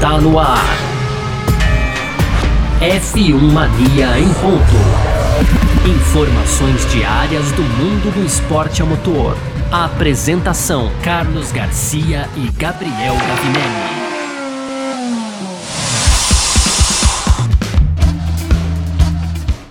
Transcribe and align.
Está 0.00 0.18
no 0.18 0.38
ar. 0.38 0.64
F1 2.80 3.38
Mania 3.52 4.18
em 4.18 4.32
ponto. 4.32 4.74
Informações 5.86 6.90
diárias 6.90 7.52
do 7.52 7.62
mundo 7.62 8.10
do 8.14 8.24
esporte 8.24 8.80
a 8.80 8.86
motor. 8.86 9.36
Apresentação: 9.70 10.90
Carlos 11.04 11.52
Garcia 11.52 12.26
e 12.34 12.50
Gabriel 12.52 13.14
Gavinelli. 13.14 14.00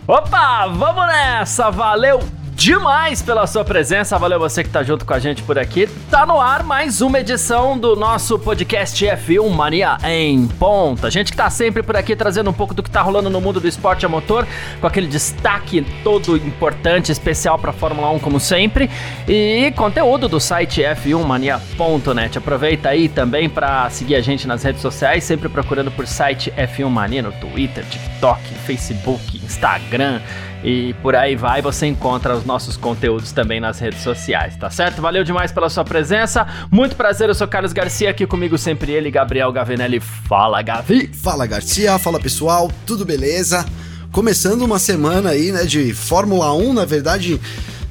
Opa, 0.06 0.68
vamos 0.68 1.08
nessa! 1.08 1.72
Valeu 1.72 2.20
demais 2.60 3.22
pela 3.22 3.48
sua 3.48 3.64
presença. 3.64 4.20
Valeu 4.20 4.38
você 4.38 4.66
que 4.66 4.70
tá 4.70 4.84
junto 4.84 5.06
com 5.06 5.14
a 5.14 5.20
gente 5.20 5.42
por 5.44 5.58
aqui. 5.58 5.88
Tá 6.12 6.26
no 6.26 6.42
ar 6.42 6.62
mais 6.62 7.00
uma 7.00 7.18
edição 7.18 7.78
do 7.78 7.96
nosso 7.96 8.38
podcast 8.38 9.06
F1 9.06 9.50
Mania 9.50 9.98
em 10.04 10.46
ponta. 10.46 11.08
A 11.08 11.10
gente 11.10 11.32
que 11.32 11.38
tá 11.38 11.50
sempre 11.50 11.82
por 11.82 11.96
aqui 11.96 12.18
trazendo 12.18 12.50
um 12.50 12.54
pouco 12.54 12.74
do 12.74 12.84
que 12.84 12.92
tá 12.92 13.02
rolando 13.02 13.30
no 13.30 13.40
mundo 13.40 13.62
do 13.62 13.68
esporte 13.68 14.06
a 14.06 14.10
motor, 14.10 14.46
com 14.82 14.86
aquele 14.86 15.08
destaque 15.08 15.86
todo 16.04 16.36
importante, 16.36 17.14
especial 17.14 17.58
para 17.58 17.72
Fórmula 17.72 18.10
1 18.12 18.20
como 18.20 18.42
sempre, 18.42 18.90
e 19.26 19.72
conteúdo 19.78 20.28
do 20.28 20.38
site 20.38 20.82
f1mania.net. 20.82 22.38
Aproveita 22.38 22.90
aí 22.90 23.08
também 23.08 23.50
para 23.50 23.90
seguir 23.90 24.16
a 24.16 24.22
gente 24.22 24.46
nas 24.46 24.64
redes 24.64 24.82
sociais, 24.82 25.24
sempre 25.24 25.48
procurando 25.48 25.92
por 25.92 26.06
site 26.06 26.52
F1 26.58 26.90
Mania 26.90 27.22
no 27.22 27.32
Twitter, 27.32 27.86
TikTok, 27.86 28.44
Facebook, 28.66 29.38
Instagram 29.38 30.20
e 30.64 30.94
por 31.02 31.16
aí 31.16 31.36
vai, 31.36 31.62
você 31.62 31.88
encontra 31.88 32.36
os 32.36 32.46
nossos 32.46 32.76
conteúdos 32.76 33.32
também 33.32 33.60
nas 33.60 33.80
redes 33.80 34.02
sociais, 34.02 34.56
tá 34.58 34.70
certo? 34.70 35.02
Valeu 35.02 35.24
demais 35.24 35.52
pela 35.52 35.70
sua 35.70 35.86
presença. 35.86 36.46
Muito 36.70 36.96
prazer, 36.96 37.30
eu 37.30 37.36
sou 37.36 37.48
Carlos 37.48 37.72
Garcia, 37.72 38.10
aqui 38.10 38.28
comigo 38.28 38.58
sempre 38.58 38.92
ele, 38.92 39.10
Gabriel 39.10 39.52
Gavinelli. 39.52 40.00
Fala, 40.00 40.62
Gavi! 40.62 41.10
Fala, 41.14 41.46
Garcia. 41.46 41.98
Fala, 41.98 42.20
pessoal. 42.20 42.72
Tudo 42.86 43.06
beleza? 43.06 43.66
Começando 44.12 44.64
uma 44.64 44.80
semana 44.80 45.30
aí, 45.30 45.52
né, 45.52 45.64
de 45.66 45.94
Fórmula 45.94 46.54
1, 46.54 46.74
na 46.74 46.86
verdade 46.86 47.40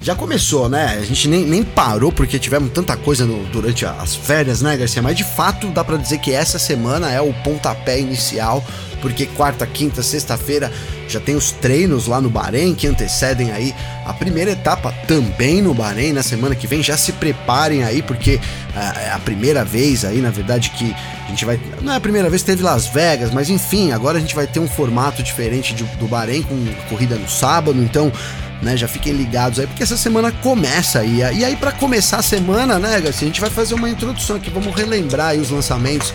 já 0.00 0.14
começou, 0.14 0.68
né? 0.68 0.96
A 1.00 1.04
gente 1.04 1.28
nem, 1.28 1.44
nem 1.44 1.62
parou 1.62 2.12
porque 2.12 2.38
tivemos 2.38 2.72
tanta 2.72 2.96
coisa 2.96 3.24
no, 3.24 3.44
durante 3.46 3.84
as 3.84 4.14
férias, 4.14 4.62
né, 4.62 4.76
Garcia? 4.76 5.02
Mas 5.02 5.16
de 5.16 5.24
fato 5.24 5.66
dá 5.68 5.82
para 5.82 5.96
dizer 5.96 6.18
que 6.18 6.32
essa 6.32 6.58
semana 6.58 7.10
é 7.10 7.20
o 7.20 7.32
pontapé 7.42 7.98
inicial, 7.98 8.64
porque 9.00 9.26
quarta, 9.26 9.66
quinta, 9.66 10.02
sexta-feira 10.02 10.72
já 11.08 11.18
tem 11.18 11.34
os 11.34 11.52
treinos 11.52 12.06
lá 12.06 12.20
no 12.20 12.28
Bahrein 12.28 12.74
que 12.74 12.86
antecedem 12.86 13.50
aí 13.50 13.74
a 14.04 14.12
primeira 14.12 14.50
etapa 14.50 14.92
também 15.06 15.62
no 15.62 15.72
Bahrein 15.72 16.12
na 16.12 16.22
semana 16.22 16.54
que 16.54 16.66
vem. 16.66 16.82
Já 16.82 16.96
se 16.96 17.12
preparem 17.12 17.82
aí 17.82 18.02
porque 18.02 18.38
ah, 18.74 19.00
é 19.00 19.10
a 19.12 19.18
primeira 19.18 19.64
vez 19.64 20.04
aí, 20.04 20.20
na 20.20 20.30
verdade, 20.30 20.70
que 20.70 20.94
a 21.26 21.28
gente 21.28 21.44
vai. 21.44 21.58
Não 21.80 21.92
é 21.92 21.96
a 21.96 22.00
primeira 22.00 22.28
vez 22.28 22.42
que 22.42 22.50
teve 22.50 22.62
Las 22.62 22.86
Vegas, 22.86 23.32
mas 23.32 23.48
enfim, 23.48 23.92
agora 23.92 24.18
a 24.18 24.20
gente 24.20 24.34
vai 24.34 24.46
ter 24.46 24.60
um 24.60 24.68
formato 24.68 25.22
diferente 25.22 25.74
de, 25.74 25.84
do 25.84 26.06
Bahrein 26.06 26.42
com 26.42 26.56
corrida 26.88 27.16
no 27.16 27.28
sábado, 27.28 27.82
então 27.82 28.12
né? 28.62 28.76
Já 28.76 28.88
fiquem 28.88 29.12
ligados 29.12 29.58
aí, 29.58 29.66
porque 29.66 29.82
essa 29.82 29.96
semana 29.96 30.32
começa 30.32 31.00
aí. 31.00 31.18
E 31.18 31.44
aí, 31.44 31.56
para 31.56 31.72
começar 31.72 32.18
a 32.18 32.22
semana, 32.22 32.78
né, 32.78 33.00
Garcia, 33.00 33.26
a 33.26 33.28
gente 33.28 33.40
vai 33.40 33.50
fazer 33.50 33.74
uma 33.74 33.88
introdução 33.88 34.36
aqui, 34.36 34.50
vamos 34.50 34.74
relembrar 34.74 35.34
os 35.34 35.50
lançamentos 35.50 36.12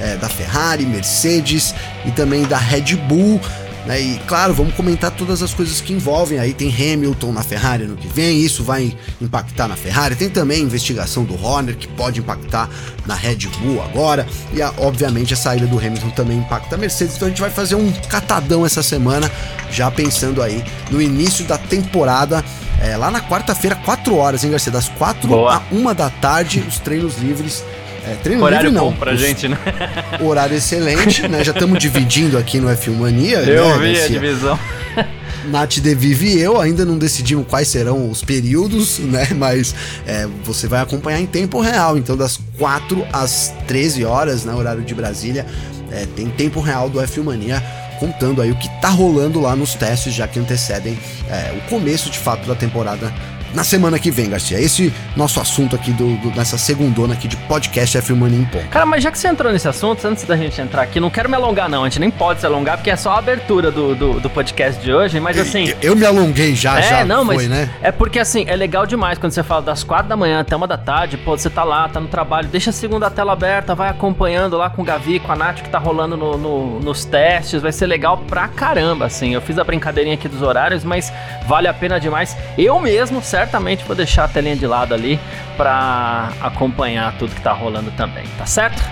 é, 0.00 0.16
da 0.16 0.28
Ferrari, 0.28 0.84
Mercedes 0.84 1.74
e 2.04 2.10
também 2.10 2.44
da 2.44 2.58
Red 2.58 2.96
Bull. 3.08 3.40
Né? 3.86 4.00
E 4.00 4.18
claro, 4.26 4.52
vamos 4.52 4.74
comentar 4.74 5.10
todas 5.12 5.42
as 5.42 5.54
coisas 5.54 5.80
que 5.80 5.92
envolvem. 5.92 6.38
Aí 6.38 6.52
tem 6.52 6.68
Hamilton 6.68 7.32
na 7.32 7.42
Ferrari 7.42 7.84
no 7.84 7.96
que 7.96 8.08
vem, 8.08 8.40
isso 8.40 8.64
vai 8.64 8.96
impactar 9.20 9.68
na 9.68 9.76
Ferrari. 9.76 10.16
Tem 10.16 10.28
também 10.28 10.58
a 10.58 10.64
investigação 10.64 11.24
do 11.24 11.40
Horner, 11.40 11.76
que 11.76 11.86
pode 11.86 12.20
impactar 12.20 12.68
na 13.06 13.14
Red 13.14 13.48
Bull 13.60 13.82
agora. 13.82 14.26
E 14.52 14.60
a, 14.60 14.72
obviamente 14.78 15.32
a 15.32 15.36
saída 15.36 15.66
do 15.66 15.78
Hamilton 15.78 16.10
também 16.10 16.38
impacta 16.38 16.74
a 16.74 16.78
Mercedes. 16.78 17.16
Então 17.16 17.26
a 17.26 17.30
gente 17.30 17.40
vai 17.40 17.50
fazer 17.50 17.76
um 17.76 17.92
catadão 18.08 18.66
essa 18.66 18.82
semana, 18.82 19.30
já 19.70 19.90
pensando 19.90 20.42
aí 20.42 20.64
no 20.90 21.00
início 21.00 21.44
da 21.44 21.56
temporada. 21.56 22.44
É, 22.82 22.94
lá 22.94 23.10
na 23.10 23.22
quarta-feira, 23.22 23.74
4 23.74 24.14
horas, 24.16 24.44
hein, 24.44 24.50
Garcia? 24.50 24.70
Das 24.70 24.88
4 24.88 25.48
a 25.48 25.62
1 25.72 25.94
da 25.94 26.10
tarde, 26.10 26.62
os 26.68 26.78
treinos 26.78 27.16
livres 27.16 27.64
é, 28.06 28.14
treino 28.22 28.44
horário 28.44 28.70
livre 28.70 28.78
não. 28.78 28.90
bom 28.90 28.96
pra 28.96 29.12
Os, 29.12 29.20
gente, 29.20 29.48
né? 29.48 29.58
Horário 30.22 30.56
excelente, 30.56 31.26
né? 31.26 31.42
Já 31.42 31.52
estamos 31.52 31.78
dividindo 31.78 32.38
aqui 32.38 32.60
no 32.60 32.68
F1 32.68 32.94
Mania. 32.94 33.38
Eu 33.40 33.78
né, 33.78 33.92
vi 33.92 34.00
a 34.00 34.08
divisão. 34.08 34.58
Nath 35.46 35.78
Devive 35.78 36.36
e 36.36 36.40
eu 36.40 36.60
ainda 36.60 36.84
não 36.84 36.98
decidimos 36.98 37.46
quais 37.48 37.68
serão 37.68 38.08
os 38.10 38.22
períodos, 38.22 38.98
né? 38.98 39.28
Mas 39.36 39.74
é, 40.06 40.26
você 40.44 40.66
vai 40.68 40.80
acompanhar 40.80 41.20
em 41.20 41.26
tempo 41.26 41.60
real. 41.60 41.98
Então, 41.98 42.16
das 42.16 42.38
4 42.58 43.06
às 43.12 43.52
13 43.66 44.04
horas, 44.04 44.44
né? 44.44 44.54
Horário 44.54 44.82
de 44.82 44.94
Brasília, 44.94 45.46
é, 45.90 46.06
tem 46.14 46.28
tempo 46.28 46.60
real 46.60 46.88
do 46.88 47.00
F1 47.00 47.22
Mania 47.24 47.62
contando 47.98 48.42
aí 48.42 48.50
o 48.50 48.56
que 48.56 48.68
tá 48.80 48.88
rolando 48.88 49.40
lá 49.40 49.56
nos 49.56 49.74
testes, 49.74 50.12
já 50.12 50.28
que 50.28 50.38
antecedem 50.38 50.98
é, 51.30 51.54
o 51.56 51.68
começo 51.70 52.10
de 52.10 52.18
fato 52.18 52.46
da 52.46 52.54
temporada 52.54 53.12
na 53.56 53.64
semana 53.64 53.98
que 53.98 54.10
vem, 54.10 54.28
Garcia. 54.28 54.60
Esse 54.60 54.92
nosso 55.16 55.40
assunto 55.40 55.74
aqui 55.74 55.90
do, 55.90 56.16
do 56.18 56.30
nessa 56.36 56.58
segundona 56.58 57.14
aqui 57.14 57.26
de 57.26 57.36
podcast 57.36 57.96
F 57.96 58.12
Money 58.12 58.40
em 58.40 58.44
ponto. 58.44 58.68
Cara, 58.68 58.84
mas 58.84 59.02
já 59.02 59.10
que 59.10 59.18
você 59.18 59.28
entrou 59.28 59.50
nesse 59.50 59.66
assunto, 59.66 60.06
antes 60.06 60.24
da 60.24 60.36
gente 60.36 60.60
entrar 60.60 60.82
aqui, 60.82 61.00
não 61.00 61.08
quero 61.08 61.28
me 61.28 61.34
alongar 61.34 61.66
não, 61.68 61.82
a 61.82 61.88
gente 61.88 61.98
nem 61.98 62.10
pode 62.10 62.40
se 62.40 62.46
alongar 62.46 62.76
porque 62.76 62.90
é 62.90 62.96
só 62.96 63.12
a 63.12 63.18
abertura 63.18 63.70
do, 63.70 63.94
do, 63.94 64.20
do 64.20 64.28
podcast 64.28 64.80
de 64.82 64.92
hoje, 64.92 65.18
mas 65.18 65.38
assim... 65.38 65.70
Eu, 65.80 65.92
eu 65.92 65.96
me 65.96 66.04
alonguei 66.04 66.54
já, 66.54 66.78
é, 66.78 66.82
já 66.82 67.04
não, 67.04 67.24
foi, 67.24 67.36
mas 67.36 67.48
né? 67.48 67.70
É 67.80 67.90
porque 67.90 68.18
assim, 68.18 68.44
é 68.46 68.54
legal 68.54 68.84
demais 68.84 69.18
quando 69.18 69.32
você 69.32 69.42
fala 69.42 69.62
das 69.62 69.82
quatro 69.82 70.08
da 70.08 70.16
manhã 70.16 70.40
até 70.40 70.54
uma 70.54 70.66
da 70.66 70.76
tarde, 70.76 71.16
pô, 71.16 71.36
você 71.36 71.48
tá 71.48 71.64
lá, 71.64 71.88
tá 71.88 71.98
no 71.98 72.08
trabalho, 72.08 72.48
deixa 72.48 72.68
a 72.68 72.72
segunda 72.74 73.10
tela 73.10 73.32
aberta, 73.32 73.74
vai 73.74 73.88
acompanhando 73.88 74.58
lá 74.58 74.68
com 74.68 74.82
o 74.82 74.84
Gavi, 74.84 75.18
com 75.18 75.32
a 75.32 75.36
Nath 75.36 75.62
que 75.62 75.70
tá 75.70 75.78
rolando 75.78 76.14
no, 76.14 76.36
no, 76.36 76.80
nos 76.80 77.06
testes, 77.06 77.62
vai 77.62 77.72
ser 77.72 77.86
legal 77.86 78.18
pra 78.18 78.48
caramba, 78.48 79.06
assim. 79.06 79.32
Eu 79.32 79.40
fiz 79.40 79.58
a 79.58 79.64
brincadeirinha 79.64 80.14
aqui 80.14 80.28
dos 80.28 80.42
horários, 80.42 80.84
mas 80.84 81.10
vale 81.46 81.68
a 81.68 81.72
pena 81.72 81.98
demais. 81.98 82.36
Eu 82.58 82.78
mesmo, 82.78 83.22
certamente, 83.46 83.84
vou 83.84 83.94
deixar 83.94 84.24
a 84.24 84.28
telinha 84.28 84.56
de 84.56 84.66
lado 84.66 84.92
ali 84.92 85.20
para 85.56 86.32
acompanhar 86.40 87.16
tudo 87.16 87.34
que 87.34 87.40
tá 87.40 87.52
rolando 87.52 87.90
também, 87.92 88.24
tá 88.36 88.44
certo? 88.44 88.82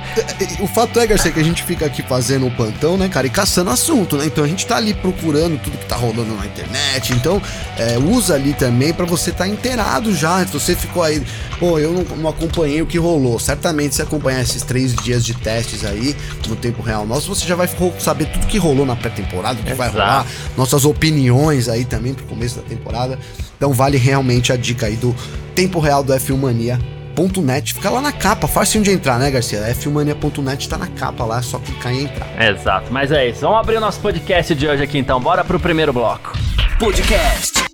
O 0.61 0.67
fato 0.67 0.99
é, 0.99 1.07
Garcia, 1.07 1.31
que 1.31 1.41
a 1.41 1.45
gente 1.45 1.63
fica 1.63 1.85
aqui 1.85 2.03
fazendo 2.03 2.47
um 2.47 2.51
plantão, 2.51 2.97
né, 2.97 3.09
cara, 3.09 3.27
e 3.27 3.31
caçando 3.31 3.71
assunto, 3.71 4.17
né? 4.17 4.27
Então 4.27 4.45
a 4.45 4.47
gente 4.47 4.65
tá 4.67 4.77
ali 4.77 4.95
procurando 4.95 5.61
tudo 5.61 5.77
que 5.77 5.85
tá 5.85 5.97
rolando 5.97 6.35
na 6.35 6.47
internet. 6.47 7.13
Então, 7.13 7.43
é, 7.77 7.99
usa 7.99 8.35
ali 8.35 8.55
também 8.55 8.95
para 8.95 9.05
você 9.05 9.31
estar 9.31 9.45
tá 9.45 9.51
inteirado 9.51 10.15
já. 10.15 10.47
Se 10.47 10.53
você 10.53 10.75
ficou 10.75 11.03
aí, 11.03 11.23
pô, 11.59 11.79
eu 11.79 11.93
não, 11.93 12.17
não, 12.17 12.31
acompanhei 12.31 12.81
o 12.81 12.87
que 12.87 12.99
rolou. 12.99 13.39
Certamente, 13.39 13.97
se 13.97 14.03
acompanhar 14.03 14.41
esses 14.41 14.63
três 14.63 14.95
dias 14.95 15.25
de 15.25 15.35
testes 15.35 15.85
aí 15.85 16.17
no 16.49 16.57
tempo 16.57 16.83
real 16.83 17.05
nosso, 17.07 17.29
você 17.29 17.47
já 17.47 17.57
vai 17.57 17.69
saber 17.99 18.27
tudo 18.27 18.47
que 18.47 18.57
rolou 18.57 18.87
na 18.87 18.97
pré-temporada, 18.97 19.61
o 19.61 19.63
que 19.63 19.73
Exato. 19.73 19.77
vai 19.77 19.89
rolar, 19.91 20.27
nossas 20.57 20.85
opiniões 20.85 21.69
aí 21.69 21.85
também 21.85 22.15
pro 22.15 22.25
começo 22.25 22.57
da 22.57 22.63
temporada. 22.63 23.19
Então 23.57 23.73
vale 23.73 23.97
realmente 23.97 24.53
a 24.53 24.57
dica 24.57 24.87
aí 24.87 24.97
do 24.97 25.15
tempo 25.55 25.79
real 25.79 26.03
do 26.03 26.13
F1 26.13 26.37
Mania.net. 26.37 27.75
Fica 27.75 27.91
lá 27.91 28.01
na 28.01 28.13
capa, 28.13 28.47
fácil 28.49 28.83
de 28.83 28.91
entrar, 28.91 29.19
né, 29.19 29.31
Garcia? 29.31 29.61
F1mania.net 29.75 30.69
tá 30.69 30.77
na 30.79 30.89
capa 30.89 31.25
lá, 31.25 31.39
é 31.39 31.43
só 31.43 31.59
clicar 31.59 31.93
em 31.93 32.05
entrar. 32.05 32.27
Exato, 32.43 32.93
mas 32.93 33.13
é 33.13 33.29
isso. 33.29 33.41
Vamos 33.41 33.59
abrir 33.61 33.77
o 33.77 33.81
nosso 33.81 34.01
podcast 34.01 34.55
de 34.55 34.67
hoje 34.67 34.83
aqui 34.83 34.99
então. 34.99 35.21
Bora 35.21 35.45
pro 35.45 35.61
primeiro 35.61 35.93
bloco. 35.93 36.33
Podcast 36.79 37.65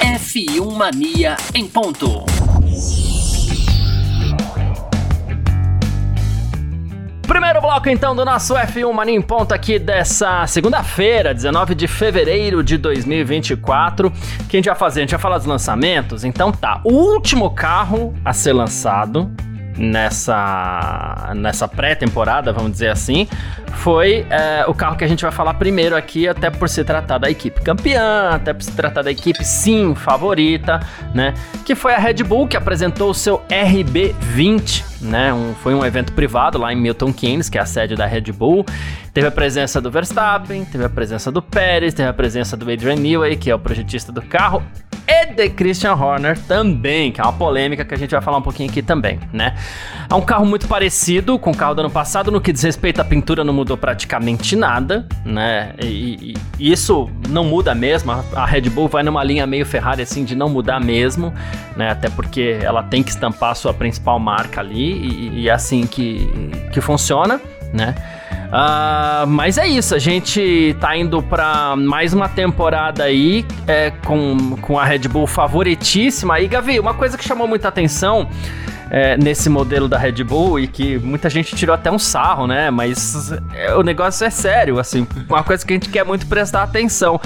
F1 0.00 0.76
Mania 0.76 1.36
em 1.54 1.66
ponto. 1.66 2.24
Bloco 7.74 7.88
então 7.90 8.14
do 8.14 8.24
nosso 8.24 8.54
F1 8.54 8.92
Mania 8.92 9.16
em 9.16 9.20
ponto 9.20 9.52
aqui 9.52 9.80
dessa 9.80 10.46
segunda-feira, 10.46 11.34
19 11.34 11.74
de 11.74 11.88
fevereiro 11.88 12.62
de 12.62 12.78
2024. 12.78 14.08
O 14.08 14.12
que 14.44 14.56
a 14.56 14.58
gente 14.58 14.66
vai 14.66 14.76
fazer? 14.76 15.00
A 15.00 15.02
gente 15.02 15.10
vai 15.10 15.18
falar 15.18 15.38
dos 15.38 15.46
lançamentos? 15.46 16.22
Então 16.22 16.52
tá, 16.52 16.80
o 16.84 16.92
último 16.92 17.50
carro 17.50 18.14
a 18.24 18.32
ser 18.32 18.52
lançado 18.52 19.28
nessa, 19.76 21.32
nessa 21.34 21.66
pré-temporada, 21.66 22.52
vamos 22.52 22.70
dizer 22.70 22.90
assim, 22.90 23.26
foi 23.74 24.26
é, 24.30 24.64
o 24.66 24.74
carro 24.74 24.96
que 24.96 25.04
a 25.04 25.08
gente 25.08 25.22
vai 25.22 25.32
falar 25.32 25.54
primeiro 25.54 25.96
aqui, 25.96 26.26
até 26.26 26.50
por 26.50 26.68
se 26.68 26.84
tratar 26.84 27.18
da 27.18 27.30
equipe 27.30 27.60
campeã, 27.60 28.30
até 28.30 28.52
por 28.52 28.62
se 28.62 28.72
tratar 28.72 29.02
da 29.02 29.10
equipe 29.10 29.44
sim 29.44 29.94
favorita, 29.94 30.80
né? 31.12 31.34
Que 31.64 31.74
foi 31.74 31.94
a 31.94 31.98
Red 31.98 32.22
Bull 32.24 32.46
que 32.46 32.56
apresentou 32.56 33.10
o 33.10 33.14
seu 33.14 33.42
RB20, 33.48 34.84
né? 35.00 35.32
Um, 35.32 35.54
foi 35.54 35.74
um 35.74 35.84
evento 35.84 36.12
privado 36.12 36.58
lá 36.58 36.72
em 36.72 36.76
Milton 36.76 37.12
Keynes, 37.12 37.48
que 37.48 37.58
é 37.58 37.60
a 37.60 37.66
sede 37.66 37.94
da 37.94 38.06
Red 38.06 38.32
Bull. 38.32 38.64
Teve 39.12 39.26
a 39.28 39.30
presença 39.30 39.80
do 39.80 39.90
Verstappen, 39.90 40.64
teve 40.64 40.84
a 40.84 40.88
presença 40.88 41.30
do 41.30 41.40
Pérez, 41.40 41.94
teve 41.94 42.08
a 42.08 42.14
presença 42.14 42.56
do 42.56 42.70
Adrian 42.70 42.96
Newey, 42.96 43.36
que 43.36 43.50
é 43.50 43.54
o 43.54 43.58
projetista 43.58 44.10
do 44.10 44.22
carro, 44.22 44.62
e 45.06 45.26
de 45.26 45.50
Christian 45.50 45.94
Horner 45.94 46.38
também, 46.38 47.12
que 47.12 47.20
é 47.20 47.24
uma 47.24 47.32
polêmica 47.32 47.84
que 47.84 47.94
a 47.94 47.96
gente 47.96 48.10
vai 48.10 48.22
falar 48.22 48.38
um 48.38 48.42
pouquinho 48.42 48.70
aqui 48.70 48.82
também, 48.82 49.20
né? 49.32 49.54
É 50.10 50.14
um 50.14 50.22
carro 50.22 50.46
muito 50.46 50.66
parecido 50.66 51.38
com 51.38 51.50
o 51.50 51.56
carro 51.56 51.74
do 51.74 51.80
ano 51.80 51.90
passado, 51.90 52.30
no 52.30 52.40
que 52.40 52.52
diz 52.52 52.62
respeito 52.62 53.00
à 53.00 53.04
pintura 53.04 53.44
não 53.44 53.52
mudou 53.64 53.78
praticamente 53.78 54.54
nada, 54.54 55.06
né? 55.24 55.72
E, 55.82 56.34
e 56.58 56.72
isso 56.72 57.08
não 57.30 57.44
muda 57.44 57.74
mesmo, 57.74 58.12
a 58.12 58.44
Red 58.44 58.68
Bull 58.68 58.88
vai 58.88 59.02
numa 59.02 59.24
linha 59.24 59.46
meio 59.46 59.64
Ferrari 59.64 60.02
assim 60.02 60.22
de 60.22 60.36
não 60.36 60.50
mudar 60.50 60.78
mesmo, 60.78 61.32
né? 61.74 61.90
Até 61.90 62.10
porque 62.10 62.58
ela 62.60 62.82
tem 62.82 63.02
que 63.02 63.10
estampar 63.10 63.52
a 63.52 63.54
sua 63.54 63.72
principal 63.72 64.20
marca 64.20 64.60
ali 64.60 64.92
e, 64.92 65.40
e 65.40 65.48
é 65.48 65.52
assim 65.52 65.86
que, 65.86 66.28
que 66.70 66.80
funciona 66.80 67.40
né? 67.72 67.92
Uh, 68.46 69.26
mas 69.26 69.58
é 69.58 69.66
isso, 69.66 69.96
a 69.96 69.98
gente 69.98 70.76
tá 70.78 70.96
indo 70.96 71.20
para 71.20 71.74
mais 71.74 72.12
uma 72.12 72.28
temporada 72.28 73.02
aí 73.02 73.44
é, 73.66 73.90
com, 74.04 74.56
com 74.60 74.78
a 74.78 74.84
Red 74.84 75.08
Bull 75.08 75.26
favoritíssima. 75.26 76.38
E 76.38 76.46
Gavi, 76.46 76.78
uma 76.78 76.94
coisa 76.94 77.18
que 77.18 77.24
chamou 77.24 77.48
muita 77.48 77.66
atenção 77.66 78.28
é, 78.94 79.16
nesse 79.16 79.48
modelo 79.48 79.88
da 79.88 79.98
Red 79.98 80.22
Bull 80.22 80.60
e 80.60 80.68
que 80.68 80.98
muita 80.98 81.28
gente 81.28 81.56
tirou 81.56 81.74
até 81.74 81.90
um 81.90 81.98
sarro, 81.98 82.46
né? 82.46 82.70
Mas 82.70 83.32
é, 83.52 83.74
o 83.74 83.82
negócio 83.82 84.24
é 84.24 84.30
sério, 84.30 84.78
assim, 84.78 85.04
uma 85.28 85.42
coisa 85.42 85.66
que 85.66 85.72
a 85.72 85.74
gente 85.74 85.88
quer 85.88 86.04
muito 86.04 86.24
prestar 86.28 86.62
atenção. 86.62 87.20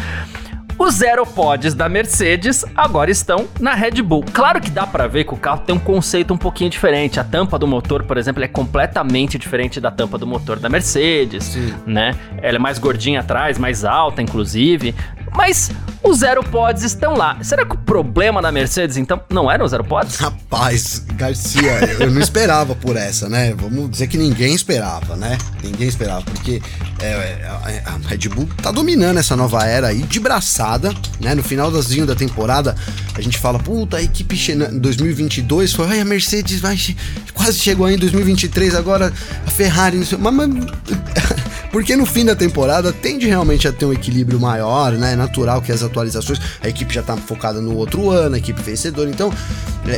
Os 0.78 1.02
Aeropods 1.02 1.74
da 1.74 1.88
Mercedes 1.88 2.64
agora 2.76 3.10
estão 3.10 3.48
na 3.58 3.74
Red 3.74 4.00
Bull. 4.00 4.24
Claro 4.32 4.60
que 4.60 4.70
dá 4.70 4.86
para 4.86 5.08
ver 5.08 5.24
que 5.24 5.34
o 5.34 5.36
carro 5.36 5.62
tem 5.66 5.74
um 5.74 5.78
conceito 5.78 6.32
um 6.32 6.38
pouquinho 6.38 6.70
diferente. 6.70 7.18
A 7.18 7.24
tampa 7.24 7.58
do 7.58 7.66
motor, 7.66 8.04
por 8.04 8.16
exemplo, 8.16 8.44
é 8.44 8.48
completamente 8.48 9.36
diferente 9.36 9.80
da 9.80 9.90
tampa 9.90 10.16
do 10.16 10.26
motor 10.26 10.60
da 10.60 10.68
Mercedes, 10.68 11.44
Sim. 11.44 11.74
né? 11.84 12.14
Ela 12.40 12.56
é 12.56 12.58
mais 12.60 12.78
gordinha 12.78 13.20
atrás, 13.20 13.58
mais 13.58 13.84
alta, 13.84 14.22
inclusive. 14.22 14.94
Mas 15.34 15.70
os 16.02 16.22
AeroPods 16.22 16.84
estão 16.84 17.14
lá. 17.14 17.36
Será 17.42 17.66
que 17.66 17.74
o 17.74 17.78
problema 17.78 18.40
da 18.40 18.52
Mercedes, 18.52 18.96
então, 18.96 19.20
não 19.30 19.50
eram 19.50 19.64
os 19.64 19.72
AeroPods? 19.72 20.16
Rapaz, 20.16 21.04
Garcia, 21.14 21.80
eu 21.98 22.10
não 22.10 22.20
esperava 22.20 22.74
por 22.74 22.96
essa, 22.96 23.28
né? 23.28 23.52
Vamos 23.56 23.90
dizer 23.90 24.06
que 24.06 24.16
ninguém 24.16 24.54
esperava, 24.54 25.16
né? 25.16 25.36
Ninguém 25.62 25.88
esperava, 25.88 26.22
porque 26.22 26.62
é, 27.00 27.06
é 27.06 27.82
a 27.84 28.08
Red 28.08 28.28
Bull 28.28 28.48
tá 28.62 28.70
dominando 28.70 29.18
essa 29.18 29.36
nova 29.36 29.64
era 29.64 29.88
aí 29.88 30.02
de 30.02 30.20
braçada, 30.20 30.67
né? 31.20 31.34
No 31.34 31.42
finalzinho 31.42 32.04
da 32.04 32.14
temporada, 32.14 32.74
a 33.14 33.20
gente 33.20 33.38
fala, 33.38 33.58
puta, 33.58 33.96
a 33.96 34.02
equipe 34.02 34.36
em 34.52 34.78
2022 34.78 35.72
foi, 35.72 35.86
ai, 35.86 36.00
a 36.00 36.04
Mercedes 36.04 36.60
vai, 36.60 36.78
quase 37.32 37.58
chegou 37.58 37.86
aí 37.86 37.94
em 37.94 37.98
2023, 37.98 38.74
agora 38.74 39.12
a 39.46 39.50
Ferrari, 39.50 39.96
mas, 39.96 40.12
mas 40.12 40.48
porque 41.72 41.96
no 41.96 42.04
fim 42.04 42.24
da 42.24 42.34
temporada 42.34 42.92
tende 42.92 43.26
realmente 43.26 43.68
a 43.68 43.72
ter 43.72 43.84
um 43.84 43.92
equilíbrio 43.92 44.40
maior, 44.40 44.92
né? 44.92 45.12
É 45.12 45.16
natural 45.16 45.62
que 45.62 45.72
as 45.72 45.82
atualizações, 45.82 46.40
a 46.60 46.68
equipe 46.68 46.92
já 46.92 47.02
tá 47.02 47.16
focada 47.16 47.60
no 47.60 47.74
outro 47.76 48.10
ano, 48.10 48.34
a 48.34 48.38
equipe 48.38 48.60
vencedora. 48.62 49.08
Então, 49.08 49.32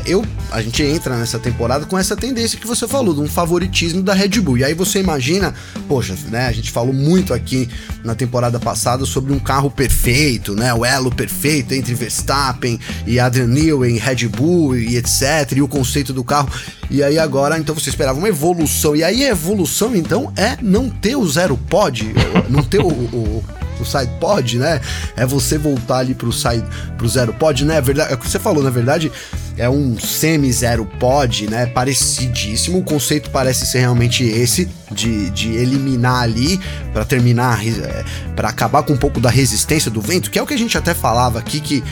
eu, 0.06 0.24
a 0.52 0.62
gente 0.62 0.82
entra 0.82 1.16
nessa 1.16 1.38
temporada 1.38 1.84
com 1.84 1.98
essa 1.98 2.16
tendência 2.16 2.58
que 2.58 2.66
você 2.66 2.86
falou, 2.86 3.14
de 3.14 3.20
um 3.20 3.28
favoritismo 3.28 4.02
da 4.02 4.14
Red 4.14 4.40
Bull. 4.40 4.58
E 4.58 4.64
aí 4.64 4.74
você 4.74 5.00
imagina, 5.00 5.54
poxa, 5.88 6.16
né? 6.28 6.46
A 6.46 6.52
gente 6.52 6.70
falou 6.70 6.92
muito 6.92 7.34
aqui 7.34 7.68
na 8.04 8.14
temporada 8.14 8.58
passada 8.60 9.04
sobre 9.04 9.32
um 9.32 9.38
carro 9.38 9.70
perfeito, 9.70 10.54
né? 10.54 10.72
O 10.72 10.84
elo 10.84 11.10
perfeito 11.10 11.74
entre 11.74 11.94
Verstappen 11.94 12.78
e 13.06 13.18
Adrian 13.18 13.48
Newey, 13.48 13.98
Red 13.98 14.28
Bull 14.28 14.76
e 14.76 14.96
etc. 14.96 15.52
E 15.56 15.62
o 15.62 15.68
conceito 15.68 16.12
do 16.12 16.22
carro. 16.22 16.50
E 16.88 17.02
aí 17.02 17.18
agora, 17.18 17.58
então 17.58 17.74
você 17.74 17.90
esperava 17.90 18.18
uma 18.18 18.28
evolução. 18.28 18.94
E 18.94 19.02
aí 19.02 19.24
a 19.24 19.28
evolução, 19.28 19.94
então, 19.94 20.32
é 20.36 20.56
não 20.62 20.88
ter 20.88 21.16
o 21.16 21.28
zero 21.28 21.56
pod, 21.56 22.12
não 22.48 22.62
ter 22.62 22.80
o, 22.80 22.88
o, 22.88 23.44
o 23.82 23.86
side 23.86 24.10
pod, 24.20 24.58
né? 24.58 24.80
É 25.16 25.26
você 25.26 25.58
voltar 25.58 25.98
ali 25.98 26.14
pro 26.14 26.32
side, 26.32 26.64
pro 26.96 27.08
zero 27.08 27.32
pod, 27.32 27.64
né? 27.64 27.76
É, 27.76 27.80
verdade, 27.80 28.12
é 28.12 28.14
o 28.14 28.18
que 28.18 28.28
você 28.28 28.38
falou, 28.38 28.62
na 28.62 28.70
verdade, 28.70 29.10
é 29.56 29.68
um 29.68 29.98
semi-zero 29.98 30.86
pod, 30.98 31.48
né? 31.48 31.66
Parecidíssimo. 31.66 32.78
O 32.78 32.82
conceito 32.82 33.30
parece 33.30 33.66
ser 33.66 33.80
realmente 33.80 34.24
esse, 34.24 34.68
de, 34.90 35.30
de 35.30 35.52
eliminar 35.54 36.22
ali, 36.22 36.60
para 36.92 37.04
terminar, 37.04 37.66
é, 37.66 38.04
para 38.34 38.48
acabar 38.48 38.82
com 38.82 38.92
um 38.92 38.98
pouco 38.98 39.20
da 39.20 39.30
resistência 39.30 39.90
do 39.90 40.00
vento, 40.00 40.30
que 40.30 40.38
é 40.38 40.42
o 40.42 40.46
que 40.46 40.54
a 40.54 40.58
gente 40.58 40.76
até 40.76 40.94
falava 40.94 41.38
aqui, 41.38 41.60
que 41.60 41.82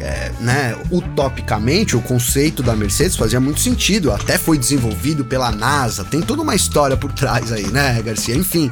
é, 0.00 0.32
né, 0.40 0.76
utopicamente, 0.90 1.94
o 1.94 2.00
conceito 2.00 2.62
da 2.62 2.74
Mercedes 2.74 3.16
fazia 3.16 3.38
muito 3.38 3.60
sentido, 3.60 4.10
até 4.10 4.38
foi 4.38 4.56
desenvolvido 4.56 5.24
pela 5.24 5.50
NASA, 5.50 6.04
tem 6.04 6.22
toda 6.22 6.42
uma 6.42 6.54
história 6.54 6.96
por 6.96 7.12
trás 7.12 7.52
aí, 7.52 7.66
né, 7.66 8.00
Garcia? 8.02 8.34
Enfim, 8.34 8.70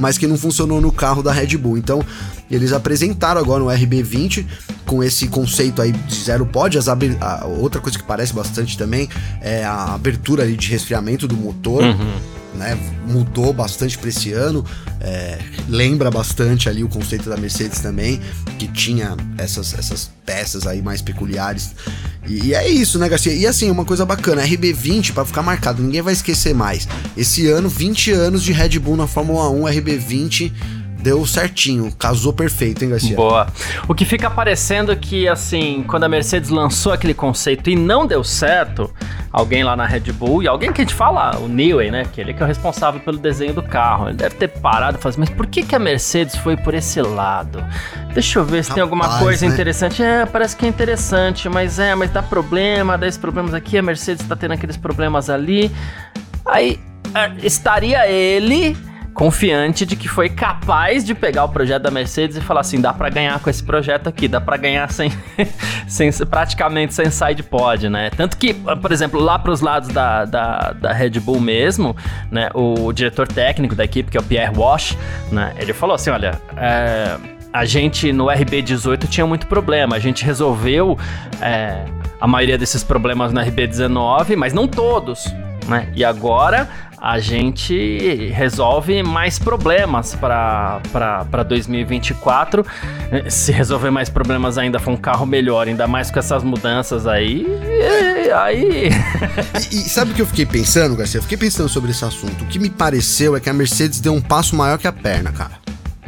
mas 0.00 0.18
que 0.18 0.26
não 0.26 0.36
funcionou 0.36 0.80
no 0.80 0.90
carro 0.90 1.22
da 1.22 1.30
Red 1.30 1.56
Bull. 1.58 1.78
Então, 1.78 2.04
eles 2.50 2.72
apresentaram 2.72 3.40
agora 3.40 3.62
no 3.62 3.70
RB20 3.70 4.44
com 4.86 5.04
esse 5.04 5.28
conceito 5.28 5.80
aí 5.80 5.92
de 5.92 6.14
zero 6.14 6.46
pod. 6.46 6.76
As 6.76 6.88
a, 6.88 6.96
outra 7.46 7.80
coisa 7.80 7.96
que 7.96 8.04
parece 8.04 8.32
bastante 8.32 8.76
também 8.76 9.08
é 9.40 9.62
a 9.62 9.94
abertura 9.94 10.42
ali 10.42 10.56
de 10.56 10.68
resfriamento 10.68 11.28
do 11.28 11.36
motor. 11.36 11.84
Uhum 11.84 12.40
né, 12.54 12.76
mudou 13.06 13.52
bastante 13.52 13.96
para 13.98 14.08
esse 14.08 14.32
ano. 14.32 14.64
É, 15.00 15.38
lembra 15.68 16.10
bastante 16.10 16.68
ali 16.68 16.82
o 16.82 16.88
conceito 16.88 17.28
da 17.28 17.36
Mercedes 17.36 17.80
também, 17.80 18.20
que 18.58 18.68
tinha 18.68 19.16
essas, 19.38 19.74
essas 19.74 20.10
peças 20.24 20.66
aí 20.66 20.82
mais 20.82 21.00
peculiares. 21.00 21.74
E, 22.30 22.46
e 22.46 22.54
é 22.54 22.68
isso, 22.68 22.96
né, 22.96 23.08
Garcia? 23.08 23.34
E 23.34 23.44
assim, 23.44 23.68
uma 23.70 23.84
coisa 23.84 24.06
bacana, 24.06 24.42
RB20 24.42 25.12
para 25.12 25.24
ficar 25.24 25.42
marcado, 25.42 25.82
ninguém 25.82 26.00
vai 26.00 26.12
esquecer 26.12 26.54
mais. 26.54 26.86
Esse 27.16 27.48
ano, 27.48 27.68
20 27.68 28.12
anos 28.12 28.44
de 28.44 28.52
Red 28.52 28.78
Bull 28.78 28.96
na 28.96 29.08
Fórmula 29.08 29.50
1, 29.50 29.64
RB20 29.64 30.52
deu 31.02 31.26
certinho, 31.26 31.90
casou 31.98 32.32
perfeito, 32.32 32.84
hein, 32.84 32.90
Garcia? 32.90 33.16
Boa. 33.16 33.48
O 33.88 33.94
que 33.94 34.04
fica 34.04 34.30
parecendo 34.30 34.94
que, 34.94 35.26
assim, 35.26 35.84
quando 35.88 36.04
a 36.04 36.08
Mercedes 36.08 36.50
lançou 36.50 36.92
aquele 36.92 37.14
conceito 37.14 37.68
e 37.68 37.74
não 37.74 38.06
deu 38.06 38.22
certo, 38.22 38.92
alguém 39.32 39.62
lá 39.62 39.76
na 39.76 39.86
Red 39.86 40.12
Bull, 40.12 40.42
e 40.42 40.48
alguém 40.48 40.72
que 40.72 40.80
a 40.80 40.84
gente 40.84 40.94
fala, 40.94 41.38
o 41.38 41.46
Newey, 41.46 41.90
né, 41.90 42.04
que 42.12 42.20
ele 42.20 42.34
que 42.34 42.42
é 42.42 42.44
o 42.44 42.48
responsável 42.48 43.00
pelo 43.00 43.18
desenho 43.18 43.54
do 43.54 43.62
carro, 43.62 44.08
ele 44.08 44.16
deve 44.16 44.34
ter 44.34 44.48
parado 44.48 44.98
e 44.98 45.00
falado 45.00 45.14
assim, 45.14 45.20
mas 45.20 45.30
por 45.30 45.46
que, 45.46 45.62
que 45.62 45.74
a 45.74 45.78
Mercedes 45.78 46.36
foi 46.36 46.56
por 46.56 46.74
esse 46.74 47.00
lado? 47.00 47.64
Deixa 48.12 48.40
eu 48.40 48.44
ver 48.44 48.64
se 48.64 48.70
Rapaz, 48.70 48.74
tem 48.74 48.82
alguma 48.82 49.18
coisa 49.20 49.46
né? 49.46 49.52
interessante. 49.52 50.02
É, 50.02 50.26
parece 50.26 50.56
que 50.56 50.66
é 50.66 50.68
interessante, 50.68 51.48
mas 51.48 51.78
é, 51.78 51.94
mas 51.94 52.10
dá 52.10 52.22
problema, 52.22 52.98
dá 52.98 53.06
esses 53.06 53.20
problemas 53.20 53.54
aqui, 53.54 53.78
a 53.78 53.82
Mercedes 53.82 54.26
tá 54.26 54.34
tendo 54.34 54.52
aqueles 54.52 54.76
problemas 54.76 55.30
ali. 55.30 55.70
Aí, 56.44 56.80
é, 57.14 57.46
estaria 57.46 58.08
ele 58.08 58.76
confiante 59.20 59.84
de 59.84 59.96
que 59.96 60.08
foi 60.08 60.30
capaz 60.30 61.04
de 61.04 61.14
pegar 61.14 61.44
o 61.44 61.48
projeto 61.50 61.82
da 61.82 61.90
Mercedes 61.90 62.38
e 62.38 62.40
falar 62.40 62.62
assim, 62.62 62.80
dá 62.80 62.90
para 62.90 63.10
ganhar 63.10 63.38
com 63.38 63.50
esse 63.50 63.62
projeto 63.62 64.08
aqui, 64.08 64.26
dá 64.26 64.40
para 64.40 64.56
ganhar 64.56 64.90
sem, 64.90 65.12
sem 65.86 66.10
praticamente 66.24 66.94
sem 66.94 67.10
side 67.10 67.42
pod, 67.42 67.90
né? 67.90 68.08
Tanto 68.16 68.38
que, 68.38 68.54
por 68.54 68.90
exemplo, 68.90 69.20
lá 69.20 69.38
para 69.38 69.52
os 69.52 69.60
lados 69.60 69.90
da, 69.90 70.24
da, 70.24 70.72
da, 70.72 70.92
Red 70.94 71.20
Bull 71.20 71.38
mesmo, 71.38 71.94
né, 72.30 72.48
o 72.54 72.94
diretor 72.94 73.28
técnico 73.28 73.74
da 73.74 73.84
equipe, 73.84 74.10
que 74.10 74.16
é 74.16 74.20
o 74.20 74.24
Pierre 74.24 74.56
Wash, 74.56 74.96
né, 75.30 75.52
ele 75.58 75.74
falou 75.74 75.96
assim, 75.96 76.08
olha, 76.08 76.40
é, 76.56 77.14
a 77.52 77.66
gente 77.66 78.14
no 78.14 78.24
RB18 78.24 79.06
tinha 79.06 79.26
muito 79.26 79.46
problema, 79.46 79.96
a 79.96 79.98
gente 80.00 80.24
resolveu 80.24 80.98
é, 81.42 81.84
a 82.18 82.26
maioria 82.26 82.56
desses 82.56 82.82
problemas 82.82 83.34
no 83.34 83.40
RB19, 83.42 84.34
mas 84.34 84.54
não 84.54 84.66
todos, 84.66 85.26
né? 85.68 85.92
E 85.94 86.04
agora 86.04 86.68
a 87.00 87.18
gente 87.18 88.28
resolve 88.34 89.02
mais 89.02 89.38
problemas 89.38 90.14
para 90.14 91.42
2024. 91.48 92.64
Se 93.28 93.50
resolver 93.52 93.90
mais 93.90 94.10
problemas 94.10 94.58
ainda 94.58 94.78
for 94.78 94.90
um 94.90 94.96
carro 94.96 95.24
melhor, 95.24 95.66
ainda 95.66 95.86
mais 95.86 96.10
com 96.10 96.18
essas 96.18 96.42
mudanças 96.42 97.06
aí, 97.06 97.46
aí... 98.36 98.90
e, 99.72 99.76
e 99.76 99.88
sabe 99.88 100.12
o 100.12 100.14
que 100.14 100.22
eu 100.22 100.26
fiquei 100.26 100.44
pensando, 100.44 100.94
Garcia? 100.94 101.18
Eu 101.18 101.22
fiquei 101.22 101.38
pensando 101.38 101.68
sobre 101.68 101.90
esse 101.90 102.04
assunto. 102.04 102.44
O 102.44 102.46
que 102.46 102.58
me 102.58 102.68
pareceu 102.68 103.34
é 103.34 103.40
que 103.40 103.48
a 103.48 103.52
Mercedes 103.52 103.98
deu 104.00 104.12
um 104.12 104.20
passo 104.20 104.54
maior 104.54 104.78
que 104.78 104.86
a 104.86 104.92
perna, 104.92 105.32
cara. 105.32 105.58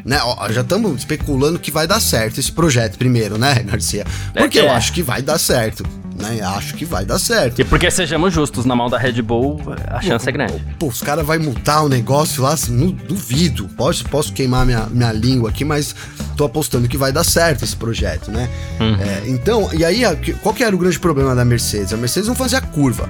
Né? 0.05 0.19
Ó, 0.23 0.51
já 0.51 0.63
estamos 0.63 0.99
especulando 0.99 1.59
que 1.59 1.71
vai 1.71 1.87
dar 1.87 2.01
certo 2.01 2.39
esse 2.39 2.51
projeto 2.51 2.99
primeiro, 2.99 3.39
né, 3.39 3.55
Garcia? 3.65 4.05
Porque 4.35 4.59
é, 4.59 4.63
eu 4.63 4.71
acho 4.71 4.93
que 4.93 5.03
vai 5.03 5.23
dar 5.23 5.39
certo 5.39 5.85
né? 6.23 6.41
Acho 6.43 6.75
que 6.75 6.85
vai 6.85 7.05
dar 7.05 7.19
certo. 7.19 7.61
E 7.61 7.65
porque 7.65 7.91
sejamos 7.91 8.33
justos, 8.33 8.65
na 8.65 8.75
mão 8.75 8.89
da 8.89 8.99
Red 8.99 9.21
Bull, 9.23 9.61
a 9.89 10.01
chance 10.01 10.25
pô, 10.25 10.31
é 10.31 10.33
grande. 10.33 10.65
Pô, 10.79 10.87
os 10.87 11.03
caras 11.03 11.27
vão 11.27 11.39
mudar 11.41 11.83
o 11.83 11.89
negócio 11.89 12.43
lá, 12.43 12.53
assim, 12.53 12.73
não 12.73 12.91
duvido. 12.91 13.69
Posso, 13.77 14.05
posso 14.05 14.33
queimar 14.33 14.65
minha, 14.65 14.87
minha 14.87 15.13
língua 15.13 15.51
aqui, 15.51 15.65
mas 15.65 15.95
tô 16.37 16.45
apostando 16.45 16.89
que 16.89 16.97
vai 16.97 17.13
dar 17.13 17.25
certo 17.25 17.65
esse 17.65 17.77
projeto, 17.77 18.31
né? 18.31 18.49
Uhum. 18.81 18.97
É, 18.97 19.29
então, 19.29 19.71
e 19.73 19.85
aí, 19.85 20.03
qual 20.43 20.55
que 20.55 20.65
era 20.65 20.75
o 20.75 20.79
grande 20.79 20.99
problema 20.99 21.35
da 21.35 21.45
Mercedes? 21.45 21.93
A 21.93 21.97
Mercedes 21.97 22.29
não 22.29 22.35
fazia 22.35 22.61
curva. 22.61 23.09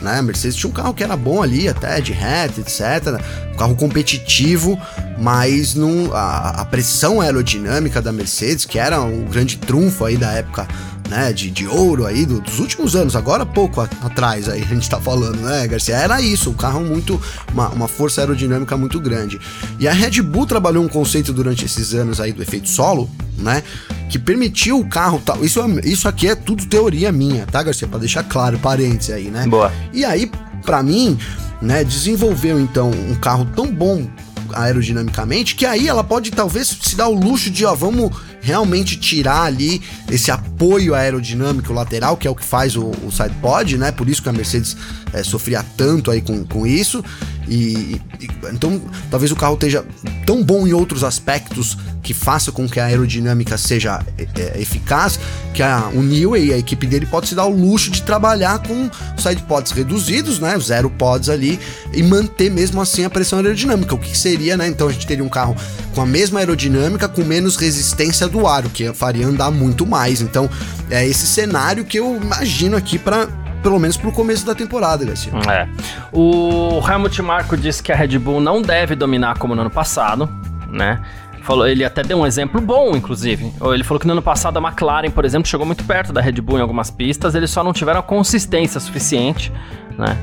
Né? 0.00 0.18
A 0.18 0.22
Mercedes 0.22 0.56
tinha 0.56 0.70
um 0.70 0.72
carro 0.72 0.94
que 0.94 1.04
era 1.04 1.16
bom 1.16 1.42
ali, 1.42 1.68
até 1.68 2.00
de 2.00 2.12
reta, 2.12 2.60
etc. 2.60 3.20
Um 3.52 3.56
carro 3.56 3.76
competitivo, 3.76 4.80
mas 5.18 5.74
não, 5.74 6.14
a, 6.14 6.62
a 6.62 6.64
pressão 6.64 7.20
aerodinâmica 7.20 8.00
da 8.00 8.10
Mercedes, 8.10 8.64
que 8.64 8.78
era 8.78 9.00
um 9.00 9.24
grande 9.24 9.58
trunfo 9.58 10.04
aí 10.04 10.16
da 10.16 10.32
época 10.32 10.66
né, 11.10 11.32
de, 11.32 11.50
de 11.50 11.66
ouro 11.66 12.06
aí 12.06 12.24
do, 12.24 12.40
dos 12.40 12.60
últimos 12.60 12.94
anos, 12.94 13.16
agora 13.16 13.44
pouco 13.44 13.80
a, 13.80 13.84
atrás 14.02 14.48
aí 14.48 14.62
a 14.62 14.64
gente 14.64 14.88
tá 14.88 15.00
falando, 15.00 15.40
né, 15.40 15.66
Garcia? 15.66 15.96
Era 15.96 16.22
isso, 16.22 16.50
um 16.50 16.54
carro 16.54 16.80
muito, 16.80 17.20
uma, 17.52 17.68
uma 17.70 17.88
força 17.88 18.20
aerodinâmica 18.20 18.76
muito 18.76 19.00
grande. 19.00 19.40
E 19.80 19.88
a 19.88 19.92
Red 19.92 20.22
Bull 20.22 20.46
trabalhou 20.46 20.84
um 20.84 20.88
conceito 20.88 21.32
durante 21.32 21.64
esses 21.64 21.92
anos 21.92 22.20
aí 22.20 22.32
do 22.32 22.40
efeito 22.40 22.68
solo, 22.68 23.10
né, 23.36 23.64
que 24.08 24.18
permitiu 24.18 24.78
o 24.78 24.88
carro 24.88 25.20
tal. 25.24 25.44
Isso, 25.44 25.60
isso 25.82 26.06
aqui 26.06 26.28
é 26.28 26.36
tudo 26.36 26.64
teoria 26.66 27.10
minha, 27.10 27.44
tá, 27.44 27.60
Garcia? 27.60 27.88
Para 27.88 27.98
deixar 27.98 28.22
claro, 28.22 28.56
parênteses 28.60 29.12
aí, 29.12 29.30
né? 29.30 29.46
Boa. 29.48 29.72
E 29.92 30.04
aí, 30.04 30.30
para 30.64 30.80
mim, 30.80 31.18
né, 31.60 31.82
desenvolveu 31.82 32.60
então 32.60 32.90
um 32.90 33.16
carro 33.16 33.44
tão 33.56 33.66
bom 33.66 34.08
aerodinamicamente, 34.52 35.54
que 35.54 35.66
aí 35.66 35.88
ela 35.88 36.02
pode 36.04 36.30
talvez 36.30 36.68
se 36.68 36.96
dar 36.96 37.08
o 37.08 37.14
luxo 37.14 37.50
de, 37.50 37.64
ó, 37.64 37.74
vamos 37.74 38.10
realmente 38.40 38.96
tirar 38.96 39.42
ali 39.42 39.82
esse 40.10 40.30
apoio 40.30 40.94
aerodinâmico 40.94 41.72
lateral, 41.72 42.16
que 42.16 42.26
é 42.26 42.30
o 42.30 42.34
que 42.34 42.44
faz 42.44 42.76
o, 42.76 42.90
o 43.04 43.10
sidepod, 43.10 43.76
né? 43.76 43.92
Por 43.92 44.08
isso 44.08 44.22
que 44.22 44.28
a 44.28 44.32
Mercedes 44.32 44.76
é, 45.12 45.22
sofria 45.22 45.64
tanto 45.76 46.10
aí 46.10 46.20
com, 46.20 46.44
com 46.44 46.66
isso. 46.66 47.04
E, 47.50 48.00
e, 48.20 48.30
então 48.52 48.80
talvez 49.10 49.32
o 49.32 49.36
carro 49.36 49.54
esteja 49.54 49.84
tão 50.24 50.40
bom 50.42 50.68
em 50.68 50.72
outros 50.72 51.02
aspectos 51.02 51.76
que 52.00 52.14
faça 52.14 52.52
com 52.52 52.68
que 52.68 52.78
a 52.78 52.84
aerodinâmica 52.84 53.58
seja 53.58 54.00
é, 54.16 54.26
é, 54.40 54.60
eficaz, 54.60 55.18
que 55.52 55.62
a, 55.62 55.90
o 55.92 56.00
Newey 56.00 56.46
e 56.46 56.52
a 56.52 56.58
equipe 56.58 56.86
dele 56.86 57.06
pode 57.06 57.28
se 57.28 57.34
dar 57.34 57.46
o 57.46 57.50
luxo 57.50 57.90
de 57.90 58.02
trabalhar 58.02 58.60
com 58.60 58.88
side 59.18 59.42
pods 59.42 59.72
reduzidos, 59.72 60.38
né, 60.38 60.56
zero 60.60 60.88
pods 60.88 61.28
ali 61.28 61.58
e 61.92 62.02
manter 62.04 62.50
mesmo 62.50 62.80
assim 62.80 63.04
a 63.04 63.10
pressão 63.10 63.40
aerodinâmica, 63.40 63.94
o 63.94 63.98
que 63.98 64.16
seria, 64.16 64.56
né? 64.56 64.68
Então 64.68 64.88
a 64.88 64.92
gente 64.92 65.06
teria 65.06 65.24
um 65.24 65.28
carro 65.28 65.56
com 65.92 66.00
a 66.00 66.06
mesma 66.06 66.38
aerodinâmica, 66.38 67.08
com 67.08 67.24
menos 67.24 67.56
resistência 67.56 68.28
do 68.28 68.46
ar, 68.46 68.64
o 68.64 68.70
que 68.70 68.92
faria 68.92 69.26
andar 69.26 69.50
muito 69.50 69.84
mais. 69.84 70.20
Então 70.20 70.48
é 70.88 71.06
esse 71.06 71.26
cenário 71.26 71.84
que 71.84 71.98
eu 71.98 72.16
imagino 72.16 72.76
aqui 72.76 72.98
para 72.98 73.28
pelo 73.62 73.78
menos 73.78 73.96
pro 73.96 74.12
começo 74.12 74.44
da 74.44 74.54
temporada, 74.54 75.04
Garcia. 75.04 75.32
É. 75.50 75.68
O 76.12 76.80
Helmut 76.86 77.20
Marko 77.22 77.56
disse 77.56 77.82
que 77.82 77.92
a 77.92 77.96
Red 77.96 78.18
Bull 78.18 78.40
não 78.40 78.62
deve 78.62 78.94
dominar 78.94 79.38
como 79.38 79.54
no 79.54 79.60
ano 79.60 79.70
passado, 79.70 80.28
né? 80.68 81.00
Falou, 81.42 81.66
ele 81.66 81.84
até 81.84 82.02
deu 82.02 82.18
um 82.18 82.26
exemplo 82.26 82.60
bom, 82.60 82.94
inclusive. 82.94 83.52
Ele 83.72 83.82
falou 83.82 83.98
que 83.98 84.06
no 84.06 84.12
ano 84.12 84.22
passado 84.22 84.58
a 84.58 84.60
McLaren, 84.60 85.10
por 85.10 85.24
exemplo, 85.24 85.48
chegou 85.48 85.64
muito 85.64 85.84
perto 85.84 86.12
da 86.12 86.20
Red 86.20 86.32
Bull 86.32 86.58
em 86.58 86.62
algumas 86.62 86.90
pistas, 86.90 87.34
eles 87.34 87.50
só 87.50 87.64
não 87.64 87.72
tiveram 87.72 88.00
a 88.00 88.02
consistência 88.02 88.78
suficiente, 88.78 89.52
né? 89.96 90.16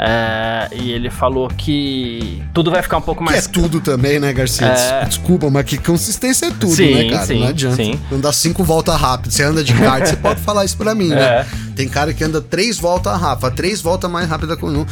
É, 0.00 0.68
e 0.72 0.92
ele 0.92 1.10
falou 1.10 1.48
que 1.48 2.40
tudo 2.54 2.70
vai 2.70 2.80
ficar 2.82 2.98
um 2.98 3.02
pouco 3.02 3.24
mais. 3.24 3.48
Que 3.48 3.58
é 3.58 3.62
tudo 3.62 3.80
também, 3.80 4.20
né, 4.20 4.32
Garcia? 4.32 4.68
É... 4.68 5.04
Desculpa, 5.04 5.50
mas 5.50 5.64
que 5.64 5.76
consistência 5.76 6.46
é 6.46 6.50
tudo, 6.50 6.72
sim, 6.72 6.94
né, 6.94 7.10
cara? 7.10 7.26
Sim, 7.26 7.40
não 7.40 7.48
adianta. 7.48 7.76
Sim. 7.76 8.00
Não 8.08 8.20
dá 8.20 8.32
cinco 8.32 8.62
voltas 8.62 8.94
rápido. 8.94 9.32
Você 9.32 9.42
anda 9.42 9.64
de 9.64 9.74
kart, 9.74 10.06
você 10.06 10.14
pode 10.14 10.40
falar 10.40 10.64
isso 10.64 10.76
pra 10.76 10.94
mim, 10.94 11.08
né? 11.08 11.20
É. 11.20 11.46
Tem 11.74 11.88
cara 11.88 12.14
que 12.14 12.22
anda 12.22 12.40
três 12.40 12.78
voltas 12.78 13.20
rápido, 13.20 13.50
três 13.50 13.82
voltas 13.82 14.08
mais 14.08 14.28
rápida 14.28 14.56
que 14.56 14.64
um, 14.64 14.86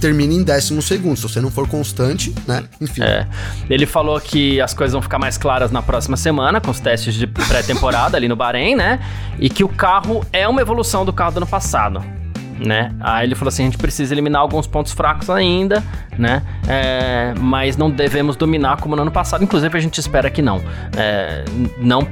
termina 0.00 0.32
em 0.32 0.44
décimo 0.44 0.80
segundo. 0.80 1.16
Se 1.16 1.22
você 1.24 1.40
não 1.40 1.50
for 1.50 1.66
constante, 1.66 2.32
né? 2.46 2.62
Enfim. 2.80 3.02
É. 3.02 3.26
Ele 3.68 3.86
falou 3.86 4.20
que 4.20 4.60
as 4.60 4.72
coisas 4.72 4.92
vão 4.92 5.02
ficar 5.02 5.18
mais 5.18 5.36
claras 5.36 5.72
na 5.72 5.82
próxima 5.82 6.16
semana, 6.16 6.60
com 6.60 6.70
os 6.70 6.78
testes 6.78 7.14
de 7.14 7.26
pré-temporada 7.26 8.16
ali 8.16 8.28
no 8.28 8.36
Bahrein, 8.36 8.76
né? 8.76 9.00
E 9.40 9.50
que 9.50 9.64
o 9.64 9.68
carro 9.68 10.24
é 10.32 10.46
uma 10.46 10.60
evolução 10.60 11.04
do 11.04 11.12
carro 11.12 11.32
do 11.32 11.36
ano 11.38 11.46
passado 11.46 12.17
né? 12.58 12.94
Aí 13.00 13.26
ele 13.26 13.34
falou 13.34 13.48
assim: 13.48 13.62
a 13.62 13.66
gente 13.66 13.78
precisa 13.78 14.14
eliminar 14.14 14.40
alguns 14.40 14.66
pontos 14.66 14.92
fracos 14.92 15.30
ainda, 15.30 15.82
né? 16.18 16.42
É, 16.66 17.34
mas 17.38 17.76
não 17.76 17.90
devemos 17.90 18.36
dominar 18.36 18.80
como 18.80 18.96
no 18.96 19.02
ano 19.02 19.10
passado. 19.10 19.42
Inclusive, 19.42 19.76
a 19.76 19.80
gente 19.80 19.98
espera 19.98 20.30
que 20.30 20.42
não. 20.42 20.60
É, 20.96 21.44
não 21.78 22.06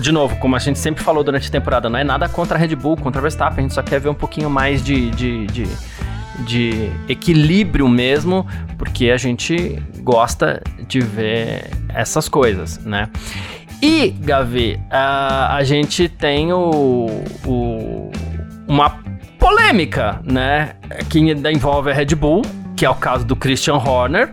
de 0.00 0.10
novo, 0.10 0.36
como 0.36 0.56
a 0.56 0.58
gente 0.58 0.78
sempre 0.78 1.04
falou 1.04 1.22
durante 1.22 1.48
a 1.48 1.52
temporada, 1.52 1.88
não 1.90 1.98
é 1.98 2.04
nada 2.04 2.26
contra 2.28 2.56
a 2.56 2.58
Red 2.58 2.74
Bull, 2.76 2.96
contra 2.96 3.20
a 3.20 3.22
Verstappen, 3.22 3.58
a 3.58 3.62
gente 3.62 3.74
só 3.74 3.82
quer 3.82 4.00
ver 4.00 4.08
um 4.08 4.14
pouquinho 4.14 4.48
mais 4.48 4.82
de, 4.82 5.10
de, 5.10 5.46
de, 5.48 5.68
de 6.46 6.90
equilíbrio 7.08 7.86
mesmo, 7.86 8.46
porque 8.78 9.10
a 9.10 9.18
gente 9.18 9.78
gosta 9.98 10.62
de 10.88 11.00
ver 11.00 11.70
essas 11.90 12.26
coisas, 12.26 12.78
né? 12.78 13.10
E, 13.82 14.10
Gavi, 14.10 14.78
a, 14.90 15.56
a 15.56 15.64
gente 15.64 16.08
tem 16.08 16.52
o, 16.52 17.06
o, 17.46 18.10
uma 18.68 18.99
polêmica, 19.40 20.20
né? 20.22 20.74
Que 21.08 21.18
envolve 21.18 21.90
a 21.90 21.94
Red 21.94 22.14
Bull, 22.14 22.42
que 22.76 22.84
é 22.84 22.90
o 22.90 22.94
caso 22.94 23.24
do 23.24 23.34
Christian 23.34 23.76
Horner. 23.76 24.28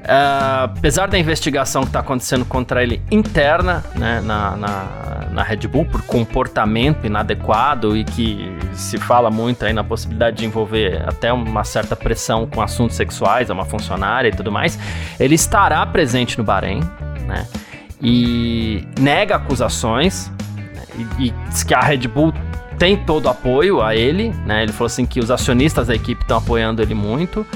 Uh, 0.00 0.64
apesar 0.64 1.06
da 1.08 1.18
investigação 1.18 1.82
que 1.82 1.88
está 1.88 2.00
acontecendo 2.00 2.44
contra 2.46 2.82
ele 2.82 3.02
interna 3.10 3.84
né, 3.94 4.22
na, 4.22 4.56
na, 4.56 5.28
na, 5.30 5.42
Red 5.42 5.68
Bull 5.68 5.84
por 5.84 6.00
comportamento 6.02 7.06
inadequado 7.06 7.94
e 7.94 8.02
que 8.02 8.50
se 8.72 8.96
fala 8.96 9.30
muito 9.30 9.62
aí 9.62 9.74
na 9.74 9.84
possibilidade 9.84 10.38
de 10.38 10.46
envolver 10.46 11.04
até 11.06 11.30
uma 11.30 11.64
certa 11.64 11.94
pressão 11.94 12.46
com 12.46 12.62
assuntos 12.62 12.96
sexuais 12.96 13.50
a 13.50 13.54
uma 13.54 13.66
funcionária 13.66 14.30
e 14.30 14.32
tudo 14.32 14.50
mais, 14.50 14.78
ele 15.18 15.34
estará 15.34 15.84
presente 15.84 16.38
no 16.38 16.44
Bahrein 16.44 16.80
né, 17.26 17.46
e 18.00 18.88
nega 18.98 19.36
acusações 19.36 20.32
né, 20.56 20.82
e, 21.18 21.26
e 21.26 21.30
diz 21.50 21.62
que 21.62 21.74
a 21.74 21.80
Red 21.80 22.08
Bull 22.08 22.32
tem 22.80 22.96
todo 22.96 23.28
apoio 23.28 23.82
a 23.82 23.94
ele, 23.94 24.30
né? 24.46 24.62
Ele 24.62 24.72
falou 24.72 24.86
assim 24.86 25.04
que 25.04 25.20
os 25.20 25.30
acionistas 25.30 25.88
da 25.88 25.94
equipe 25.94 26.22
estão 26.22 26.38
apoiando 26.38 26.80
ele 26.80 26.94
muito 26.94 27.46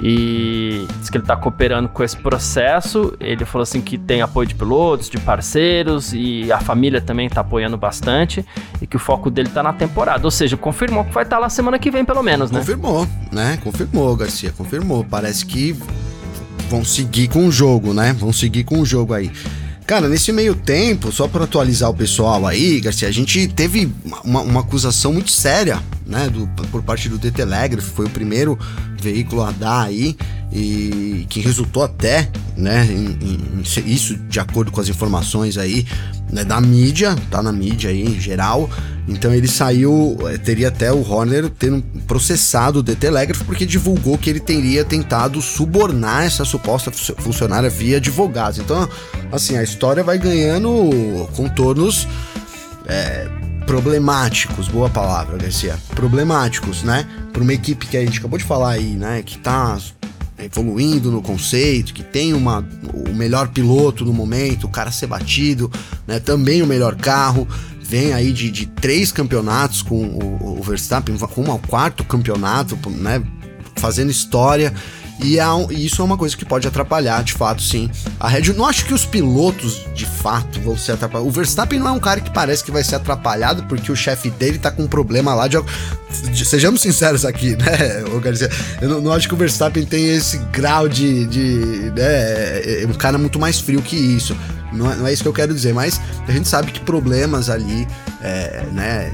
e 0.00 0.86
diz 0.98 1.10
que 1.10 1.18
ele 1.18 1.24
está 1.24 1.36
cooperando 1.36 1.90
com 1.90 2.02
esse 2.02 2.16
processo. 2.16 3.12
Ele 3.20 3.44
falou 3.44 3.64
assim 3.64 3.82
que 3.82 3.98
tem 3.98 4.22
apoio 4.22 4.48
de 4.48 4.54
pilotos, 4.54 5.10
de 5.10 5.18
parceiros 5.18 6.14
e 6.14 6.50
a 6.50 6.58
família 6.58 7.02
também 7.02 7.26
está 7.26 7.42
apoiando 7.42 7.76
bastante 7.76 8.46
e 8.80 8.86
que 8.86 8.96
o 8.96 8.98
foco 8.98 9.30
dele 9.30 9.48
está 9.48 9.62
na 9.62 9.74
temporada. 9.74 10.26
Ou 10.26 10.30
seja, 10.30 10.56
confirmou 10.56 11.04
que 11.04 11.12
vai 11.12 11.24
estar 11.24 11.36
tá 11.36 11.40
lá 11.42 11.50
semana 11.50 11.78
que 11.78 11.90
vem 11.90 12.02
pelo 12.02 12.22
menos, 12.22 12.50
né? 12.50 12.60
Confirmou, 12.60 13.06
né? 13.30 13.58
Confirmou, 13.62 14.16
Garcia, 14.16 14.52
confirmou. 14.56 15.04
Parece 15.04 15.44
que 15.44 15.76
vão 16.70 16.82
seguir 16.82 17.28
com 17.28 17.46
o 17.46 17.52
jogo, 17.52 17.92
né? 17.92 18.14
Vão 18.14 18.32
seguir 18.32 18.64
com 18.64 18.80
o 18.80 18.86
jogo 18.86 19.12
aí. 19.12 19.30
Cara, 19.86 20.08
nesse 20.08 20.32
meio 20.32 20.54
tempo, 20.54 21.10
só 21.10 21.26
para 21.26 21.44
atualizar 21.44 21.90
o 21.90 21.94
pessoal 21.94 22.46
aí, 22.46 22.80
Garcia, 22.80 23.08
a 23.08 23.12
gente 23.12 23.48
teve 23.48 23.90
uma, 24.24 24.40
uma 24.40 24.60
acusação 24.60 25.12
muito 25.12 25.30
séria, 25.30 25.82
né, 26.06 26.30
do, 26.30 26.46
por 26.68 26.82
parte 26.82 27.08
do 27.08 27.18
The 27.18 27.30
Telegraph, 27.30 27.84
foi 27.84 28.06
o 28.06 28.10
primeiro 28.10 28.58
veículo 29.00 29.42
a 29.42 29.50
dar 29.50 29.82
aí, 29.82 30.16
e 30.52 31.26
que 31.28 31.40
resultou 31.40 31.82
até, 31.82 32.30
né, 32.56 32.86
em, 32.86 33.18
em, 33.20 33.62
isso 33.86 34.16
de 34.16 34.38
acordo 34.38 34.70
com 34.70 34.80
as 34.80 34.88
informações 34.88 35.58
aí 35.58 35.86
né, 36.32 36.44
da 36.44 36.60
mídia, 36.60 37.14
tá 37.30 37.42
na 37.42 37.52
mídia 37.52 37.90
aí 37.90 38.02
em 38.02 38.18
geral. 38.18 38.68
Então 39.06 39.34
ele 39.34 39.48
saiu, 39.48 40.16
eh, 40.28 40.38
teria 40.38 40.68
até 40.68 40.92
o 40.92 41.06
Horner 41.06 41.50
tendo 41.50 41.82
processado 42.06 42.78
o 42.78 42.82
The 42.82 42.94
Telegraph 42.94 43.42
porque 43.42 43.66
divulgou 43.66 44.16
que 44.16 44.30
ele 44.30 44.40
teria 44.40 44.84
tentado 44.84 45.42
subornar 45.42 46.24
essa 46.24 46.44
suposta 46.44 46.90
funcionária 46.90 47.68
via 47.68 47.98
advogados. 47.98 48.58
Então, 48.58 48.88
assim, 49.30 49.56
a 49.56 49.62
história 49.62 50.02
vai 50.02 50.18
ganhando 50.18 51.28
contornos 51.34 52.08
é, 52.86 53.28
problemáticos, 53.66 54.68
boa 54.68 54.88
palavra, 54.88 55.36
Garcia. 55.36 55.76
Problemáticos, 55.94 56.82
né? 56.82 57.06
Para 57.32 57.42
uma 57.42 57.52
equipe 57.52 57.86
que 57.86 57.96
a 57.96 58.00
gente 58.00 58.18
acabou 58.18 58.38
de 58.38 58.44
falar 58.44 58.70
aí, 58.70 58.94
né? 58.94 59.22
Que 59.22 59.38
tá 59.38 59.78
evoluindo 60.44 61.10
no 61.10 61.22
conceito, 61.22 61.94
que 61.94 62.02
tem 62.02 62.32
uma, 62.32 62.66
o 62.92 63.14
melhor 63.14 63.48
piloto 63.48 64.04
no 64.04 64.12
momento, 64.12 64.66
o 64.66 64.70
cara 64.70 64.90
ser 64.90 65.06
batido, 65.06 65.70
né? 66.06 66.18
Também 66.18 66.62
o 66.62 66.66
melhor 66.66 66.96
carro. 66.96 67.46
Vem 67.80 68.12
aí 68.12 68.32
de, 68.32 68.50
de 68.50 68.66
três 68.66 69.12
campeonatos 69.12 69.82
com 69.82 70.02
o, 70.02 70.58
o 70.58 70.62
Verstappen, 70.62 71.16
com 71.16 71.42
um 71.42 71.58
quarto 71.58 72.04
campeonato, 72.04 72.78
né? 72.90 73.22
Fazendo 73.76 74.10
história. 74.10 74.72
E, 75.22 75.38
é 75.38 75.44
e, 75.70 75.86
isso 75.86 76.02
é 76.02 76.04
uma 76.04 76.16
coisa 76.16 76.36
que 76.36 76.44
pode 76.44 76.66
atrapalhar, 76.66 77.22
de 77.22 77.32
fato, 77.32 77.62
sim. 77.62 77.90
A 78.18 78.28
Red 78.28 78.52
não 78.52 78.66
acho 78.66 78.84
que 78.84 78.92
os 78.92 79.04
pilotos, 79.04 79.86
de 79.94 80.04
fato, 80.04 80.60
vão 80.60 80.76
ser 80.76 80.92
atrapalhados. 80.92 81.28
O 81.28 81.32
Verstappen 81.32 81.78
não 81.78 81.88
é 81.88 81.92
um 81.92 82.00
cara 82.00 82.20
que 82.20 82.30
parece 82.30 82.64
que 82.64 82.70
vai 82.70 82.82
ser 82.82 82.96
atrapalhado 82.96 83.64
porque 83.64 83.90
o 83.90 83.96
chefe 83.96 84.30
dele 84.30 84.58
tá 84.58 84.70
com 84.70 84.82
um 84.82 84.88
problema 84.88 85.34
lá 85.34 85.48
de. 85.48 85.58
Sejamos 86.44 86.80
sinceros 86.80 87.24
aqui, 87.24 87.56
né, 87.56 88.04
ô 88.14 88.20
Garcia? 88.20 88.50
Eu 88.80 88.88
não, 88.88 89.00
não 89.00 89.12
acho 89.12 89.28
que 89.28 89.34
o 89.34 89.36
Verstappen 89.36 89.84
tem 89.84 90.10
esse 90.10 90.38
grau 90.52 90.88
de. 90.88 91.26
de 91.26 91.92
né, 91.96 92.04
é, 92.04 92.82
é 92.82 92.86
um 92.86 92.94
cara 92.94 93.16
muito 93.16 93.38
mais 93.38 93.60
frio 93.60 93.80
que 93.80 93.96
isso. 93.96 94.36
Não 94.72 94.90
é, 94.90 94.96
não 94.96 95.06
é 95.06 95.12
isso 95.12 95.22
que 95.22 95.28
eu 95.28 95.32
quero 95.32 95.52
dizer, 95.52 95.74
mas 95.74 96.00
a 96.26 96.32
gente 96.32 96.48
sabe 96.48 96.72
que 96.72 96.80
problemas 96.80 97.50
ali, 97.50 97.86
é, 98.22 98.64
né, 98.72 99.12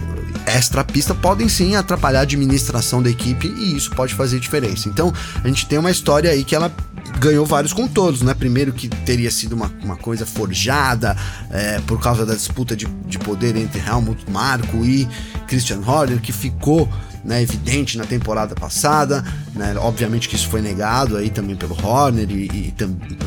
extra-pista 0.48 1.14
podem 1.14 1.48
sim 1.48 1.76
atrapalhar 1.76 2.20
a 2.20 2.22
administração 2.22 3.02
da 3.02 3.10
equipe 3.10 3.48
e 3.48 3.76
isso 3.76 3.90
pode 3.90 4.14
fazer 4.14 4.40
diferença. 4.40 4.88
Então, 4.88 5.12
a 5.42 5.48
gente 5.48 5.66
tem 5.66 5.78
uma 5.78 5.90
história 5.90 6.30
aí 6.30 6.44
que 6.44 6.54
ela 6.54 6.72
ganhou 7.18 7.44
vários 7.44 7.72
contornos, 7.72 8.22
né? 8.22 8.34
Primeiro 8.34 8.72
que 8.72 8.88
teria 8.88 9.30
sido 9.30 9.54
uma, 9.54 9.72
uma 9.82 9.96
coisa 9.96 10.24
forjada 10.26 11.16
é, 11.50 11.80
por 11.80 12.00
causa 12.00 12.24
da 12.24 12.34
disputa 12.34 12.76
de, 12.76 12.86
de 13.06 13.18
poder 13.18 13.56
entre 13.56 13.80
Helmut 13.80 14.30
Marko 14.30 14.84
e 14.84 15.08
Christian 15.46 15.80
Horner, 15.84 16.20
que 16.20 16.32
ficou 16.32 16.88
né, 17.24 17.42
evidente 17.42 17.98
na 17.98 18.04
temporada 18.04 18.54
passada, 18.54 19.24
né, 19.54 19.74
obviamente 19.78 20.28
que 20.28 20.36
isso 20.36 20.48
foi 20.48 20.60
negado 20.60 21.16
aí 21.16 21.30
também 21.30 21.56
pelo 21.56 21.74
Horner 21.74 22.30
e, 22.30 22.46
e 22.46 22.74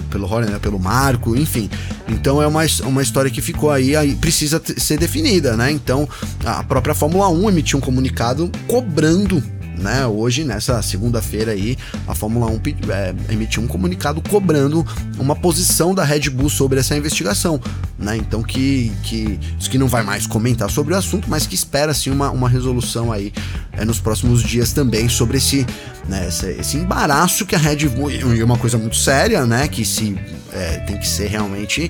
pelo 0.10 0.32
Horner, 0.32 0.52
né, 0.52 0.60
pelo 0.60 0.80
Marco, 0.80 1.36
enfim. 1.36 1.70
Então 2.08 2.42
é 2.42 2.48
uma, 2.48 2.62
uma 2.84 3.02
história 3.02 3.30
que 3.30 3.42
ficou 3.42 3.72
aí, 3.72 3.96
aí 3.96 4.16
precisa 4.16 4.62
ser 4.78 4.98
definida, 4.98 5.56
né? 5.56 5.72
Então 5.72 6.08
a 6.46 6.64
própria 6.64 6.94
Fórmula 6.94 7.30
1 7.30 7.50
emitiu 7.50 7.80
um 7.80 7.82
comunicado 7.82 8.52
cobrando 8.68 9.42
né? 9.82 10.06
Hoje, 10.06 10.44
nessa 10.44 10.82
segunda-feira 10.82 11.52
aí, 11.52 11.78
a 12.08 12.16
Fórmula 12.16 12.48
1 12.48 12.62
é, 12.92 13.34
emitiu 13.34 13.62
um 13.64 13.68
comunicado 13.68 14.22
cobrando 14.22 14.86
uma 15.18 15.36
posição 15.36 15.94
da 15.94 16.04
Red 16.04 16.30
Bull 16.30 16.50
sobre 16.50 16.80
essa 16.80 16.96
investigação, 16.96 17.60
né? 17.98 18.16
Então 18.16 18.44
que, 18.44 18.92
que 19.04 19.40
que 19.72 19.78
não 19.78 19.88
vai 19.88 20.04
mais 20.04 20.28
comentar 20.28 20.70
sobre 20.70 20.94
o 20.94 20.98
assunto, 20.98 21.30
mas 21.30 21.48
que 21.48 21.56
espera 21.56 21.94
sim 21.94 22.10
uma, 22.10 22.30
uma 22.30 22.50
resolução 22.50 23.10
aí 23.10 23.32
é, 23.72 23.86
nos 23.86 24.02
próximos 24.02 24.44
dias 24.44 24.74
também 24.74 25.08
sobre 25.08 25.38
esse, 25.38 25.66
né, 26.10 26.28
esse, 26.28 26.48
esse 26.52 26.76
embaraço 26.76 27.46
que 27.46 27.56
a 27.56 27.58
Red 27.58 27.88
Bull 27.88 28.12
e 28.12 28.44
uma 28.44 28.58
coisa 28.58 28.78
muito 28.78 28.98
séria, 28.98 29.46
né? 29.46 29.70
Que 29.70 29.86
se 29.86 30.18
é, 30.52 30.78
tem 30.80 30.98
que 30.98 31.08
ser 31.08 31.28
realmente 31.28 31.90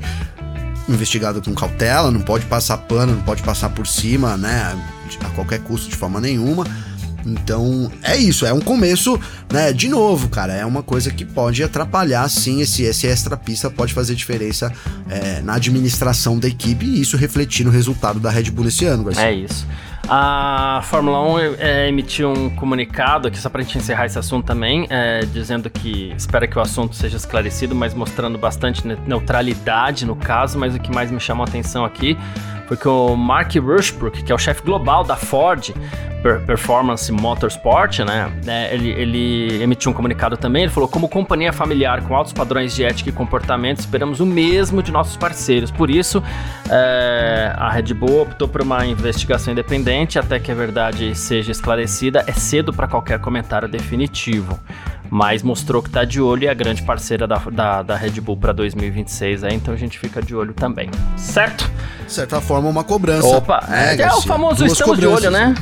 investigado 0.88 1.42
com 1.42 1.56
cautela, 1.56 2.12
não 2.12 2.22
pode 2.22 2.46
passar 2.46 2.78
pano, 2.78 3.16
não 3.16 3.24
pode 3.24 3.42
passar 3.42 3.70
por 3.70 3.88
cima, 3.88 4.38
né? 4.38 4.78
A 5.24 5.30
qualquer 5.30 5.60
custo, 5.60 5.90
de 5.90 5.96
forma 5.96 6.22
nenhuma 6.22 6.66
Então 7.26 7.92
é 8.02 8.18
isso, 8.18 8.46
é 8.46 8.54
um 8.54 8.62
começo, 8.62 9.20
né? 9.52 9.72
De 9.72 9.88
novo, 9.88 10.30
cara, 10.30 10.54
é 10.54 10.66
uma 10.66 10.84
coisa 10.84 11.12
que 11.12 11.26
pode 11.26 11.64
atrapalhar, 11.64 12.28
sim. 12.30 12.62
Esse, 12.62 12.84
esse 12.84 13.08
extra 13.08 13.38
pista 13.38 13.70
pode 13.70 13.94
fazer 13.94 14.16
diferença 14.16 14.72
é, 15.10 15.42
na 15.42 15.56
administração 15.56 16.40
da 16.40 16.48
equipe 16.48 16.86
e 16.86 17.02
isso 17.02 17.18
refletir 17.18 17.66
no 17.66 17.72
resultado 17.72 18.20
da 18.20 18.30
Red 18.30 18.52
Bull 18.52 18.68
esse 18.68 18.86
ano, 18.86 19.04
Garcia. 19.04 19.26
É 19.26 19.34
isso. 19.34 19.68
A 20.08 20.82
Fórmula 20.84 21.22
1 21.22 21.40
é, 21.60 21.88
emitiu 21.88 22.34
um 22.34 22.50
comunicado 22.50 23.28
aqui, 23.28 23.38
só 23.38 23.50
para 23.50 23.62
a 23.62 23.64
gente 23.64 23.78
encerrar 23.78 24.08
esse 24.08 24.18
assunto 24.18 24.46
também, 24.46 24.88
é, 24.90 25.22
dizendo 25.32 25.70
que 25.70 26.14
espera 26.18 26.48
que 26.48 26.58
o 26.58 26.62
assunto 26.62 26.96
seja 26.96 27.18
esclarecido, 27.18 27.76
mas 27.76 27.94
mostrando 27.94 28.38
bastante 28.38 28.86
neutralidade 29.08 30.06
no 30.06 30.16
caso. 30.16 30.58
Mas 30.58 30.76
o 30.76 30.80
que 30.80 30.92
mais 30.92 31.12
me 31.12 31.20
chamou 31.20 31.46
a 31.46 31.48
atenção 31.48 31.86
aqui 31.86 32.18
foi 32.72 32.78
que 32.78 32.88
o 32.88 33.18
Mark 33.18 33.54
Rushbrook, 33.54 34.24
que 34.24 34.32
é 34.32 34.36
o 34.36 34.38
chefe 34.38 34.64
global 34.64 35.04
da 35.04 35.18
Ford 35.18 35.74
Performance 36.46 37.12
Motorsport, 37.12 38.00
né? 38.00 38.32
É, 38.48 38.74
ele, 38.74 38.90
ele 38.92 39.62
emitiu 39.62 39.92
um 39.92 39.94
comunicado 39.94 40.38
também. 40.38 40.64
Ele 40.64 40.72
falou: 40.72 40.88
como 40.88 41.10
companhia 41.10 41.52
familiar 41.52 42.02
com 42.04 42.16
altos 42.16 42.32
padrões 42.32 42.74
de 42.74 42.86
ética 42.86 43.10
e 43.10 43.12
comportamento, 43.12 43.80
esperamos 43.80 44.22
o 44.22 44.26
mesmo 44.26 44.82
de 44.82 44.90
nossos 44.90 45.18
parceiros. 45.18 45.70
Por 45.70 45.90
isso, 45.90 46.24
é, 46.70 47.54
a 47.58 47.70
Red 47.70 47.94
Bull 47.94 48.22
optou 48.22 48.48
por 48.48 48.62
uma 48.62 48.86
investigação 48.86 49.52
independente 49.52 50.18
até 50.18 50.40
que 50.40 50.50
a 50.50 50.56
verdade 50.56 51.14
seja 51.14 51.52
esclarecida. 51.52 52.24
É 52.26 52.32
cedo 52.32 52.72
para 52.72 52.88
qualquer 52.88 53.20
comentário 53.20 53.68
definitivo 53.68 54.58
mas 55.12 55.44
mostrou 55.44 55.84
que 55.84 55.90
está 55.90 56.06
de 56.06 56.22
olho 56.22 56.44
e 56.44 56.48
é 56.48 56.50
a 56.50 56.54
grande 56.54 56.82
parceira 56.84 57.28
da, 57.28 57.36
da, 57.36 57.84
da 57.84 57.96
Red 57.98 58.22
Bull 58.22 58.38
para 58.38 58.54
2026, 58.54 59.44
aí, 59.44 59.54
então 59.54 59.74
a 59.74 59.78
gente 59.78 60.00
fica 60.00 60.22
de 60.22 60.34
olho 60.34 60.54
também, 60.54 60.90
certo? 61.18 61.70
De 62.06 62.14
certa 62.14 62.40
forma, 62.40 62.70
uma 62.70 62.84
cobrança. 62.84 63.28
Opa, 63.28 63.62
né, 63.68 63.98
é, 63.98 64.02
é 64.04 64.14
o 64.14 64.22
famoso 64.22 64.60
duas 64.60 64.72
estamos 64.72 64.98
de 64.98 65.06
olho, 65.06 65.30
né? 65.30 65.54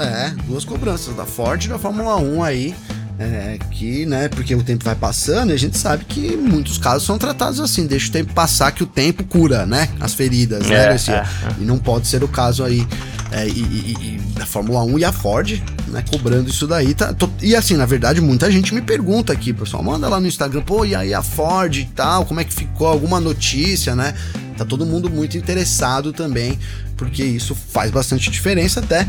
É, 0.00 0.30
duas 0.46 0.64
cobranças, 0.64 1.14
da 1.14 1.24
Ford 1.24 1.64
e 1.64 1.68
da 1.68 1.78
Fórmula 1.78 2.16
1 2.16 2.42
aí. 2.42 2.74
É, 3.22 3.58
que, 3.70 4.06
né, 4.06 4.28
porque 4.28 4.54
o 4.54 4.62
tempo 4.62 4.82
vai 4.82 4.94
passando 4.94 5.50
e 5.50 5.52
a 5.52 5.58
gente 5.58 5.76
sabe 5.76 6.06
que 6.06 6.34
muitos 6.38 6.78
casos 6.78 7.02
são 7.02 7.18
tratados 7.18 7.60
assim, 7.60 7.86
deixa 7.86 8.08
o 8.08 8.12
tempo 8.12 8.32
passar 8.32 8.72
que 8.72 8.82
o 8.82 8.86
tempo 8.86 9.22
cura, 9.24 9.66
né, 9.66 9.90
as 10.00 10.14
feridas, 10.14 10.66
né, 10.66 10.88
né, 10.88 10.96
é, 11.06 11.12
é. 11.12 11.26
E 11.60 11.64
não 11.64 11.78
pode 11.78 12.06
ser 12.06 12.24
o 12.24 12.28
caso 12.28 12.64
aí 12.64 12.86
é, 13.30 13.46
e, 13.46 13.60
e, 13.60 13.96
e, 14.00 14.20
da 14.38 14.46
Fórmula 14.46 14.82
1 14.84 14.98
e 15.00 15.04
a 15.04 15.12
Ford, 15.12 15.62
né, 15.88 16.02
cobrando 16.10 16.48
isso 16.48 16.66
daí. 16.66 16.94
Tá, 16.94 17.12
tô, 17.12 17.28
e 17.42 17.54
assim, 17.54 17.76
na 17.76 17.84
verdade, 17.84 18.22
muita 18.22 18.50
gente 18.50 18.74
me 18.74 18.80
pergunta 18.80 19.34
aqui, 19.34 19.52
pessoal, 19.52 19.82
manda 19.82 20.08
lá 20.08 20.18
no 20.18 20.26
Instagram, 20.26 20.62
pô, 20.62 20.86
e 20.86 20.94
aí 20.94 21.12
a 21.12 21.22
Ford 21.22 21.76
e 21.76 21.84
tal, 21.84 22.24
como 22.24 22.40
é 22.40 22.44
que 22.44 22.54
ficou? 22.54 22.88
Alguma 22.88 23.20
notícia, 23.20 23.94
né? 23.94 24.14
Tá 24.56 24.64
todo 24.64 24.86
mundo 24.86 25.10
muito 25.10 25.36
interessado 25.36 26.10
também, 26.10 26.58
porque 26.96 27.22
isso 27.22 27.54
faz 27.54 27.90
bastante 27.90 28.30
diferença 28.30 28.80
até 28.80 29.06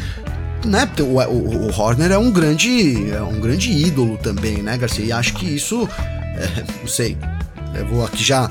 né, 0.66 0.90
o, 1.00 1.04
o, 1.04 1.68
o, 1.68 1.80
Horner 1.80 2.12
é 2.12 2.18
um 2.18 2.32
grande 2.32 3.12
é 3.12 3.22
um 3.22 3.40
grande 3.40 3.72
ídolo 3.72 4.18
também, 4.18 4.58
né, 4.62 4.78
Garcia? 4.78 5.06
E 5.06 5.12
acho 5.12 5.34
que 5.34 5.46
isso, 5.46 5.88
é, 5.98 6.64
não 6.82 6.88
sei, 6.88 7.18
eu 7.74 7.86
vou 7.86 8.06
aqui 8.06 8.24
já. 8.24 8.50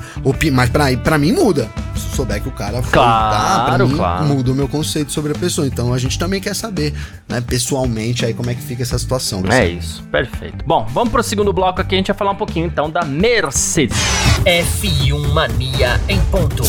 Mas 0.51 0.69
pra, 0.69 0.85
pra 0.97 1.17
mim 1.17 1.31
muda. 1.31 1.69
Se 1.95 2.15
souber 2.15 2.41
que 2.41 2.49
o 2.49 2.51
cara 2.51 2.81
foi. 2.81 2.91
Claro, 2.91 3.35
tá, 3.35 3.75
pra 3.75 3.85
mim, 3.85 3.95
claro. 3.95 4.25
muda 4.25 4.51
o 4.51 4.55
meu 4.55 4.67
conceito 4.67 5.11
sobre 5.11 5.31
a 5.31 5.35
pessoa. 5.35 5.67
Então 5.67 5.93
a 5.93 5.97
gente 5.97 6.17
também 6.17 6.41
quer 6.41 6.55
saber, 6.55 6.93
né, 7.27 7.41
pessoalmente, 7.41 8.25
aí 8.25 8.33
como 8.33 8.49
é 8.49 8.55
que 8.55 8.61
fica 8.61 8.81
essa 8.81 8.97
situação. 8.97 9.43
É 9.49 9.67
isso, 9.67 10.03
perfeito. 10.03 10.65
Bom, 10.65 10.85
vamos 10.91 11.11
pro 11.11 11.23
segundo 11.23 11.53
bloco 11.53 11.81
aqui. 11.81 11.95
A 11.95 11.97
gente 11.97 12.07
vai 12.07 12.17
falar 12.17 12.31
um 12.31 12.35
pouquinho 12.35 12.65
então 12.65 12.89
da 12.89 13.03
Mercedes. 13.03 13.97
F1 14.43 15.33
Mania 15.33 15.99
em 16.09 16.19
ponto. 16.25 16.63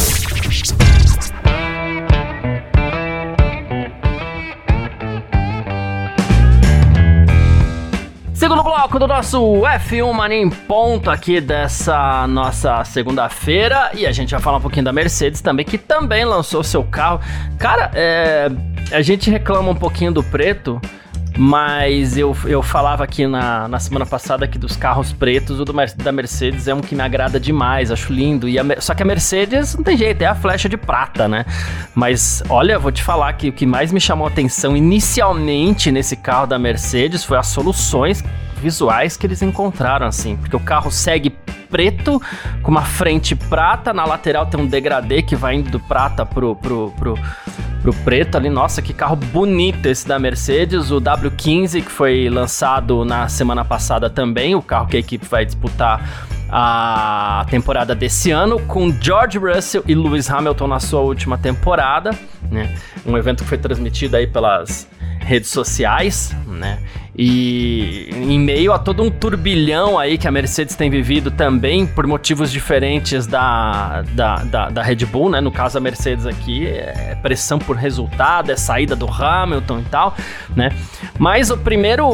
Segundo 8.42 8.64
bloco 8.64 8.98
do 8.98 9.06
nosso 9.06 9.38
F1 9.40 10.12
Mania 10.12 10.36
em 10.36 10.50
ponto 10.50 11.08
aqui 11.08 11.40
dessa 11.40 12.26
nossa 12.26 12.82
segunda-feira. 12.82 13.92
E 13.94 14.04
a 14.04 14.10
gente 14.10 14.32
vai 14.32 14.40
falar 14.40 14.56
um 14.56 14.60
pouquinho 14.60 14.84
da 14.84 14.92
Mercedes 14.92 15.40
também, 15.40 15.64
que 15.64 15.78
também 15.78 16.24
lançou 16.24 16.64
seu 16.64 16.82
carro. 16.82 17.20
Cara, 17.56 17.92
é, 17.94 18.48
a 18.90 19.00
gente 19.00 19.30
reclama 19.30 19.70
um 19.70 19.76
pouquinho 19.76 20.10
do 20.10 20.24
preto, 20.24 20.80
mas 21.36 22.16
eu, 22.16 22.36
eu 22.44 22.62
falava 22.62 23.04
aqui 23.04 23.26
na, 23.26 23.66
na 23.66 23.78
semana 23.78 24.04
passada 24.04 24.46
que 24.46 24.58
dos 24.58 24.76
carros 24.76 25.12
pretos, 25.12 25.58
o 25.58 25.64
do, 25.64 25.72
da 25.72 26.12
Mercedes 26.12 26.68
é 26.68 26.74
um 26.74 26.80
que 26.80 26.94
me 26.94 27.02
agrada 27.02 27.40
demais, 27.40 27.90
acho 27.90 28.12
lindo. 28.12 28.48
E 28.48 28.58
a, 28.58 28.80
só 28.80 28.94
que 28.94 29.02
a 29.02 29.06
Mercedes 29.06 29.74
não 29.74 29.82
tem 29.82 29.96
jeito, 29.96 30.22
é 30.22 30.26
a 30.26 30.34
flecha 30.34 30.68
de 30.68 30.76
prata, 30.76 31.26
né? 31.26 31.44
Mas 31.94 32.42
olha, 32.48 32.78
vou 32.78 32.92
te 32.92 33.02
falar 33.02 33.32
que 33.34 33.48
o 33.48 33.52
que 33.52 33.64
mais 33.64 33.92
me 33.92 34.00
chamou 34.00 34.26
a 34.26 34.30
atenção 34.30 34.76
inicialmente 34.76 35.90
nesse 35.90 36.16
carro 36.16 36.46
da 36.46 36.58
Mercedes 36.58 37.24
foi 37.24 37.38
as 37.38 37.46
soluções 37.46 38.22
visuais 38.62 39.16
que 39.16 39.26
eles 39.26 39.42
encontraram, 39.42 40.06
assim. 40.06 40.36
Porque 40.36 40.54
o 40.54 40.60
carro 40.60 40.90
segue 40.90 41.30
preto, 41.72 42.20
com 42.62 42.70
uma 42.70 42.82
frente 42.82 43.34
prata, 43.34 43.94
na 43.94 44.04
lateral 44.04 44.44
tem 44.44 44.60
um 44.60 44.66
degradê 44.66 45.22
que 45.22 45.34
vai 45.34 45.54
indo 45.54 45.70
do 45.70 45.80
prata 45.80 46.26
pro, 46.26 46.54
pro, 46.54 46.92
pro, 46.98 47.18
pro 47.82 47.92
preto 47.92 48.36
ali. 48.36 48.48
Nossa, 48.48 48.80
que 48.80 48.94
carro 48.94 49.16
bonito 49.16 49.86
esse 49.86 50.06
da 50.06 50.18
Mercedes. 50.18 50.90
O 50.90 51.00
W15, 51.00 51.82
que 51.82 51.90
foi 51.90 52.30
lançado 52.30 53.04
na 53.04 53.28
semana 53.28 53.64
passada 53.64 54.08
também, 54.08 54.54
o 54.54 54.62
carro 54.62 54.86
que 54.86 54.96
a 54.96 55.00
equipe 55.00 55.26
vai 55.26 55.44
disputar 55.44 56.28
a 56.54 57.46
temporada 57.50 57.94
desse 57.94 58.30
ano, 58.30 58.60
com 58.60 58.92
George 59.00 59.38
Russell 59.38 59.82
e 59.86 59.94
Lewis 59.94 60.30
Hamilton 60.30 60.66
na 60.66 60.78
sua 60.78 61.00
última 61.00 61.38
temporada, 61.38 62.10
né? 62.50 62.74
Um 63.06 63.16
evento 63.16 63.42
que 63.42 63.48
foi 63.48 63.56
transmitido 63.56 64.16
aí 64.16 64.26
pelas 64.26 64.86
redes 65.18 65.48
sociais, 65.50 66.36
né? 66.46 66.78
E 67.14 68.08
em 68.10 68.40
meio 68.40 68.72
a 68.72 68.78
todo 68.78 69.02
um 69.02 69.10
turbilhão 69.10 69.98
aí 69.98 70.16
que 70.16 70.26
a 70.26 70.30
Mercedes 70.30 70.74
tem 70.74 70.88
vivido 70.88 71.30
também, 71.30 71.86
por 71.86 72.06
motivos 72.06 72.50
diferentes 72.50 73.26
da, 73.26 74.02
da, 74.12 74.36
da, 74.36 74.68
da, 74.70 74.82
Red 74.82 75.04
Bull, 75.04 75.28
né? 75.28 75.40
No 75.40 75.52
caso, 75.52 75.76
a 75.76 75.80
Mercedes 75.80 76.24
aqui 76.24 76.66
é 76.66 77.14
pressão 77.20 77.58
por 77.58 77.76
resultado, 77.76 78.50
é 78.50 78.56
saída 78.56 78.96
do 78.96 79.06
Hamilton 79.06 79.80
e 79.80 79.84
tal, 79.84 80.16
né? 80.56 80.70
Mas 81.18 81.50
o 81.50 81.58
primeiro 81.58 82.08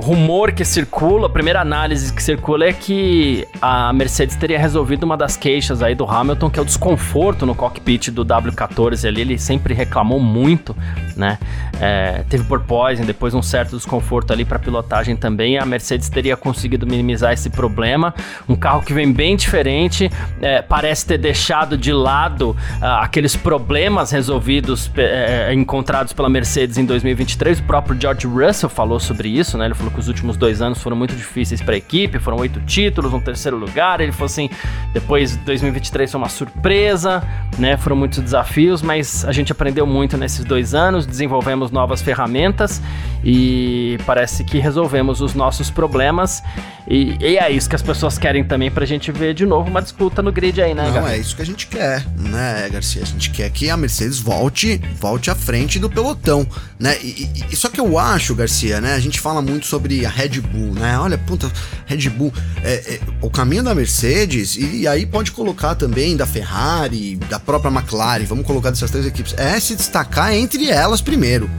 rumor 0.00 0.52
que 0.52 0.64
circula, 0.64 1.26
a 1.26 1.30
primeira 1.30 1.60
análise 1.60 2.10
que 2.12 2.22
circula 2.22 2.64
é 2.64 2.72
que 2.72 3.46
a 3.60 3.92
Mercedes 3.92 4.34
teria 4.34 4.58
resolvido 4.58 5.04
uma 5.04 5.16
das 5.16 5.36
queixas 5.36 5.82
aí 5.82 5.94
do 5.94 6.06
Hamilton, 6.06 6.48
que 6.48 6.58
é 6.58 6.62
o 6.62 6.64
desconforto 6.64 7.44
no 7.44 7.54
cockpit 7.54 8.08
do 8.08 8.24
W14 8.24 9.06
ali. 9.06 9.20
Ele 9.20 9.38
sempre 9.38 9.74
reclamou 9.74 10.18
muito, 10.18 10.74
né? 11.14 11.38
É, 11.80 12.24
teve 12.30 12.44
porpoising, 12.44 13.04
depois 13.04 13.34
um 13.34 13.42
certo 13.42 13.76
desconforto 13.76 14.32
ali 14.32 14.37
para 14.44 14.58
pilotagem 14.58 15.16
também. 15.16 15.58
A 15.58 15.66
Mercedes 15.66 16.08
teria 16.08 16.36
conseguido 16.36 16.86
minimizar 16.86 17.32
esse 17.32 17.50
problema. 17.50 18.14
Um 18.48 18.56
carro 18.56 18.82
que 18.82 18.92
vem 18.92 19.12
bem 19.12 19.36
diferente, 19.36 20.10
é, 20.40 20.62
parece 20.62 21.06
ter 21.06 21.18
deixado 21.18 21.76
de 21.76 21.92
lado 21.92 22.50
uh, 22.50 22.84
aqueles 23.00 23.36
problemas 23.36 24.10
resolvidos, 24.10 24.90
é, 24.96 25.52
encontrados 25.52 26.12
pela 26.12 26.28
Mercedes 26.28 26.78
em 26.78 26.84
2023. 26.84 27.60
O 27.60 27.62
próprio 27.64 28.00
George 28.00 28.26
Russell 28.26 28.68
falou 28.68 29.00
sobre 29.00 29.28
isso, 29.28 29.56
né? 29.58 29.66
Ele 29.66 29.74
falou 29.74 29.92
que 29.92 30.00
os 30.00 30.08
últimos 30.08 30.36
dois 30.36 30.62
anos 30.62 30.80
foram 30.82 30.96
muito 30.96 31.14
difíceis 31.14 31.60
para 31.60 31.74
a 31.74 31.78
equipe, 31.78 32.18
foram 32.18 32.38
oito 32.38 32.60
títulos, 32.60 33.12
um 33.12 33.20
terceiro 33.20 33.56
lugar. 33.56 34.00
Ele 34.00 34.12
falou 34.12 34.26
assim: 34.26 34.50
depois 34.92 35.36
2023 35.36 36.10
foi 36.10 36.20
uma 36.20 36.28
surpresa, 36.28 37.22
né? 37.58 37.76
Foram 37.76 37.96
muitos 37.96 38.20
desafios, 38.20 38.82
mas 38.82 39.24
a 39.24 39.32
gente 39.32 39.52
aprendeu 39.52 39.86
muito 39.86 40.16
nesses 40.16 40.44
dois 40.44 40.74
anos, 40.74 41.06
desenvolvemos 41.06 41.70
novas 41.70 42.02
ferramentas 42.02 42.82
e 43.24 43.98
parece 44.06 44.27
que 44.44 44.58
resolvemos 44.58 45.20
os 45.20 45.34
nossos 45.34 45.70
problemas. 45.70 46.42
E, 46.90 47.16
e 47.20 47.36
é 47.36 47.50
isso 47.50 47.68
que 47.68 47.76
as 47.76 47.82
pessoas 47.82 48.16
querem 48.16 48.42
também 48.44 48.70
pra 48.70 48.86
gente 48.86 49.12
ver 49.12 49.34
de 49.34 49.44
novo 49.44 49.68
uma 49.68 49.82
disputa 49.82 50.22
no 50.22 50.32
grid 50.32 50.60
aí, 50.62 50.74
né, 50.74 50.84
Não, 50.86 50.94
Garcia? 50.94 51.16
é 51.16 51.18
isso 51.18 51.36
que 51.36 51.42
a 51.42 51.46
gente 51.46 51.66
quer, 51.66 52.06
né, 52.16 52.68
Garcia? 52.72 53.02
A 53.02 53.06
gente 53.06 53.30
quer 53.30 53.50
que 53.50 53.68
a 53.68 53.76
Mercedes 53.76 54.18
volte, 54.18 54.80
volte 54.98 55.30
à 55.30 55.34
frente 55.34 55.78
do 55.78 55.90
pelotão, 55.90 56.46
né? 56.78 56.96
E, 57.02 57.44
e, 57.50 57.56
só 57.56 57.68
que 57.68 57.78
eu 57.78 57.98
acho, 57.98 58.34
Garcia, 58.34 58.80
né? 58.80 58.94
A 58.94 59.00
gente 59.00 59.20
fala 59.20 59.42
muito 59.42 59.66
sobre 59.66 60.06
a 60.06 60.08
Red 60.08 60.40
Bull, 60.40 60.72
né? 60.74 60.98
Olha, 60.98 61.18
puta, 61.18 61.50
Red 61.84 62.08
Bull, 62.08 62.32
é, 62.64 62.94
é, 62.94 63.00
o 63.20 63.28
caminho 63.28 63.62
da 63.62 63.74
Mercedes, 63.74 64.56
e, 64.56 64.80
e 64.80 64.88
aí 64.88 65.04
pode 65.04 65.32
colocar 65.32 65.74
também 65.74 66.16
da 66.16 66.26
Ferrari, 66.26 67.16
da 67.28 67.38
própria 67.38 67.70
McLaren, 67.70 68.24
vamos 68.24 68.46
colocar 68.46 68.70
dessas 68.70 68.90
três 68.90 69.04
equipes, 69.04 69.34
é 69.36 69.60
se 69.60 69.76
destacar 69.76 70.32
entre 70.32 70.70
elas 70.70 71.02
primeiro 71.02 71.50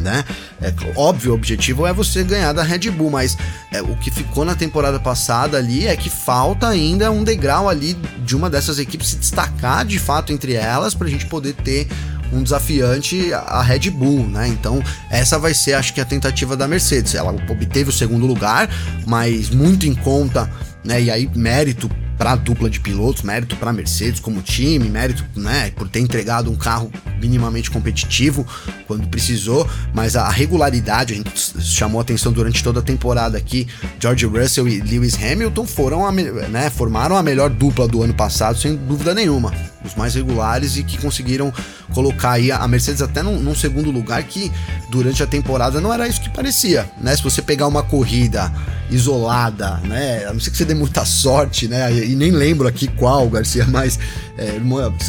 né? 0.00 0.24
É, 0.60 0.72
óbvio, 0.96 1.32
o 1.32 1.34
objetivo 1.34 1.86
é 1.86 1.92
você 1.92 2.24
ganhar 2.24 2.52
da 2.52 2.62
Red 2.62 2.90
Bull, 2.90 3.10
mas 3.10 3.36
é, 3.70 3.80
o 3.80 3.96
que 3.96 4.10
ficou 4.10 4.44
na 4.44 4.54
temporada 4.54 4.98
passada 4.98 5.56
ali 5.58 5.86
é 5.86 5.96
que 5.96 6.10
falta 6.10 6.68
ainda 6.68 7.10
um 7.10 7.22
degrau 7.22 7.68
ali 7.68 7.94
de 8.24 8.34
uma 8.34 8.50
dessas 8.50 8.78
equipes 8.78 9.08
se 9.08 9.16
destacar 9.16 9.84
de 9.84 9.98
fato 9.98 10.32
entre 10.32 10.54
elas 10.54 10.94
para 10.94 11.06
a 11.06 11.10
gente 11.10 11.26
poder 11.26 11.54
ter 11.54 11.88
um 12.32 12.42
desafiante 12.42 13.32
a 13.34 13.62
Red 13.62 13.90
Bull, 13.90 14.26
né? 14.28 14.46
Então, 14.48 14.82
essa 15.10 15.38
vai 15.38 15.52
ser, 15.52 15.74
acho 15.74 15.92
que, 15.92 16.00
a 16.00 16.04
tentativa 16.04 16.56
da 16.56 16.68
Mercedes. 16.68 17.14
Ela 17.14 17.32
obteve 17.48 17.90
o 17.90 17.92
segundo 17.92 18.26
lugar, 18.26 18.70
mas 19.06 19.50
muito 19.50 19.86
em 19.86 19.94
conta, 19.94 20.50
né? 20.84 21.02
E 21.02 21.10
aí, 21.10 21.28
mérito 21.34 21.90
para 22.20 22.32
a 22.32 22.36
dupla 22.36 22.68
de 22.68 22.78
pilotos, 22.78 23.22
mérito 23.22 23.56
para 23.56 23.70
a 23.70 23.72
Mercedes 23.72 24.20
como 24.20 24.42
time, 24.42 24.90
mérito, 24.90 25.24
né, 25.34 25.72
por 25.74 25.88
ter 25.88 26.00
entregado 26.00 26.50
um 26.50 26.54
carro 26.54 26.92
minimamente 27.18 27.70
competitivo 27.70 28.46
quando 28.86 29.08
precisou, 29.08 29.66
mas 29.94 30.16
a 30.16 30.28
regularidade, 30.28 31.14
a 31.14 31.16
gente 31.16 31.32
chamou 31.62 31.98
atenção 31.98 32.30
durante 32.30 32.62
toda 32.62 32.80
a 32.80 32.82
temporada 32.82 33.38
aqui, 33.38 33.66
George 33.98 34.26
Russell 34.26 34.68
e 34.68 34.82
Lewis 34.82 35.14
Hamilton 35.14 35.64
foram 35.64 36.06
a, 36.06 36.12
né, 36.12 36.68
formaram 36.68 37.16
a 37.16 37.22
melhor 37.22 37.48
dupla 37.48 37.88
do 37.88 38.02
ano 38.02 38.12
passado, 38.12 38.58
sem 38.58 38.76
dúvida 38.76 39.14
nenhuma. 39.14 39.50
Os 39.84 39.94
mais 39.94 40.14
regulares 40.14 40.76
e 40.76 40.82
que 40.82 40.98
conseguiram 40.98 41.52
colocar 41.94 42.32
aí 42.32 42.52
a 42.52 42.66
Mercedes 42.68 43.00
até 43.00 43.22
num, 43.22 43.38
num 43.40 43.54
segundo 43.54 43.90
lugar 43.90 44.22
que 44.22 44.52
durante 44.90 45.22
a 45.22 45.26
temporada 45.26 45.80
não 45.80 45.92
era 45.92 46.06
isso 46.06 46.20
que 46.20 46.28
parecia, 46.28 46.90
né? 47.00 47.16
Se 47.16 47.22
você 47.22 47.40
pegar 47.40 47.66
uma 47.66 47.82
corrida 47.82 48.52
isolada, 48.90 49.80
né? 49.84 50.26
A 50.26 50.32
não 50.32 50.40
ser 50.40 50.50
que 50.50 50.56
você 50.56 50.64
dê 50.64 50.74
muita 50.74 51.04
sorte, 51.04 51.68
né? 51.68 51.92
E 52.04 52.14
nem 52.14 52.30
lembro 52.30 52.68
aqui 52.68 52.88
qual, 52.88 53.28
Garcia, 53.30 53.66
mas 53.70 53.98
é, 54.36 54.60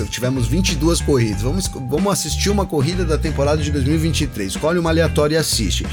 tivemos 0.10 0.48
22 0.48 1.02
corridas. 1.02 1.42
Vamos, 1.42 1.68
vamos 1.68 2.14
assistir 2.14 2.50
uma 2.50 2.66
corrida 2.66 3.04
da 3.04 3.18
temporada 3.18 3.62
de 3.62 3.72
2023. 3.72 4.52
Escolhe 4.52 4.80
uma 4.80 4.90
aleatória 4.90 5.36
e 5.36 5.38
assiste. 5.38 5.86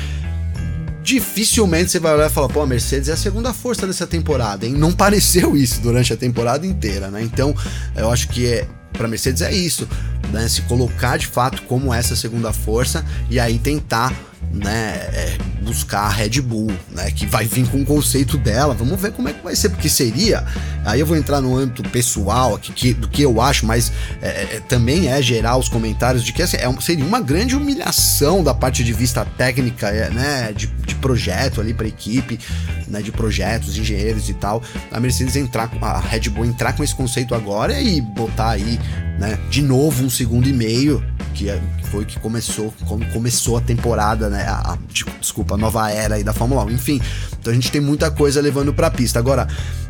Dificilmente 1.08 1.90
você 1.90 1.98
vai 1.98 2.12
olhar 2.12 2.26
e 2.26 2.30
falar, 2.30 2.50
pô, 2.50 2.60
a 2.60 2.66
Mercedes 2.66 3.08
é 3.08 3.12
a 3.12 3.16
segunda 3.16 3.54
força 3.54 3.86
dessa 3.86 4.06
temporada, 4.06 4.66
hein? 4.66 4.74
Não 4.74 4.92
pareceu 4.92 5.56
isso 5.56 5.80
durante 5.80 6.12
a 6.12 6.16
temporada 6.18 6.66
inteira, 6.66 7.10
né? 7.10 7.22
Então, 7.22 7.54
eu 7.96 8.10
acho 8.10 8.28
que 8.28 8.44
é, 8.44 8.68
para 8.92 9.08
Mercedes 9.08 9.40
é 9.40 9.50
isso, 9.50 9.88
né? 10.32 10.48
Se 10.48 10.62
colocar 10.62 11.16
de 11.16 11.26
fato 11.26 11.62
como 11.62 11.92
essa 11.92 12.16
segunda 12.16 12.52
força 12.52 13.04
e 13.30 13.38
aí 13.38 13.58
tentar 13.58 14.12
né, 14.52 14.94
é, 15.12 15.38
buscar 15.62 16.00
a 16.00 16.08
Red 16.08 16.40
Bull, 16.40 16.70
né, 16.90 17.10
que 17.10 17.26
vai 17.26 17.44
vir 17.44 17.68
com 17.68 17.82
o 17.82 17.84
conceito 17.84 18.38
dela. 18.38 18.74
Vamos 18.74 19.00
ver 19.00 19.12
como 19.12 19.28
é 19.28 19.32
que 19.32 19.42
vai 19.42 19.54
ser, 19.54 19.68
porque 19.70 19.88
seria. 19.88 20.44
Aí 20.84 21.00
eu 21.00 21.06
vou 21.06 21.16
entrar 21.16 21.40
no 21.40 21.56
âmbito 21.56 21.82
pessoal 21.90 22.54
aqui 22.54 22.72
que, 22.72 22.94
do 22.94 23.08
que 23.08 23.22
eu 23.22 23.40
acho, 23.40 23.66
mas 23.66 23.92
é, 24.22 24.28
é, 24.28 24.62
também 24.66 25.08
é 25.08 25.20
gerar 25.20 25.56
os 25.56 25.68
comentários 25.68 26.24
de 26.24 26.32
que 26.32 26.42
assim, 26.42 26.56
é, 26.56 26.80
seria 26.80 27.04
uma 27.04 27.20
grande 27.20 27.56
humilhação 27.56 28.42
da 28.42 28.54
parte 28.54 28.82
de 28.82 28.92
vista 28.92 29.24
técnica, 29.24 29.88
é, 29.88 30.10
né, 30.10 30.52
de, 30.52 30.66
de 30.66 30.94
projeto 30.94 31.60
ali 31.60 31.74
para 31.74 31.86
equipe, 31.86 32.38
né, 32.86 33.02
de 33.02 33.12
projetos, 33.12 33.76
engenheiros 33.76 34.28
e 34.28 34.34
tal. 34.34 34.62
A 34.90 34.98
Mercedes 34.98 35.36
entrar, 35.36 35.70
a 35.82 36.00
Red 36.00 36.30
Bull 36.30 36.46
entrar 36.46 36.72
com 36.72 36.82
esse 36.82 36.94
conceito 36.94 37.34
agora 37.34 37.80
e 37.80 38.00
botar 38.00 38.50
aí, 38.50 38.78
né, 39.18 39.38
de 39.50 39.62
novo 39.62 40.04
um 40.04 40.10
segundo 40.10 40.48
e 40.48 40.52
meio 40.52 41.02
que, 41.34 41.48
é, 41.48 41.60
foi 41.90 42.04
que 42.04 42.18
começou, 42.18 42.74
como 42.86 43.04
começou 43.10 43.56
a 43.56 43.60
temporada, 43.60 44.28
né? 44.28 44.42
A, 44.42 44.72
a, 44.72 44.78
desculpa, 45.20 45.54
a 45.54 45.56
nova 45.56 45.90
era 45.90 46.16
aí 46.16 46.24
da 46.24 46.32
Fórmula 46.32 46.64
1. 46.64 46.70
Enfim, 46.70 47.00
então 47.38 47.52
a 47.52 47.54
gente 47.54 47.70
tem 47.70 47.80
muita 47.80 48.10
coisa 48.10 48.40
levando 48.40 48.72
pra 48.74 48.90
pista. 48.90 49.20
Agora, 49.20 49.46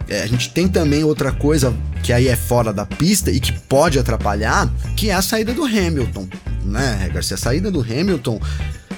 é, 0.09 0.23
a 0.23 0.27
gente 0.27 0.51
tem 0.51 0.69
também 0.69 1.05
outra 1.05 1.33
coisa 1.33 1.75
que 2.03 2.13
aí 2.13 2.29
é 2.29 2.37
fora 2.37 2.73
da 2.73 2.85
pista 2.85 3.31
e 3.31 3.41
que 3.41 3.53
pode 3.53 3.99
atrapalhar, 3.99 4.71
que 4.95 5.09
é 5.09 5.15
a 5.15 5.23
saída 5.23 5.55
do 5.55 5.65
Hamilton, 5.65 6.29
né, 6.65 7.11
Garcia? 7.13 7.35
A 7.35 7.39
saída 7.39 7.71
do 7.71 7.81
Hamilton. 7.81 8.41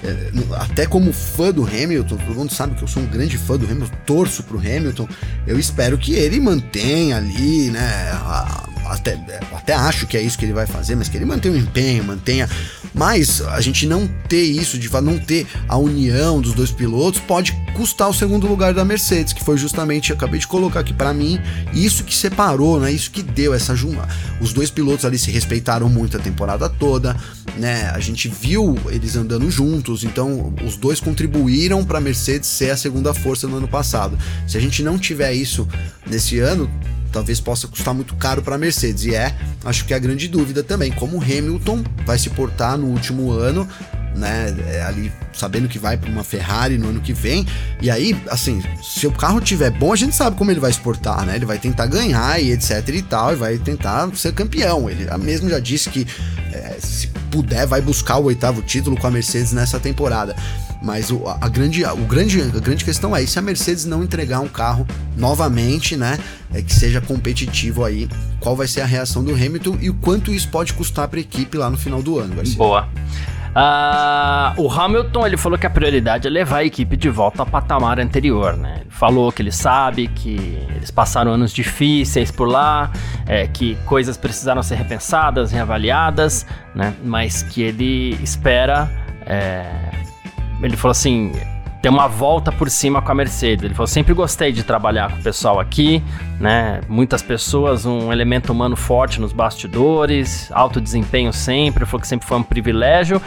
É, 0.02 0.32
até 0.56 0.86
como 0.86 1.12
fã 1.12 1.52
do 1.52 1.62
Hamilton, 1.62 2.16
todo 2.16 2.34
mundo 2.34 2.54
sabe 2.54 2.74
que 2.74 2.82
eu 2.82 2.88
sou 2.88 3.02
um 3.02 3.06
grande 3.06 3.36
fã 3.36 3.58
do 3.58 3.66
Hamilton, 3.66 3.94
torço 4.06 4.42
pro 4.42 4.58
Hamilton. 4.58 5.06
Eu 5.46 5.58
espero 5.58 5.98
que 5.98 6.14
ele 6.14 6.40
mantenha 6.40 7.18
ali, 7.18 7.70
né, 7.70 8.10
a, 8.12 8.66
até, 8.90 9.18
até 9.52 9.72
acho 9.72 10.06
que 10.06 10.16
é 10.16 10.22
isso 10.22 10.36
que 10.36 10.44
ele 10.44 10.52
vai 10.52 10.66
fazer, 10.66 10.96
mas 10.96 11.08
que 11.08 11.16
ele 11.16 11.24
mantenha 11.24 11.54
o 11.54 11.58
empenho, 11.58 12.04
mantenha. 12.04 12.48
Mas 12.92 13.40
a 13.40 13.60
gente 13.60 13.86
não 13.86 14.08
ter 14.28 14.42
isso, 14.42 14.76
de 14.78 14.90
não 15.00 15.18
ter 15.18 15.46
a 15.68 15.76
união 15.76 16.40
dos 16.40 16.52
dois 16.52 16.72
pilotos, 16.72 17.20
pode 17.20 17.52
custar 17.74 18.08
o 18.08 18.14
segundo 18.14 18.46
lugar 18.46 18.74
da 18.74 18.84
Mercedes, 18.84 19.32
que 19.32 19.44
foi 19.44 19.56
justamente, 19.56 20.12
acabei 20.12 20.40
de 20.40 20.46
colocar 20.46 20.80
aqui 20.80 20.92
para 20.92 21.14
mim, 21.14 21.40
isso 21.72 22.02
que 22.02 22.14
separou, 22.14 22.80
né? 22.80 22.90
Isso 22.90 23.10
que 23.10 23.22
deu 23.22 23.54
essa 23.54 23.76
junta. 23.76 24.08
Os 24.40 24.52
dois 24.52 24.70
pilotos 24.70 25.04
ali 25.04 25.18
se 25.18 25.30
respeitaram 25.30 25.88
muito 25.88 26.16
a 26.16 26.20
temporada 26.20 26.68
toda, 26.68 27.16
né? 27.56 27.90
A 27.94 28.00
gente 28.00 28.28
viu 28.28 28.76
eles 28.88 29.14
andando 29.14 29.48
juntos, 29.50 30.02
então 30.02 30.52
os 30.66 30.76
dois 30.76 31.00
contribuíram 31.00 31.84
para 31.84 31.98
a 31.98 32.00
Mercedes 32.00 32.48
ser 32.48 32.70
a 32.70 32.76
segunda 32.76 33.14
força 33.14 33.46
no 33.46 33.58
ano 33.58 33.68
passado. 33.68 34.18
Se 34.48 34.58
a 34.58 34.60
gente 34.60 34.82
não 34.82 34.98
tiver 34.98 35.32
isso 35.32 35.68
nesse 36.06 36.40
ano, 36.40 36.68
talvez 37.12 37.40
possa 37.40 37.68
custar 37.68 37.94
muito 37.94 38.14
caro 38.16 38.42
para 38.42 38.54
a 38.54 38.58
Mercedes. 38.58 39.04
E 39.04 39.14
é, 39.14 39.34
acho 39.64 39.84
que 39.84 39.92
é 39.92 39.96
a 39.96 40.00
grande 40.00 40.28
dúvida 40.28 40.62
também, 40.62 40.90
como 40.92 41.18
o 41.18 41.22
Hamilton 41.22 41.84
vai 42.04 42.18
se 42.18 42.30
portar 42.30 42.76
no 42.78 42.86
último 42.86 43.30
ano, 43.32 43.68
né, 44.14 44.54
é, 44.68 44.82
ali 44.82 45.12
sabendo 45.32 45.68
que 45.68 45.78
vai 45.78 45.96
para 45.96 46.10
uma 46.10 46.24
Ferrari 46.24 46.76
no 46.76 46.88
ano 46.88 47.00
que 47.00 47.12
vem. 47.12 47.46
E 47.80 47.90
aí, 47.90 48.20
assim, 48.28 48.62
se 48.82 49.06
o 49.06 49.12
carro 49.12 49.40
tiver 49.40 49.70
bom, 49.70 49.92
a 49.92 49.96
gente 49.96 50.14
sabe 50.14 50.36
como 50.36 50.50
ele 50.50 50.60
vai 50.60 50.70
exportar, 50.70 51.24
né? 51.24 51.36
Ele 51.36 51.46
vai 51.46 51.58
tentar 51.58 51.86
ganhar 51.86 52.40
e 52.42 52.52
etc 52.52 52.88
e 52.88 53.02
tal, 53.02 53.32
e 53.32 53.36
vai 53.36 53.58
tentar 53.58 54.08
ser 54.14 54.32
campeão. 54.32 54.90
Ele 54.90 55.06
mesmo 55.18 55.48
já 55.48 55.58
disse 55.58 55.88
que 55.88 56.06
é, 56.52 56.76
se 56.80 57.08
puder 57.30 57.66
vai 57.66 57.80
buscar 57.80 58.18
o 58.18 58.24
oitavo 58.24 58.62
título 58.62 58.96
com 58.96 59.06
a 59.06 59.10
Mercedes 59.10 59.52
nessa 59.52 59.78
temporada. 59.78 60.34
Mas 60.82 61.10
o, 61.10 61.26
a, 61.26 61.48
grande, 61.48 61.84
o 61.84 62.06
grande, 62.06 62.40
a 62.40 62.58
grande 62.58 62.84
questão 62.84 63.14
é: 63.14 63.24
se 63.26 63.38
a 63.38 63.42
Mercedes 63.42 63.84
não 63.84 64.02
entregar 64.02 64.40
um 64.40 64.48
carro 64.48 64.86
novamente, 65.16 65.96
né? 65.96 66.18
É 66.52 66.62
que 66.62 66.74
seja 66.74 67.00
competitivo 67.00 67.84
aí, 67.84 68.08
qual 68.40 68.56
vai 68.56 68.66
ser 68.66 68.80
a 68.80 68.86
reação 68.86 69.22
do 69.22 69.32
Hamilton 69.32 69.78
e 69.80 69.90
o 69.90 69.94
quanto 69.94 70.32
isso 70.32 70.48
pode 70.48 70.72
custar 70.72 71.06
para 71.08 71.18
a 71.18 71.22
equipe 71.22 71.56
lá 71.56 71.68
no 71.68 71.76
final 71.76 72.02
do 72.02 72.18
ano, 72.18 72.34
Garcia. 72.34 72.56
Boa. 72.56 72.88
Uh, 73.50 74.62
o 74.62 74.70
Hamilton 74.70 75.26
ele 75.26 75.36
falou 75.36 75.58
que 75.58 75.66
a 75.66 75.70
prioridade 75.70 76.28
é 76.28 76.30
levar 76.30 76.58
a 76.58 76.64
equipe 76.64 76.96
de 76.96 77.10
volta 77.10 77.42
ao 77.42 77.46
patamar 77.46 77.98
anterior, 77.98 78.56
né? 78.56 78.78
Ele 78.82 78.90
falou 78.90 79.32
que 79.32 79.42
ele 79.42 79.50
sabe 79.50 80.06
que 80.06 80.36
eles 80.76 80.90
passaram 80.90 81.32
anos 81.32 81.52
difíceis 81.52 82.30
por 82.30 82.48
lá, 82.48 82.92
é, 83.26 83.48
que 83.48 83.74
coisas 83.86 84.16
precisaram 84.16 84.62
ser 84.62 84.76
repensadas, 84.76 85.50
reavaliadas, 85.50 86.46
né? 86.74 86.94
Mas 87.02 87.42
que 87.42 87.60
ele 87.60 88.16
espera 88.22 88.88
é, 89.26 89.90
ele 90.62 90.76
falou 90.76 90.92
assim: 90.92 91.32
ter 91.80 91.88
uma 91.88 92.06
volta 92.06 92.52
por 92.52 92.68
cima 92.68 93.00
com 93.00 93.10
a 93.10 93.14
Mercedes. 93.14 93.64
Ele 93.64 93.74
falou: 93.74 93.86
sempre 93.86 94.12
gostei 94.12 94.52
de 94.52 94.62
trabalhar 94.62 95.10
com 95.10 95.18
o 95.18 95.22
pessoal 95.22 95.58
aqui, 95.58 96.02
né? 96.38 96.80
Muitas 96.88 97.22
pessoas, 97.22 97.86
um 97.86 98.12
elemento 98.12 98.52
humano 98.52 98.76
forte 98.76 99.20
nos 99.20 99.32
bastidores, 99.32 100.50
alto 100.52 100.80
desempenho 100.80 101.32
sempre. 101.32 101.86
Falou 101.86 102.00
que 102.00 102.08
sempre 102.08 102.26
foi 102.26 102.38
um 102.38 102.42
privilégio. 102.42 103.20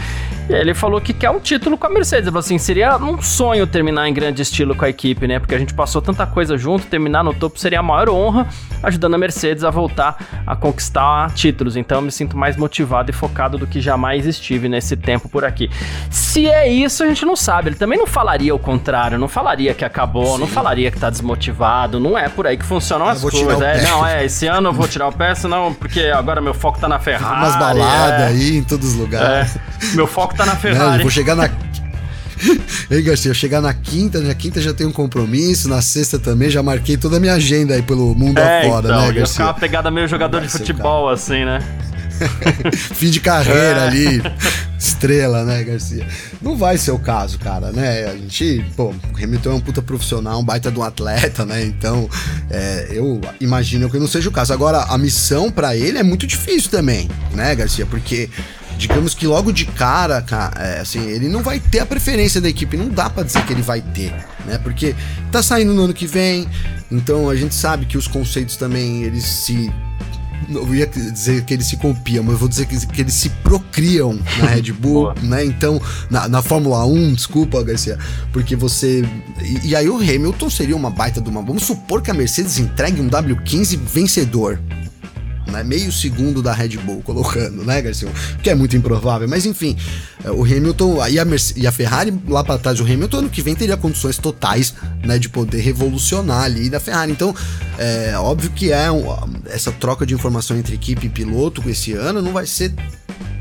E 0.50 0.54
ele 0.54 0.74
falou 0.74 1.00
que 1.02 1.13
quer 1.13 1.30
um 1.30 1.39
título 1.39 1.78
com 1.78 1.88
a 1.88 1.89
Mercedes. 1.89 2.26
Ele 2.26 2.32
falou 2.32 2.39
assim: 2.39 2.58
seria 2.58 2.98
um 2.98 3.22
sonho 3.22 3.66
terminar 3.66 4.08
em 4.08 4.13
grande 4.13 4.42
estilo 4.42 4.76
com 4.76 4.86
a 4.86 4.89
equipe, 4.89 5.28
né? 5.28 5.39
Porque 5.39 5.56
a 5.56 5.60
gente 5.60 5.74
passou 5.74 6.02
tanta 6.02 6.28
coisa 6.28 6.58
junto, 6.58 6.86
terminar 6.86 7.24
no 7.24 7.34
topo 7.34 7.60
seria 7.60 7.80
a 7.80 7.84
maior 7.84 8.10
honra, 8.10 8.48
ajudando 8.84 9.16
a 9.16 9.18
Mercedes 9.18 9.63
a 9.63 9.72
voltar 9.72 10.18
a 10.46 10.56
conquistar 10.56 11.32
títulos. 11.34 11.76
Então 11.76 11.98
eu 11.98 12.02
me 12.04 12.12
sinto 12.12 12.38
mais 12.38 12.56
motivado 12.56 13.10
e 13.10 13.13
focado 13.13 13.58
do 13.58 13.66
que 13.66 13.82
jamais 13.82 14.28
estive 14.28 14.70
nesse 14.70 14.96
tempo 14.96 15.28
por 15.28 15.44
aqui. 15.44 15.70
Se 16.12 16.48
é 16.48 16.72
isso, 16.72 17.04
a 17.04 17.08
gente 17.08 17.26
não 17.26 17.36
sabe. 17.36 17.70
Ele 17.70 17.76
também 17.76 17.98
não 17.98 18.06
falaria 18.06 18.43
o 18.52 18.60
contrário, 18.60 19.18
não 19.18 19.28
falaria 19.28 19.74
que 19.74 19.86
acabou, 19.86 20.34
Sim. 20.34 20.42
não 20.42 20.48
falaria 20.48 20.92
que 20.92 21.00
tá 21.00 21.10
desmotivado. 21.10 22.00
Não 22.00 22.18
é 22.18 22.30
por 22.30 22.48
aí 22.48 22.58
que 22.58 22.66
funcionam 22.66 23.08
as 23.08 23.22
coisas. 23.22 23.62
É, 23.62 23.82
não, 23.84 24.06
é, 24.06 24.26
esse 24.26 24.48
ano 24.48 24.70
eu 24.70 24.74
vou 24.74 24.88
tirar 24.88 25.08
o 25.08 25.12
pé, 25.12 25.34
senão, 25.36 25.74
porque 25.74 26.02
agora 26.02 26.42
meu 26.42 26.54
foco 26.54 26.80
tá 26.80 26.88
na 26.88 27.00
Ferrari. 27.00 27.46
Umas 27.46 27.56
baladas 27.56 28.22
é. 28.22 28.28
aí 28.28 28.58
em 28.58 28.64
todos 28.64 28.90
os 28.90 28.96
lugares. 28.96 29.56
É, 29.56 29.96
meu 29.96 30.08
foco 30.08 30.36
tá 30.36 30.46
na 30.46 30.56
Ferrari. 30.56 30.84
Não, 30.84 30.96
eu 30.96 31.02
vou 31.02 31.12
chegar 31.12 31.36
na 31.36 31.50
Ei, 32.90 33.02
Garcia, 33.02 33.32
eu 33.32 33.36
chegar 33.36 33.62
na 33.62 33.74
quinta, 33.74 34.20
na 34.20 34.34
quinta 34.34 34.62
já 34.62 34.74
tenho 34.74 34.90
um 34.90 34.94
compromisso, 34.94 35.70
na 35.70 35.82
sexta 35.82 36.20
também, 36.20 36.50
já 36.50 36.62
marquei 36.62 36.98
toda 36.98 37.18
a 37.18 37.20
minha 37.20 37.34
agenda 37.34 37.74
aí 37.74 37.82
pelo 37.82 38.14
mundo 38.16 38.38
é, 38.40 38.66
afora, 38.66 38.88
então, 38.88 39.02
né, 39.02 39.06
Garcia? 39.06 39.22
Ia 39.22 39.28
ficar 39.28 39.46
uma 39.46 39.54
pegada 39.54 39.92
meio 39.92 40.08
jogador 40.08 40.42
de 40.42 40.50
futebol, 40.50 41.10
assim, 41.10 41.46
né? 41.46 41.60
Fim 42.74 43.10
de 43.10 43.20
carreira 43.20 43.82
é. 43.82 43.88
ali, 43.88 44.22
estrela, 44.84 45.43
né, 45.43 45.63
Garcia? 45.63 46.06
Não 46.41 46.58
vai 46.58 46.78
ser 46.78 46.91
o 46.91 47.00
caso, 47.00 47.39
cara, 47.39 47.72
né? 47.72 48.06
A 48.06 48.15
gente, 48.15 48.65
pô, 48.76 48.89
o 48.89 49.24
Hamilton 49.24 49.52
é 49.52 49.54
um 49.56 49.60
puta 49.60 49.82
profissional, 49.82 50.39
um 50.39 50.43
baita 50.43 50.72
de 50.72 50.78
um 50.80 50.84
atleta, 50.84 51.46
né? 51.46 51.63
Então, 51.63 52.10
é, 52.50 52.89
eu 52.91 53.22
imagino 53.39 53.89
que 53.89 53.98
não 53.98 54.08
seja 54.08 54.30
o 54.30 54.32
caso. 54.32 54.54
Agora, 54.54 54.84
a 54.84 54.98
missão 54.98 55.50
para 55.50 55.76
ele 55.76 55.98
é 55.98 56.04
muito 56.04 56.28
difícil 56.28 56.69
também, 56.69 57.10
né, 57.34 57.56
Garcia? 57.56 57.86
Porque 57.86 58.30
digamos 58.78 59.13
que 59.13 59.28
logo 59.28 59.52
de 59.52 59.65
cara, 59.65 60.22
cara, 60.22 60.60
é, 60.60 60.80
assim, 60.82 61.08
ele 61.08 61.30
não 61.30 61.41
vai 61.41 61.60
ter 61.60 61.80
a 61.80 61.86
preferência 61.86 62.41
da 62.41 62.50
equipe, 62.50 62.76
não 62.76 62.89
dá 62.89 63.10
para 63.10 63.24
dizer 63.24 63.46
que 63.46 63.54
ele 63.54 63.62
vai 63.62 63.82
ter, 63.82 64.13
né? 64.46 64.58
Porque 64.62 64.96
tá 65.32 65.41
saindo 65.41 65.74
no 65.74 65.84
ano 65.84 65.93
que 65.93 66.08
vem, 66.08 66.48
então 66.91 67.30
a 67.30 67.36
gente 67.36 67.56
sabe 67.56 67.86
que 67.86 67.98
os 67.98 68.08
conceitos 68.08 68.58
também 68.58 69.04
eles 69.04 69.24
se 69.24 69.72
eu 70.50 70.76
ia 70.76 70.88
dizer 70.88 71.44
que 71.44 71.54
eles 71.54 71.68
se 71.68 71.78
copiam, 71.78 72.24
mas 72.24 72.34
eu 72.34 72.40
vou 72.40 72.50
dizer 72.50 72.66
que, 72.66 72.86
que 72.88 73.02
eles 73.02 73.14
se 73.14 73.30
procriam 73.30 74.20
na 74.40 74.48
Red 74.48 74.72
Bull, 74.74 75.14
né? 75.22 75.46
Então, 75.46 75.82
na, 76.10 76.28
na, 76.28 76.42
Fórmula 76.42 76.86
1, 76.86 77.14
desculpa, 77.14 77.64
Garcia, 77.64 77.98
porque 78.32 78.56
você. 78.56 79.04
E, 79.42 79.70
e, 79.70 79.76
aí 79.76 79.90
o 79.90 79.98
Hamilton 79.98 80.50
seria 80.50 80.76
uma 80.76 80.90
baita 80.90 81.22
de 81.22 81.30
uma. 81.30 81.42
Vamos 81.42 81.64
supor 81.64 82.02
que 82.02 82.12
a 82.12 82.14
Mercedes 82.14 82.58
entregue 82.60 83.02
um 83.02 83.10
W15 83.10 83.78
vencedor. 83.78 84.60
Né? 85.54 85.63
Meio 85.63 85.92
segundo 85.92 86.42
da 86.42 86.52
Red 86.52 86.78
Bull 86.78 87.02
colocando, 87.02 87.63
né, 87.63 87.82
Garcia? 87.82 88.10
Que 88.42 88.50
é 88.50 88.56
muito 88.56 88.76
improvável, 88.76 89.28
mas 89.28 89.46
enfim, 89.46 89.78
é, 90.24 90.32
o 90.32 90.44
Hamilton 90.44 91.08
e 91.08 91.20
a, 91.20 91.26
e 91.56 91.68
a 91.68 91.72
Ferrari 91.72 92.13
lá 92.28 92.44
para 92.44 92.58
trás, 92.58 92.80
o 92.80 92.84
Hamilton 92.84 93.18
ano 93.18 93.30
que 93.30 93.42
vem 93.42 93.56
teria 93.56 93.78
condições 93.78 94.18
totais, 94.18 94.74
né, 95.06 95.18
de 95.18 95.30
poder 95.30 95.62
revolucionar 95.62 96.44
ali 96.44 96.70
da 96.70 96.80
Ferrari. 96.80 97.12
Então, 97.12 97.34
é 97.78 98.18
óbvio 98.18 98.50
que 98.52 98.72
é 98.72 98.92
um, 98.92 99.06
essa 99.46 99.72
troca 99.72 100.06
de 100.06 100.13
informação 100.13 100.58
entre 100.58 100.76
equipe 100.76 101.06
e 101.06 101.10
piloto 101.10 101.62
esse 101.70 101.94
ano 101.94 102.22
não 102.22 102.34
vai 102.34 102.46
ser 102.46 102.74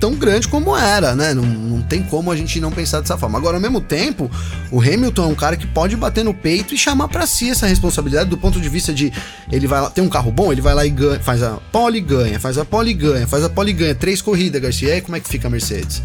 tão 0.01 0.15
grande 0.15 0.49
como 0.49 0.77
era, 0.77 1.15
né? 1.15 1.35
Não, 1.35 1.45
não 1.45 1.83
tem 1.83 2.03
como 2.03 2.31
a 2.31 2.37
gente 2.37 2.61
não 2.61 2.71
pensar 2.71 3.01
dessa 3.01 3.17
forma. 3.17 3.39
Agora, 3.39 3.57
ao 3.57 3.61
mesmo 3.61 3.81
tempo, 3.81 4.31
o 4.71 4.81
Hamilton 4.81 5.25
é 5.25 5.27
um 5.27 5.35
cara 5.35 5.57
que 5.57 5.67
pode 5.67 5.97
bater 5.97 6.25
no 6.25 6.35
peito 6.35 6.75
e 6.75 6.79
chamar 6.79 7.09
para 7.09 7.27
si 7.27 7.51
essa 7.51 7.67
responsabilidade 7.67 8.31
do 8.31 8.39
ponto 8.39 8.61
de 8.61 8.69
vista 8.69 8.93
de 8.93 9.13
ele 9.51 9.67
vai 9.67 9.81
lá, 9.81 9.91
tem 9.91 10.03
um 10.03 10.09
carro 10.09 10.31
bom, 10.33 10.53
ele 10.53 10.61
vai 10.61 10.75
lá 10.75 10.85
e 10.85 10.91
ganha, 10.91 11.21
faz 11.21 11.43
a 11.43 11.59
pole 11.71 12.01
ganha, 12.01 12.39
faz 12.41 12.59
a 12.59 12.65
pole 12.65 12.95
ganha, 12.95 13.27
faz 13.27 13.45
a 13.45 13.49
pole 13.49 13.73
ganha, 13.73 13.95
três 13.95 14.23
corridas, 14.23 14.61
Garcia. 14.61 14.89
E 14.89 14.93
aí 14.93 15.01
como 15.01 15.17
é 15.17 15.21
que 15.21 15.29
fica 15.29 15.49
a 15.49 15.51
Mercedes? 15.51 16.03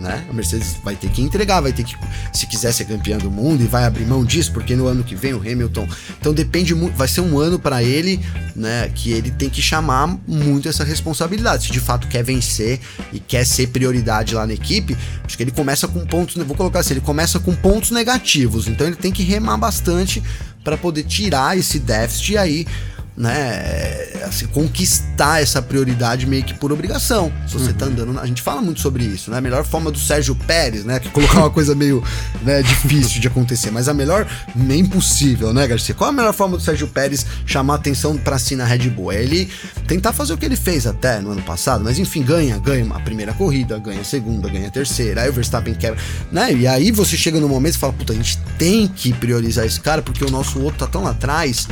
Né? 0.00 0.24
A 0.28 0.32
Mercedes 0.32 0.76
vai 0.82 0.96
ter 0.96 1.10
que 1.10 1.22
entregar, 1.22 1.60
vai 1.60 1.72
ter 1.72 1.84
que, 1.84 1.94
se 2.32 2.46
quiser 2.46 2.72
ser 2.72 2.86
campeã 2.86 3.18
do 3.18 3.30
mundo, 3.30 3.62
e 3.62 3.66
vai 3.66 3.84
abrir 3.84 4.04
mão 4.04 4.24
disso, 4.24 4.52
porque 4.52 4.74
no 4.74 4.86
ano 4.86 5.04
que 5.04 5.14
vem 5.14 5.34
o 5.34 5.38
Hamilton. 5.38 5.86
Então 6.18 6.32
depende 6.32 6.74
muito, 6.74 6.96
vai 6.96 7.06
ser 7.06 7.20
um 7.20 7.38
ano 7.38 7.58
para 7.58 7.82
ele, 7.82 8.20
né? 8.56 8.90
Que 8.94 9.12
ele 9.12 9.30
tem 9.30 9.48
que 9.48 9.60
chamar 9.62 10.18
muito 10.26 10.68
essa 10.68 10.82
responsabilidade. 10.82 11.66
Se 11.66 11.72
de 11.72 11.80
fato 11.80 12.08
quer 12.08 12.24
vencer 12.24 12.80
e 13.12 13.20
quer 13.20 13.44
ser 13.44 13.68
prioridade 13.68 14.34
lá 14.34 14.46
na 14.46 14.54
equipe, 14.54 14.96
acho 15.24 15.36
que 15.36 15.42
ele 15.42 15.50
começa 15.50 15.86
com 15.86 16.04
pontos, 16.06 16.36
vou 16.44 16.56
colocar 16.56 16.80
assim, 16.80 16.94
ele 16.94 17.00
começa 17.00 17.38
com 17.38 17.54
pontos 17.54 17.90
negativos, 17.90 18.66
então 18.66 18.86
ele 18.86 18.96
tem 18.96 19.12
que 19.12 19.22
remar 19.22 19.56
bastante 19.56 20.22
para 20.64 20.76
poder 20.76 21.04
tirar 21.04 21.56
esse 21.56 21.78
déficit 21.78 22.32
e 22.32 22.38
aí 22.38 22.66
né, 23.16 24.22
assim, 24.26 24.46
conquistar 24.46 25.42
essa 25.42 25.60
prioridade 25.60 26.26
meio 26.26 26.42
que 26.42 26.54
por 26.54 26.72
obrigação. 26.72 27.32
Se 27.46 27.54
você 27.54 27.72
tá 27.72 27.86
uhum. 27.86 27.94
tá 27.94 28.02
andando, 28.02 28.20
a 28.20 28.26
gente 28.26 28.40
fala 28.40 28.62
muito 28.62 28.80
sobre 28.80 29.04
isso, 29.04 29.30
né? 29.30 29.38
A 29.38 29.40
melhor 29.40 29.64
forma 29.64 29.90
do 29.90 29.98
Sérgio 29.98 30.34
Pérez, 30.34 30.84
né, 30.84 30.98
que 30.98 31.08
colocar 31.10 31.40
uma 31.40 31.50
coisa 31.50 31.74
meio, 31.74 32.02
né, 32.42 32.62
difícil 32.62 33.20
de 33.20 33.28
acontecer, 33.28 33.70
mas 33.70 33.88
a 33.88 33.94
melhor, 33.94 34.26
é 34.68 34.74
impossível, 34.76 35.52
né, 35.52 35.66
Garcia? 35.66 35.94
Qual 35.94 36.08
a 36.08 36.12
melhor 36.12 36.32
forma 36.32 36.56
do 36.56 36.62
Sérgio 36.62 36.88
Pérez 36.88 37.26
chamar 37.44 37.76
atenção 37.76 38.16
para 38.16 38.38
si 38.38 38.56
na 38.56 38.64
Red 38.64 38.90
Bull? 38.90 39.12
É 39.12 39.22
ele 39.22 39.50
tentar 39.86 40.12
fazer 40.12 40.32
o 40.32 40.38
que 40.38 40.44
ele 40.44 40.56
fez 40.56 40.86
até 40.86 41.20
no 41.20 41.32
ano 41.32 41.42
passado, 41.42 41.84
mas 41.84 41.98
enfim, 41.98 42.22
ganha, 42.22 42.58
ganha 42.58 42.86
a 42.94 43.00
primeira 43.00 43.32
corrida, 43.32 43.78
ganha 43.78 44.00
a 44.00 44.04
segunda, 44.04 44.48
ganha 44.48 44.68
a 44.68 44.70
terceira, 44.70 45.22
aí 45.22 45.28
o 45.28 45.32
Verstappen 45.32 45.74
quebra, 45.74 46.00
né? 46.30 46.52
E 46.52 46.66
aí 46.66 46.90
você 46.90 47.16
chega 47.16 47.40
no 47.40 47.48
momento 47.48 47.74
e 47.74 47.78
fala, 47.78 47.92
puta, 47.92 48.12
a 48.12 48.16
gente 48.16 48.38
tem 48.58 48.86
que 48.88 49.12
priorizar 49.12 49.66
esse 49.66 49.80
cara 49.80 50.02
porque 50.02 50.24
o 50.24 50.30
nosso 50.30 50.60
outro 50.60 50.78
tá 50.80 50.86
tão 50.86 51.02
lá 51.02 51.10
atrás 51.10 51.68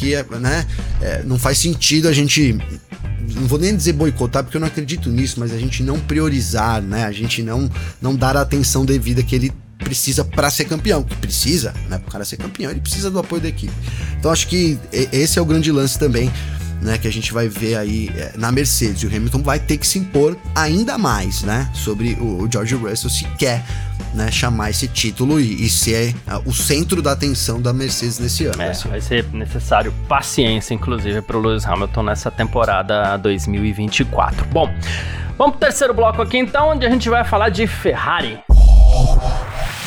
que 0.00 0.16
né, 0.38 0.66
é, 1.02 1.22
não 1.24 1.38
faz 1.38 1.58
sentido 1.58 2.08
a 2.08 2.12
gente 2.12 2.58
não 3.34 3.46
vou 3.46 3.58
nem 3.58 3.76
dizer 3.76 3.92
boicotar 3.92 4.42
porque 4.42 4.56
eu 4.56 4.60
não 4.60 4.66
acredito 4.66 5.10
nisso, 5.10 5.38
mas 5.38 5.52
a 5.52 5.58
gente 5.58 5.82
não 5.82 6.00
priorizar, 6.00 6.82
né? 6.82 7.04
A 7.04 7.12
gente 7.12 7.42
não 7.42 7.70
não 8.00 8.16
dar 8.16 8.36
a 8.36 8.40
atenção 8.40 8.84
devida 8.84 9.22
que 9.22 9.36
ele 9.36 9.52
precisa 9.78 10.24
para 10.24 10.50
ser 10.50 10.64
campeão, 10.64 11.02
que 11.02 11.14
precisa, 11.16 11.72
né? 11.88 11.98
Para 11.98 12.08
o 12.08 12.10
cara 12.10 12.24
ser 12.24 12.38
campeão, 12.38 12.70
ele 12.70 12.80
precisa 12.80 13.10
do 13.10 13.18
apoio 13.18 13.42
da 13.42 13.48
equipe. 13.48 13.72
Então 14.18 14.30
acho 14.30 14.48
que 14.48 14.78
esse 15.12 15.38
é 15.38 15.42
o 15.42 15.44
grande 15.44 15.70
lance 15.70 15.98
também 15.98 16.32
né, 16.80 16.98
que 16.98 17.06
a 17.06 17.12
gente 17.12 17.32
vai 17.32 17.48
ver 17.48 17.76
aí 17.76 18.10
é, 18.16 18.32
na 18.36 18.50
Mercedes. 18.50 19.02
E 19.02 19.06
o 19.06 19.08
Hamilton 19.14 19.42
vai 19.42 19.58
ter 19.58 19.76
que 19.76 19.86
se 19.86 19.98
impor 19.98 20.36
ainda 20.54 20.96
mais, 20.96 21.42
né, 21.42 21.70
sobre 21.74 22.14
o, 22.14 22.42
o 22.42 22.48
George 22.50 22.74
Russell 22.74 23.10
se 23.10 23.24
quer, 23.38 23.64
né, 24.14 24.30
chamar 24.30 24.70
esse 24.70 24.88
título 24.88 25.40
e, 25.40 25.64
e 25.64 25.68
ser 25.68 26.14
uh, 26.26 26.42
o 26.44 26.52
centro 26.52 27.00
da 27.00 27.12
atenção 27.12 27.60
da 27.60 27.72
Mercedes 27.72 28.18
nesse 28.18 28.46
ano. 28.46 28.60
É, 28.60 28.72
vai 28.72 29.00
ser 29.00 29.24
necessário 29.32 29.92
paciência, 30.08 30.74
inclusive, 30.74 31.22
para 31.22 31.36
o 31.36 31.40
Lewis 31.40 31.64
Hamilton 31.64 32.02
nessa 32.02 32.30
temporada 32.30 33.16
2024. 33.18 34.46
Bom, 34.46 34.72
vamos 35.38 35.56
pro 35.56 35.60
terceiro 35.60 35.94
bloco 35.94 36.22
aqui 36.22 36.38
então, 36.38 36.70
onde 36.70 36.86
a 36.86 36.90
gente 36.90 37.08
vai 37.08 37.24
falar 37.24 37.50
de 37.50 37.66
Ferrari. 37.66 38.38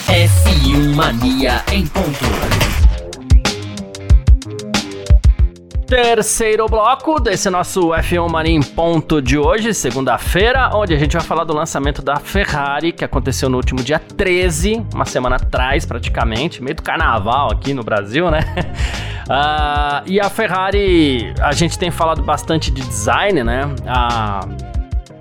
F1 0.08 0.96
Mania 0.96 1.64
em 1.72 1.88
ponto. 1.88 2.83
Terceiro 5.96 6.66
bloco 6.66 7.20
desse 7.20 7.52
nosso 7.52 7.90
F1 7.90 8.28
Mania 8.28 8.60
ponto 8.76 9.22
de 9.22 9.38
hoje, 9.38 9.76
segunda-feira, 9.76 10.72
onde 10.74 10.92
a 10.92 10.98
gente 10.98 11.16
vai 11.16 11.22
falar 11.22 11.44
do 11.44 11.54
lançamento 11.54 12.02
da 12.02 12.16
Ferrari, 12.16 12.92
que 12.92 13.06
aconteceu 13.06 13.48
no 13.48 13.58
último 13.58 13.84
dia 13.84 14.00
13, 14.00 14.84
uma 14.92 15.06
semana 15.06 15.36
atrás 15.36 15.86
praticamente, 15.86 16.64
meio 16.64 16.76
do 16.76 16.82
carnaval 16.82 17.52
aqui 17.52 17.76
no 17.76 17.84
Brasil, 17.84 18.32
né? 18.32 18.40
Uh, 19.30 20.02
e 20.10 20.20
a 20.20 20.32
Ferrari, 20.32 21.32
a 21.40 21.52
gente 21.52 21.78
tem 21.78 21.92
falado 21.92 22.24
bastante 22.24 22.72
de 22.72 22.82
design, 22.82 23.44
né? 23.44 23.64
Uh, 23.66 24.73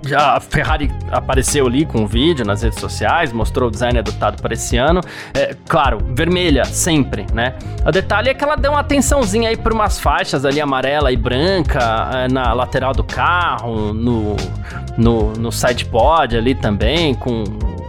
já 0.05 0.35
a 0.35 0.39
Ferrari 0.39 0.91
apareceu 1.11 1.67
ali 1.67 1.85
com 1.85 1.99
um 1.99 2.07
vídeo 2.07 2.45
nas 2.45 2.61
redes 2.61 2.79
sociais, 2.79 3.31
mostrou 3.31 3.69
o 3.69 3.71
design 3.71 3.97
adotado 3.97 4.41
para 4.41 4.53
esse 4.53 4.77
ano. 4.77 5.01
É, 5.33 5.55
claro, 5.67 5.99
vermelha, 6.13 6.65
sempre, 6.65 7.25
né? 7.33 7.53
O 7.85 7.91
detalhe 7.91 8.29
é 8.29 8.33
que 8.33 8.43
ela 8.43 8.55
deu 8.55 8.71
uma 8.71 8.81
atençãozinha 8.81 9.49
aí 9.49 9.57
por 9.57 9.71
umas 9.71 9.99
faixas 9.99 10.45
ali 10.45 10.59
amarela 10.59 11.11
e 11.11 11.17
branca 11.17 12.09
é, 12.13 12.27
na 12.31 12.53
lateral 12.53 12.93
do 12.93 13.03
carro, 13.03 13.93
no, 13.93 14.35
no, 14.97 15.33
no 15.33 15.51
sidepod 15.51 16.35
ali 16.37 16.55
também, 16.55 17.13
com 17.13 17.43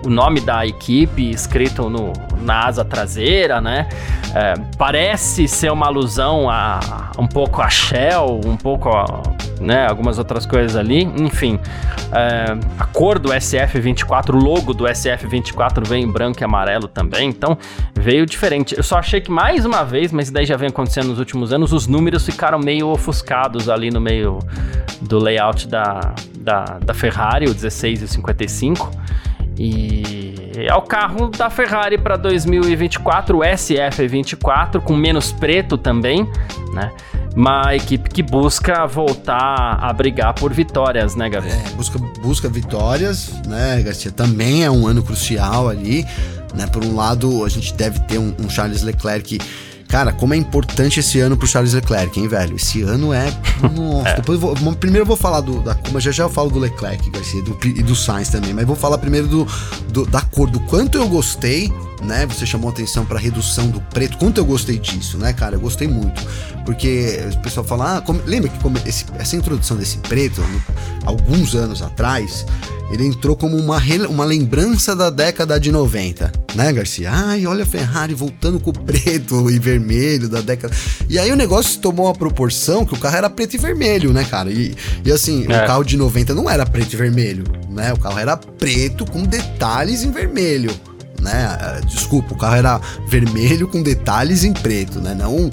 o 0.05 0.11
nome 0.11 0.40
da 0.40 0.66
equipe 0.66 1.31
escrito 1.31 1.88
no, 1.88 2.12
na 2.42 2.66
asa 2.66 2.85
traseira, 2.85 3.61
né? 3.61 3.88
É, 4.35 4.55
parece 4.77 5.48
ser 5.48 5.72
uma 5.72 5.87
alusão 5.87 6.50
a 6.50 7.11
um 7.18 7.27
pouco 7.27 7.62
a 7.62 7.70
Shell, 7.70 8.40
um 8.44 8.57
pouco 8.57 8.90
a 8.90 9.05
né, 9.61 9.87
algumas 9.87 10.19
outras 10.19 10.47
coisas 10.47 10.77
ali. 10.77 11.05
Enfim, 11.19 11.59
é, 12.12 12.57
a 12.79 12.85
cor 12.87 13.19
do 13.19 13.31
SF24, 13.31 14.35
o 14.35 14.37
logo 14.37 14.73
do 14.73 14.85
SF24 14.85 15.87
veio 15.87 16.05
em 16.05 16.11
branco 16.11 16.40
e 16.40 16.45
amarelo 16.45 16.88
também, 16.88 17.29
então 17.29 17.57
veio 17.95 18.27
diferente. 18.27 18.77
Eu 18.77 18.83
só 18.83 18.99
achei 18.99 19.21
que 19.21 19.31
mais 19.31 19.64
uma 19.64 19.85
vez, 19.85 20.12
mas 20.12 20.31
daí 20.31 20.45
já 20.47 20.57
vem 20.57 20.69
acontecendo 20.69 21.09
nos 21.09 21.19
últimos 21.19 21.53
anos, 21.53 21.73
os 21.73 21.87
números 21.87 22.25
ficaram 22.25 22.59
meio 22.59 22.88
ofuscados 22.88 23.69
ali 23.69 23.90
no 23.90 24.01
meio 24.01 24.38
do 25.01 25.19
layout 25.19 25.69
da, 25.69 26.14
da, 26.38 26.64
da 26.85 26.95
Ferrari, 26.95 27.47
o 27.47 27.55
16 27.55 28.03
e 28.03 28.05
o 28.05 28.09
55. 28.09 28.90
E 29.57 30.35
é 30.57 30.75
o 30.75 30.83
carro 30.83 31.29
da 31.29 31.49
Ferrari 31.49 31.97
para 31.97 32.17
2024, 32.17 33.38
o 33.38 33.40
SF24, 33.40 34.81
com 34.81 34.97
menos 34.97 35.33
preto 35.33 35.79
também, 35.79 36.29
né? 36.73 36.93
Uma 37.37 37.75
equipe 37.75 38.09
que 38.09 38.23
busca 38.23 38.87
voltar 38.87 39.79
a 39.81 39.92
brigar 39.92 40.35
por 40.35 40.53
vitórias, 40.53 41.16
né, 41.16 41.29
Gabriel? 41.29 41.59
É, 41.59 41.70
busca, 41.70 41.99
busca 42.23 42.49
vitórias, 42.49 43.33
né, 43.47 43.83
Garcia? 43.83 44.12
Também 44.12 44.64
é 44.64 44.70
um 44.70 44.87
ano 44.87 45.03
crucial 45.03 45.68
ali, 45.68 46.07
né? 46.55 46.66
Por 46.68 46.85
um 46.85 46.94
lado, 46.94 47.44
a 47.44 47.49
gente 47.49 47.75
deve 47.75 47.99
ter 48.01 48.18
um, 48.18 48.35
um 48.38 48.49
Charles 48.49 48.83
Leclerc 48.83 49.38
Cara, 49.94 50.12
como 50.12 50.35
é 50.35 50.37
importante 50.37 50.99
esse 50.99 51.20
ano 51.20 51.37
pro 51.37 51.47
Charles 51.47 51.73
Leclerc, 51.73 52.18
hein, 52.18 52.27
velho? 52.27 52.57
Esse 52.57 52.83
ano 52.83 53.12
é. 53.12 53.33
Nossa, 53.77 54.09
é. 54.11 54.16
depois 54.16 54.40
vou, 54.40 54.57
primeiro 54.75 55.03
eu 55.03 55.07
vou 55.07 55.16
falar 55.16 55.40
do, 55.40 55.61
da 55.61 55.73
Kuma, 55.75 56.01
já 56.01 56.11
já 56.11 56.25
eu 56.25 56.29
falo 56.29 56.51
do 56.51 56.59
Leclerc, 56.59 57.09
Garcia, 57.11 57.40
do, 57.42 57.57
e 57.64 57.81
do 57.81 57.94
Sainz 57.94 58.29
também, 58.29 58.53
mas 58.53 58.66
vou 58.66 58.75
falar 58.75 58.99
primeiro 58.99 59.29
do, 59.29 59.47
do, 59.90 60.05
da 60.05 60.20
cor, 60.20 60.51
do 60.51 60.59
quanto 60.61 60.99
eu 60.99 61.07
gostei, 61.07 61.73
né? 62.05 62.27
Você 62.27 62.47
chamou 62.47 62.71
atenção 62.71 63.05
pra 63.05 63.19
redução 63.19 63.69
do 63.69 63.81
preto, 63.81 64.17
quanto 64.19 64.38
eu 64.38 64.45
gostei 64.45 64.79
disso, 64.79 65.19
né, 65.19 65.33
cara? 65.33 65.57
Eu 65.57 65.61
gostei 65.61 65.88
muito. 65.88 66.23
Porque 66.64 67.21
o 67.33 67.38
pessoal 67.38 67.64
fala, 67.64 67.99
ah, 67.99 68.01
como, 68.01 68.21
lembra 68.25 68.49
que 68.49 68.59
como 68.61 68.79
esse, 68.87 69.05
essa 69.19 69.37
introdução 69.37 69.77
desse 69.77 69.99
preto, 69.99 70.43
alguns 71.05 71.55
anos 71.55 71.83
atrás, 71.83 72.47
ele 72.90 73.07
entrou 73.07 73.37
como 73.37 73.57
uma, 73.57 73.81
uma 74.09 74.25
lembrança 74.25 74.95
da 74.95 75.11
década 75.11 75.59
de 75.59 75.73
90, 75.73 76.31
né, 76.55 76.73
Garcia? 76.73 77.11
Ai, 77.11 77.47
olha 77.47 77.64
a 77.64 77.67
Ferrari 77.67 78.14
voltando 78.14 78.61
com 78.61 78.71
o 78.71 78.73
preto 78.73 79.51
e 79.51 79.59
vermelho 79.59 80.29
da 80.29 80.40
década. 80.40 80.75
E 81.09 81.19
aí 81.19 81.31
o 81.33 81.37
negócio 81.37 81.81
tomou 81.81 82.07
uma 82.07 82.14
proporção 82.14 82.85
que 82.85 82.95
o 82.95 82.99
carro 82.99 83.17
era 83.17 83.31
preto 83.31 83.55
e 83.55 83.59
vermelho, 83.59 84.12
né, 84.12 84.25
cara? 84.25 84.51
E, 84.51 84.75
e 85.05 85.11
assim, 85.11 85.45
é. 85.49 85.64
o 85.64 85.67
carro 85.67 85.85
de 85.85 85.97
90 85.97 86.35
não 86.35 86.49
era 86.49 86.64
preto 86.64 86.93
e 86.93 86.97
vermelho, 86.97 87.45
né? 87.69 87.93
O 87.93 87.99
carro 87.99 88.19
era 88.19 88.37
preto 88.37 89.05
com 89.05 89.23
detalhes 89.23 90.03
em 90.05 90.11
vermelho. 90.11 90.71
Né? 91.24 91.80
Desculpa, 91.87 92.34
o 92.34 92.37
carro 92.37 92.56
era 92.56 92.80
vermelho 93.08 93.66
com 93.66 93.82
detalhes 93.82 94.44
em 94.44 94.52
preto, 94.52 95.00
né? 95.00 95.14
Não 95.14 95.50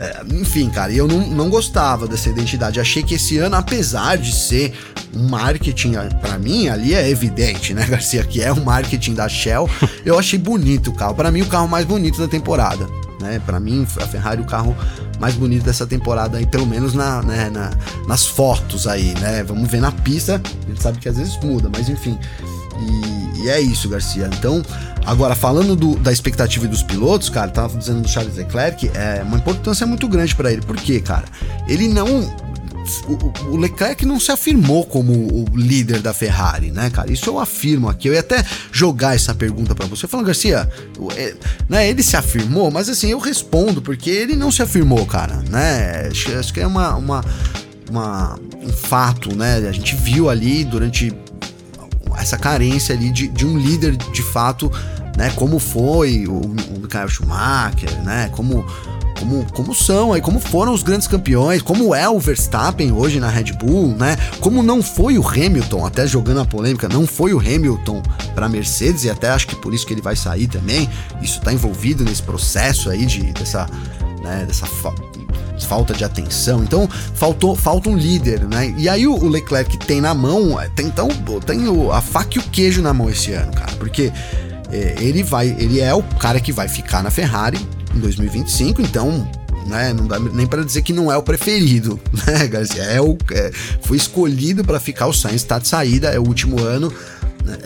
é, 0.00 0.22
enfim, 0.32 0.70
cara, 0.70 0.90
eu 0.90 1.06
não, 1.06 1.26
não 1.26 1.50
gostava 1.50 2.08
dessa 2.08 2.30
identidade. 2.30 2.80
Achei 2.80 3.02
que 3.02 3.16
esse 3.16 3.36
ano, 3.36 3.54
apesar 3.54 4.16
de 4.16 4.32
ser 4.32 4.72
um 5.14 5.28
marketing, 5.28 5.92
para 6.22 6.38
mim, 6.38 6.68
ali 6.68 6.94
é 6.94 7.06
evidente, 7.10 7.74
né, 7.74 7.84
Garcia, 7.86 8.24
que 8.24 8.40
é 8.40 8.50
um 8.50 8.64
marketing 8.64 9.12
da 9.12 9.28
Shell, 9.28 9.68
eu 10.02 10.18
achei 10.18 10.38
bonito 10.38 10.88
o 10.88 10.94
carro. 10.94 11.14
Para 11.14 11.30
mim, 11.30 11.42
o 11.42 11.46
carro 11.46 11.68
mais 11.68 11.84
bonito 11.84 12.18
da 12.18 12.26
temporada. 12.26 12.88
Né, 13.20 13.38
para 13.44 13.60
mim, 13.60 13.86
a 14.00 14.06
Ferrari 14.06 14.40
o 14.40 14.46
carro 14.46 14.74
mais 15.20 15.34
bonito 15.34 15.62
dessa 15.62 15.86
temporada 15.86 16.38
aí, 16.38 16.46
pelo 16.46 16.66
menos 16.66 16.94
na, 16.94 17.20
né, 17.20 17.50
na, 17.50 17.70
nas 18.08 18.24
fotos 18.24 18.86
aí, 18.86 19.12
né? 19.20 19.42
Vamos 19.42 19.70
ver 19.70 19.82
na 19.82 19.92
pista, 19.92 20.40
a 20.64 20.70
gente 20.70 20.82
sabe 20.82 20.98
que 20.98 21.10
às 21.10 21.18
vezes 21.18 21.38
muda, 21.42 21.68
mas 21.70 21.90
enfim. 21.90 22.18
E, 22.80 23.29
e 23.42 23.48
é 23.48 23.60
isso, 23.60 23.88
Garcia. 23.88 24.28
Então, 24.38 24.62
Agora, 25.06 25.34
falando 25.34 25.74
do, 25.74 25.96
da 25.96 26.12
expectativa 26.12 26.66
dos 26.68 26.82
pilotos, 26.82 27.30
cara, 27.30 27.50
tava 27.50 27.76
dizendo 27.76 28.02
do 28.02 28.08
Charles 28.08 28.36
Leclerc, 28.36 28.90
é 28.94 29.22
uma 29.22 29.38
importância 29.38 29.86
muito 29.86 30.06
grande 30.06 30.34
para 30.34 30.52
ele. 30.52 30.60
Por 30.60 30.76
quê, 30.76 31.00
cara? 31.00 31.24
Ele 31.66 31.88
não 31.88 32.30
o, 33.48 33.56
Leclerc 33.56 34.04
não 34.04 34.18
se 34.18 34.32
afirmou 34.32 34.84
como 34.84 35.12
o 35.12 35.46
líder 35.54 36.00
da 36.00 36.12
Ferrari, 36.12 36.70
né, 36.70 36.90
cara? 36.90 37.12
Isso 37.12 37.28
eu 37.28 37.38
afirmo 37.38 37.88
aqui. 37.88 38.08
Eu 38.08 38.14
ia 38.14 38.20
até 38.20 38.44
jogar 38.72 39.14
essa 39.14 39.34
pergunta 39.34 39.74
para 39.74 39.86
você, 39.86 40.06
falando, 40.06 40.26
Garcia, 40.26 40.68
é, 41.16 41.34
né, 41.68 41.88
ele 41.88 42.02
se 42.02 42.16
afirmou, 42.16 42.70
mas 42.70 42.88
assim, 42.88 43.10
eu 43.10 43.18
respondo, 43.18 43.80
porque 43.82 44.10
ele 44.10 44.34
não 44.34 44.50
se 44.50 44.62
afirmou, 44.62 45.04
cara, 45.06 45.42
né? 45.48 46.08
Acho 46.38 46.52
que 46.52 46.60
é 46.60 46.66
uma, 46.66 46.96
uma, 46.96 47.24
uma, 47.88 48.38
um 48.62 48.72
fato, 48.72 49.34
né? 49.36 49.56
A 49.68 49.72
gente 49.72 49.94
viu 49.94 50.28
ali 50.28 50.64
durante 50.64 51.12
essa 52.20 52.36
carência 52.36 52.94
ali 52.94 53.10
de, 53.10 53.28
de 53.28 53.46
um 53.46 53.58
líder 53.58 53.96
de 53.96 54.22
fato, 54.22 54.70
né? 55.16 55.30
Como 55.36 55.58
foi 55.58 56.26
o, 56.26 56.40
o 56.40 56.80
Michael 56.80 57.08
Schumacher, 57.08 58.02
né? 58.02 58.30
Como 58.32 58.64
como, 59.20 59.44
como 59.52 59.74
são 59.74 60.14
aí, 60.14 60.20
como 60.22 60.40
foram 60.40 60.72
os 60.72 60.82
grandes 60.82 61.06
campeões, 61.06 61.60
como 61.60 61.94
é 61.94 62.08
o 62.08 62.18
Verstappen 62.18 62.90
hoje 62.90 63.20
na 63.20 63.28
Red 63.28 63.52
Bull, 63.52 63.88
né? 63.88 64.16
Como 64.40 64.62
não 64.62 64.82
foi 64.82 65.18
o 65.18 65.28
Hamilton, 65.28 65.84
até 65.84 66.06
jogando 66.06 66.40
a 66.40 66.44
polêmica, 66.46 66.88
não 66.88 67.06
foi 67.06 67.34
o 67.34 67.38
Hamilton 67.38 68.02
para 68.34 68.48
Mercedes 68.48 69.04
e 69.04 69.10
até 69.10 69.28
acho 69.28 69.46
que 69.46 69.54
por 69.54 69.74
isso 69.74 69.86
que 69.86 69.92
ele 69.92 70.00
vai 70.00 70.16
sair 70.16 70.46
também. 70.46 70.88
Isso 71.20 71.38
tá 71.42 71.52
envolvido 71.52 72.02
nesse 72.02 72.22
processo 72.22 72.88
aí 72.88 73.04
de 73.04 73.20
dessa, 73.34 73.68
né, 74.22 74.44
dessa 74.46 74.66
falta 75.64 75.94
de 75.94 76.04
atenção. 76.04 76.62
Então, 76.62 76.88
faltou 77.14 77.54
falta 77.54 77.88
um 77.88 77.96
líder, 77.96 78.46
né? 78.46 78.74
E 78.76 78.88
aí 78.88 79.06
o, 79.06 79.28
Leclerc 79.28 79.76
tem 79.78 80.00
na 80.00 80.14
mão, 80.14 80.58
tem 80.74 80.86
então 80.86 81.08
tem 81.46 81.68
o, 81.68 81.92
a 81.92 82.00
faca 82.00 82.36
e 82.36 82.38
o 82.38 82.42
queijo 82.42 82.82
na 82.82 82.92
mão 82.92 83.08
esse 83.08 83.32
ano, 83.32 83.52
cara, 83.52 83.72
porque 83.78 84.12
é, 84.72 84.96
ele 85.00 85.22
vai, 85.22 85.48
ele 85.58 85.80
é 85.80 85.94
o 85.94 86.02
cara 86.02 86.40
que 86.40 86.52
vai 86.52 86.68
ficar 86.68 87.02
na 87.02 87.10
Ferrari 87.10 87.58
em 87.94 88.00
2025, 88.00 88.82
então 88.82 89.28
né, 89.66 89.92
não 89.92 90.06
dá 90.06 90.18
nem 90.18 90.46
para 90.46 90.64
dizer 90.64 90.82
que 90.82 90.92
não 90.92 91.10
é 91.10 91.16
o 91.16 91.22
preferido, 91.22 91.98
né, 92.26 92.46
Garcia? 92.46 92.82
É 92.82 93.00
o, 93.00 93.16
é, 93.32 93.50
foi 93.82 93.96
escolhido 93.96 94.64
para 94.64 94.80
ficar 94.80 95.06
o 95.06 95.12
Sainz, 95.12 95.36
está 95.36 95.58
de 95.58 95.68
saída, 95.68 96.08
é 96.08 96.18
o 96.18 96.26
último 96.26 96.60
ano. 96.60 96.92
Né? 97.44 97.56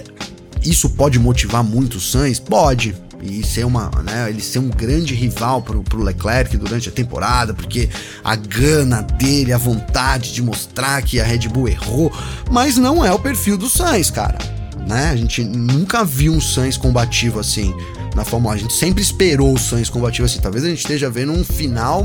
Isso 0.62 0.90
pode 0.90 1.18
motivar 1.18 1.62
muito 1.62 1.98
o 1.98 2.00
Sainz? 2.00 2.38
Pode. 2.38 2.94
E 3.24 3.42
ser 3.42 3.64
uma, 3.64 3.90
né, 4.02 4.28
ele 4.28 4.42
ser 4.42 4.58
um 4.58 4.68
grande 4.68 5.14
rival 5.14 5.62
pro, 5.62 5.82
pro 5.82 6.02
Leclerc 6.02 6.56
durante 6.58 6.88
a 6.88 6.92
temporada, 6.92 7.54
porque 7.54 7.88
a 8.22 8.36
gana 8.36 9.00
dele, 9.02 9.52
a 9.52 9.58
vontade 9.58 10.32
de 10.32 10.42
mostrar 10.42 11.00
que 11.02 11.18
a 11.18 11.24
Red 11.24 11.48
Bull 11.48 11.68
errou, 11.68 12.12
mas 12.50 12.76
não 12.76 13.04
é 13.04 13.10
o 13.10 13.18
perfil 13.18 13.56
do 13.56 13.68
Sainz, 13.68 14.10
cara. 14.10 14.38
Né? 14.86 15.10
A 15.10 15.16
gente 15.16 15.42
nunca 15.42 16.04
viu 16.04 16.32
um 16.32 16.40
Sainz 16.40 16.76
combativo 16.76 17.40
assim 17.40 17.74
na 18.14 18.24
Fórmula 18.24 18.54
1. 18.54 18.56
A 18.56 18.60
gente 18.60 18.74
sempre 18.74 19.02
esperou 19.02 19.52
o 19.52 19.58
Sainz 19.58 19.90
combativo 19.90 20.26
assim. 20.26 20.40
Talvez 20.40 20.64
a 20.64 20.68
gente 20.68 20.78
esteja 20.78 21.10
vendo 21.10 21.32
um 21.32 21.44
final 21.44 22.04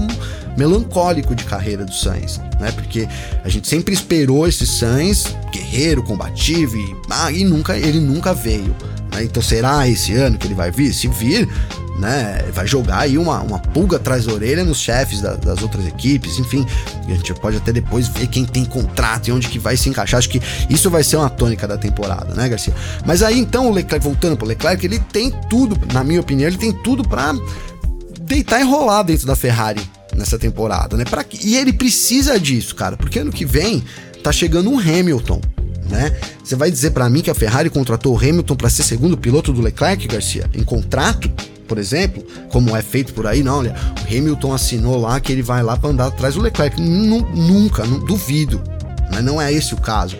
melancólico 0.57 1.35
de 1.35 1.43
carreira 1.43 1.85
do 1.85 1.93
Sainz, 1.93 2.39
né? 2.59 2.71
Porque 2.71 3.07
a 3.43 3.49
gente 3.49 3.67
sempre 3.67 3.93
esperou 3.93 4.47
esse 4.47 4.65
Sainz 4.65 5.25
guerreiro, 5.51 6.03
combativo 6.03 6.75
e, 6.75 6.95
ah, 7.09 7.31
e 7.31 7.43
nunca, 7.43 7.77
ele 7.77 7.99
nunca 7.99 8.33
veio. 8.33 8.75
Né? 9.11 9.23
Então 9.23 9.41
será 9.41 9.87
esse 9.87 10.13
ano 10.13 10.37
que 10.37 10.47
ele 10.47 10.55
vai 10.55 10.71
vir? 10.71 10.93
Se 10.93 11.07
vir, 11.07 11.47
né, 11.99 12.45
vai 12.53 12.65
jogar 12.65 12.99
aí 12.99 13.17
uma, 13.17 13.41
uma 13.41 13.59
pulga 13.59 13.97
atrás 13.97 14.25
da 14.25 14.33
orelha 14.33 14.63
nos 14.63 14.79
chefes 14.79 15.21
da, 15.21 15.35
das 15.35 15.61
outras 15.61 15.85
equipes, 15.85 16.39
enfim, 16.39 16.65
a 17.05 17.11
gente 17.11 17.33
pode 17.33 17.57
até 17.57 17.73
depois 17.73 18.07
ver 18.07 18.27
quem 18.27 18.45
tem 18.45 18.63
contrato 18.63 19.27
e 19.27 19.31
onde 19.31 19.49
que 19.49 19.59
vai 19.59 19.75
se 19.75 19.89
encaixar, 19.89 20.17
acho 20.17 20.29
que 20.29 20.41
isso 20.69 20.89
vai 20.89 21.03
ser 21.03 21.17
uma 21.17 21.29
tônica 21.29 21.67
da 21.67 21.77
temporada, 21.77 22.33
né, 22.33 22.47
Garcia? 22.47 22.73
Mas 23.05 23.21
aí 23.21 23.37
então 23.37 23.67
o 23.67 23.71
Leclerc, 23.71 24.03
voltando 24.03 24.37
pro 24.37 24.47
Leclerc, 24.47 24.85
ele 24.85 24.99
tem 24.99 25.29
tudo, 25.49 25.77
na 25.93 26.03
minha 26.03 26.21
opinião, 26.21 26.47
ele 26.47 26.57
tem 26.57 26.71
tudo 26.71 27.03
para 27.07 27.33
deitar 28.21 28.61
e 28.61 28.63
rolar 28.63 29.03
dentro 29.03 29.27
da 29.27 29.35
Ferrari 29.35 29.81
nessa 30.15 30.39
temporada, 30.39 30.95
né? 30.95 31.03
Pra, 31.03 31.25
e 31.43 31.57
ele 31.57 31.73
precisa 31.73 32.39
disso, 32.39 32.75
cara, 32.75 32.95
porque 32.95 33.19
ano 33.19 33.31
que 33.31 33.45
vem 33.45 33.83
tá 34.23 34.31
chegando 34.31 34.69
um 34.69 34.79
Hamilton, 34.79 35.41
né? 35.89 36.15
Você 36.43 36.55
vai 36.55 36.71
dizer 36.71 36.91
para 36.91 37.09
mim 37.09 37.21
que 37.21 37.29
a 37.29 37.35
Ferrari 37.35 37.69
contratou 37.69 38.13
o 38.13 38.17
Hamilton 38.17 38.55
para 38.55 38.69
ser 38.69 38.83
segundo 38.83 39.17
piloto 39.17 39.51
do 39.51 39.61
Leclerc, 39.61 40.07
Garcia, 40.07 40.49
em 40.53 40.63
contrato? 40.63 41.29
por 41.69 41.77
exemplo, 41.77 42.25
como 42.49 42.75
é 42.75 42.81
feito 42.81 43.13
por 43.13 43.27
aí, 43.27 43.43
não, 43.43 43.59
olha, 43.59 43.75
o 44.01 44.07
Hamilton 44.07 44.53
assinou 44.53 44.97
lá 44.99 45.19
que 45.19 45.31
ele 45.31 45.43
vai 45.43 45.61
lá 45.61 45.77
para 45.77 45.91
andar 45.91 46.07
atrás 46.07 46.33
do 46.33 46.41
Leclerc. 46.41 46.81
nunca, 46.81 47.85
não, 47.85 47.99
duvido, 47.99 48.59
mas 49.11 49.23
não 49.23 49.39
é 49.39 49.53
esse 49.53 49.75
o 49.75 49.77
caso. 49.77 50.17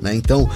Né? 0.00 0.14
Então, 0.14 0.48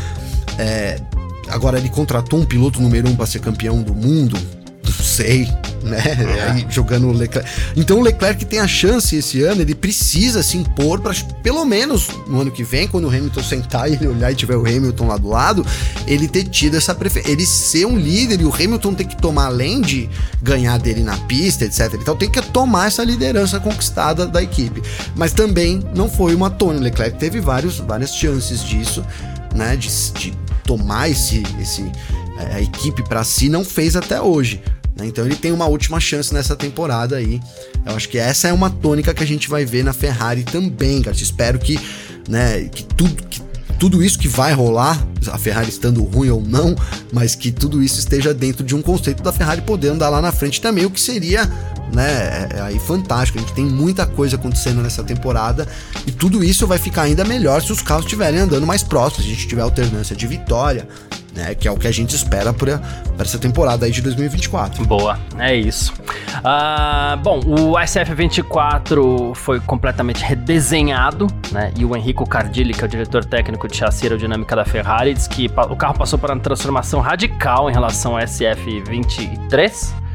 é, 0.57 1.01
agora 1.49 1.79
ele 1.79 1.89
contratou 1.89 2.39
um 2.39 2.47
piloto 2.47 2.81
número 2.81 3.09
um 3.09 3.17
para 3.17 3.27
ser 3.27 3.41
campeão 3.41 3.83
do 3.83 3.93
mundo, 3.93 4.39
não 4.85 4.93
sei, 4.93 5.49
né? 5.87 6.67
É. 6.67 6.71
Jogando 6.71 7.09
o 7.09 7.13
Leclerc. 7.13 7.49
Então 7.77 7.99
o 7.99 8.03
Leclerc 8.03 8.45
tem 8.45 8.59
a 8.59 8.69
chance 8.69 9.17
esse 9.17 9.43
ano, 9.43 9.63
ele 9.63 9.75
precisa 9.75 10.43
se 10.43 10.57
impor 10.57 11.01
para 11.01 11.15
pelo 11.43 11.65
menos 11.65 12.09
no 12.27 12.41
ano 12.41 12.51
que 12.51 12.65
vem, 12.65 12.87
quando 12.87 13.05
o 13.05 13.09
Hamilton 13.09 13.43
sentar 13.43 13.89
e 13.91 13.95
ele 13.95 14.09
olhar 14.09 14.31
e 14.31 14.35
tiver 14.35 14.57
o 14.57 14.61
Hamilton 14.61 15.07
lá 15.07 15.17
do 15.17 15.29
lado, 15.29 15.67
ele 16.07 16.29
ter 16.29 16.45
tido 16.45 16.77
essa 16.77 16.95
preferência, 16.95 17.33
ele 17.33 17.47
ser 17.47 17.87
um 17.87 17.97
líder 17.97 18.41
e 18.41 18.45
o 18.45 18.53
Hamilton 18.53 18.95
tem 18.95 19.07
que 19.07 19.17
tomar 19.17 19.47
além 19.47 19.81
de 19.81 20.09
ganhar 20.43 20.79
dele 20.79 21.03
na 21.03 21.17
pista, 21.17 21.65
etc. 21.65 21.95
Então 21.95 22.17
tem 22.17 22.31
que 22.31 22.43
tomar 22.43 22.89
essa 22.89 23.05
liderança 23.05 23.59
conquistada 23.61 24.27
da 24.27 24.43
equipe. 24.43 24.83
Mas 25.15 25.33
também 25.33 25.83
não 25.95 26.11
foi 26.11 26.35
uma 26.35 26.51
Tony, 26.51 26.79
o 26.79 26.83
Leclerc 26.83 27.19
teve 27.19 27.41
vários, 27.41 27.79
várias 27.79 28.15
chances 28.15 28.63
disso, 28.63 29.05
né, 29.55 29.77
de, 29.77 29.89
de 30.13 30.33
tomar 30.65 31.09
esse, 31.09 31.43
esse 31.61 31.91
a 32.39 32.61
equipe 32.61 33.03
para 33.03 33.25
si, 33.25 33.49
não 33.49 33.65
fez 33.65 33.97
até 33.97 34.21
hoje. 34.21 34.63
Né? 34.97 35.07
Então 35.07 35.25
ele 35.25 35.37
tem 35.37 35.53
uma 35.53 35.67
última 35.67 36.01
chance 36.01 36.33
nessa 36.33 36.57
temporada 36.57 37.17
aí. 37.17 37.41
Eu 37.85 37.95
acho 37.95 38.09
que 38.09 38.19
essa 38.19 38.49
é 38.49 38.53
uma 38.53 38.71
tônica 38.71 39.13
que 39.13 39.23
a 39.23 39.27
gente 39.27 39.49
vai 39.49 39.65
ver 39.65 39.85
na 39.85 39.93
Ferrari 39.93 40.43
também, 40.43 41.03
cara. 41.03 41.15
Espero 41.15 41.59
que, 41.59 41.79
né, 42.29 42.65
que 42.65 42.83
tudo, 42.83 43.23
que 43.25 43.43
tudo 43.79 44.03
isso 44.03 44.19
que 44.19 44.29
vai 44.29 44.53
rolar, 44.53 45.07
a 45.31 45.39
Ferrari 45.39 45.69
estando 45.69 46.03
ruim 46.03 46.31
ou 46.31 46.41
não, 46.41 46.75
mas 47.13 47.35
que 47.35 47.53
tudo 47.53 47.83
isso 47.83 47.99
esteja 47.99 48.33
dentro 48.33 48.65
de 48.65 48.75
um 48.75 48.81
conceito 48.81 49.23
da 49.23 49.33
Ferrari 49.33 49.61
poder 49.61 49.89
andar 49.89 50.09
lá 50.09 50.23
na 50.23 50.33
frente 50.33 50.61
também, 50.61 50.87
o 50.87 50.91
que 50.91 51.01
seria, 51.01 51.45
né, 51.93 52.49
é, 52.53 52.57
é 52.57 52.61
aí 52.63 52.79
fantástico. 52.79 53.39
A 53.39 53.43
gente 53.43 53.53
tem 53.53 53.67
muita 53.67 54.07
coisa 54.07 54.37
acontecendo 54.37 54.83
nessa 54.83 55.05
temporada 55.05 55.69
e 56.07 56.11
tudo 56.11 56.43
isso 56.43 56.67
vai 56.67 56.79
ficar 56.79 57.03
ainda 57.03 57.25
melhor 57.25 57.61
se 57.61 57.71
os 57.71 57.83
carros 57.83 58.05
estiverem 58.05 58.41
andando 58.41 58.67
mais 58.67 58.83
próximos, 58.83 59.27
se 59.27 59.31
a 59.31 59.35
gente 59.35 59.47
tiver 59.47 59.63
alternância 59.63 60.17
de 60.17 60.27
vitória, 60.27 60.89
né? 61.37 61.55
Que 61.55 61.69
é 61.69 61.71
o 61.71 61.77
que 61.77 61.87
a 61.87 61.93
gente 61.93 62.17
espera 62.17 62.53
para 62.53 62.81
essa 63.19 63.39
temporada 63.39 63.87
aí 63.87 63.93
de 63.93 64.01
2024. 64.01 64.85
Boa, 64.87 65.19
é 65.39 65.55
isso. 65.55 65.93
Uh, 66.39 67.17
bom, 67.23 67.39
o 67.41 67.73
SF24 67.75 69.35
foi 69.35 69.61
completamente 69.61 70.25
redesenhado, 70.25 71.27
né? 71.53 71.73
E 71.77 71.85
o 71.85 71.95
Enrico 71.95 72.27
Cardilli, 72.27 72.73
que 72.73 72.83
é 72.83 72.87
o 72.87 72.89
diretor 72.89 73.25
técnico 73.25 73.69
de 73.69 73.77
chassi 73.77 74.05
aerodinâmica 74.05 74.57
da 74.57 74.65
Ferrari, 74.65 75.13
diz 75.15 75.29
que 75.29 75.51
o 75.69 75.77
carro 75.77 75.95
passou 75.95 76.19
por 76.19 76.31
uma 76.31 76.41
transformação 76.41 77.01
radical 77.01 77.71
em 77.71 77.73
relação 77.73 78.17
ao 78.17 78.25
SF23. 78.25 80.07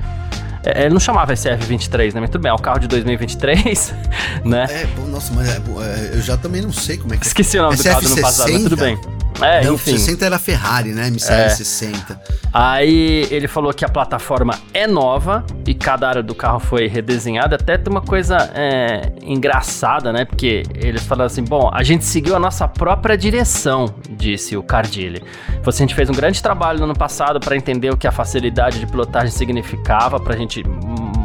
É, 0.63 0.83
ele 0.85 0.93
não 0.93 0.99
chamava 0.99 1.33
SF23, 1.33 2.13
né? 2.13 2.21
Mas 2.21 2.29
tudo 2.29 2.41
bem, 2.41 2.51
é 2.51 2.53
o 2.53 2.59
carro 2.59 2.79
de 2.79 2.87
2023, 2.87 3.93
né? 4.45 4.67
É, 4.69 4.87
nossa, 5.07 5.33
mas 5.33 5.49
é, 5.49 5.57
é, 5.57 6.15
eu 6.15 6.21
já 6.21 6.37
também 6.37 6.61
não 6.61 6.71
sei 6.71 6.97
como 6.97 7.13
é 7.13 7.17
que 7.17 7.25
Esqueci 7.25 7.57
o 7.57 7.63
nome 7.63 7.77
SF 7.77 7.83
do 7.83 7.91
carro 7.91 8.01
do 8.01 8.11
ano 8.13 8.21
passado, 8.21 8.51
mas 8.51 8.63
tudo 8.63 8.77
bem. 8.77 9.20
É, 9.41 9.63
não, 9.63 9.75
enfim. 9.75 9.97
60 9.97 10.25
era 10.25 10.39
Ferrari, 10.39 10.91
né? 10.91 11.09
MCL60. 11.09 12.11
É. 12.11 12.41
Aí 12.53 13.27
ele 13.31 13.47
falou 13.47 13.73
que 13.73 13.85
a 13.85 13.89
plataforma 13.89 14.53
é 14.73 14.85
nova 14.85 15.45
e 15.65 15.73
cada 15.73 16.07
área 16.07 16.23
do 16.23 16.35
carro 16.35 16.59
foi 16.59 16.87
redesenhada. 16.87 17.55
Até 17.55 17.77
tem 17.77 17.91
uma 17.91 18.01
coisa 18.01 18.51
é, 18.53 19.11
engraçada, 19.23 20.11
né? 20.11 20.25
Porque 20.25 20.63
eles 20.75 21.03
falaram 21.03 21.27
assim: 21.27 21.43
bom, 21.43 21.69
a 21.73 21.83
gente 21.83 22.05
seguiu 22.05 22.35
a 22.35 22.39
nossa 22.39 22.67
própria 22.67 23.17
direção, 23.17 23.93
disse 24.09 24.57
o 24.57 24.63
Cardilli. 24.63 25.23
Assim, 25.65 25.83
a 25.83 25.87
gente 25.87 25.95
fez 25.95 26.09
um 26.09 26.13
grande 26.13 26.41
trabalho 26.41 26.79
no 26.79 26.85
ano 26.85 26.95
passado 26.95 27.39
para 27.39 27.55
entender 27.55 27.91
o 27.91 27.97
que 27.97 28.07
a 28.07 28.11
facilidade 28.11 28.79
de 28.79 28.85
pilotagem 28.87 29.31
significava, 29.31 30.19
para 30.19 30.33
a 30.33 30.37
gente 30.37 30.63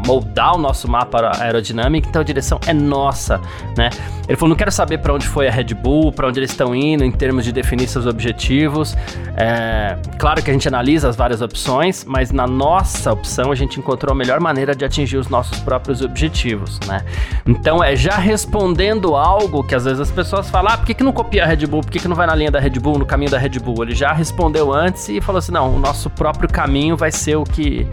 moldar 0.06 0.54
o 0.54 0.58
nosso 0.58 0.88
mapa 0.88 1.32
aerodinâmico, 1.40 2.08
então 2.08 2.22
a 2.22 2.24
direção 2.24 2.60
é 2.66 2.72
nossa, 2.72 3.40
né? 3.76 3.90
Ele 4.28 4.36
falou: 4.36 4.50
não 4.50 4.56
quero 4.56 4.72
saber 4.72 4.98
para 4.98 5.12
onde 5.12 5.26
foi 5.26 5.48
a 5.48 5.50
Red 5.50 5.74
Bull, 5.74 6.12
para 6.12 6.26
onde 6.26 6.38
eles 6.38 6.50
estão 6.50 6.74
indo 6.74 7.04
em 7.04 7.10
termos 7.10 7.44
de 7.44 7.52
definir 7.52 7.88
seus 7.88 8.06
objetivos. 8.06 8.96
É, 9.36 9.96
claro 10.18 10.42
que 10.42 10.50
a 10.50 10.52
gente 10.52 10.66
analisa 10.66 11.08
as 11.08 11.16
várias 11.16 11.40
opções, 11.40 12.04
mas 12.04 12.32
na 12.32 12.46
nossa 12.46 13.12
opção 13.12 13.52
a 13.52 13.54
gente 13.54 13.78
encontrou 13.78 14.12
a 14.12 14.14
melhor 14.14 14.40
maneira 14.40 14.74
de 14.74 14.84
atingir 14.84 15.16
os 15.16 15.28
nossos 15.28 15.58
próprios 15.60 16.02
objetivos, 16.02 16.80
né? 16.86 17.04
Então 17.46 17.82
é 17.82 17.94
já 17.94 18.16
respondendo 18.16 19.14
algo 19.14 19.62
que 19.62 19.74
às 19.74 19.84
vezes 19.84 20.00
as 20.00 20.10
pessoas 20.10 20.50
falam: 20.50 20.72
ah, 20.72 20.78
por 20.78 20.86
que, 20.86 20.94
que 20.94 21.04
não 21.04 21.12
copia 21.12 21.44
a 21.44 21.46
Red 21.46 21.66
Bull? 21.66 21.80
Por 21.82 21.90
que, 21.90 21.98
que 21.98 22.08
não 22.08 22.16
vai 22.16 22.26
na 22.26 22.34
linha 22.34 22.50
da 22.50 22.58
Red 22.58 22.70
Bull, 22.70 22.98
no 22.98 23.06
caminho 23.06 23.30
da 23.30 23.38
Red 23.38 23.58
Bull? 23.60 23.82
Ele 23.82 23.94
já 23.94 24.12
respondeu 24.12 24.72
antes 24.72 25.08
e 25.08 25.20
falou 25.20 25.38
assim: 25.38 25.52
não, 25.52 25.74
o 25.74 25.78
nosso 25.78 26.10
próprio 26.10 26.48
caminho 26.48 26.96
vai 26.96 27.12
ser 27.12 27.36
o 27.36 27.44
que. 27.44 27.86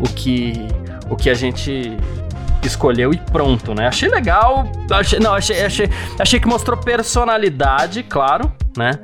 O 0.00 0.08
que 0.14 0.68
o 1.10 1.16
que 1.16 1.30
a 1.30 1.34
gente 1.34 1.96
escolheu 2.62 3.12
e 3.12 3.16
pronto, 3.16 3.74
né? 3.74 3.86
Achei 3.86 4.08
legal, 4.08 4.70
achei, 4.90 5.18
não, 5.18 5.34
achei, 5.34 5.64
achei, 5.64 5.88
achei 6.18 6.40
que 6.40 6.46
mostrou 6.46 6.76
personalidade, 6.76 8.02
claro, 8.02 8.52
né? 8.76 8.98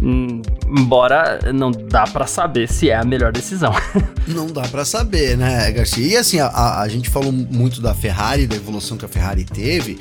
Hum, 0.00 0.42
embora 0.68 1.40
não 1.52 1.72
dá 1.72 2.04
para 2.04 2.26
saber 2.26 2.68
se 2.68 2.88
é 2.88 2.96
a 2.96 3.04
melhor 3.04 3.32
decisão. 3.32 3.72
não 4.28 4.46
dá 4.46 4.62
para 4.62 4.84
saber, 4.84 5.36
né, 5.36 5.70
Garcia? 5.72 6.06
E 6.06 6.16
assim, 6.16 6.38
a, 6.38 6.80
a, 6.80 6.88
gente 6.88 7.10
falou 7.10 7.32
muito 7.32 7.80
da 7.80 7.94
Ferrari, 7.94 8.46
da 8.46 8.54
evolução 8.54 8.96
que 8.96 9.04
a 9.04 9.08
Ferrari 9.08 9.44
teve, 9.44 9.98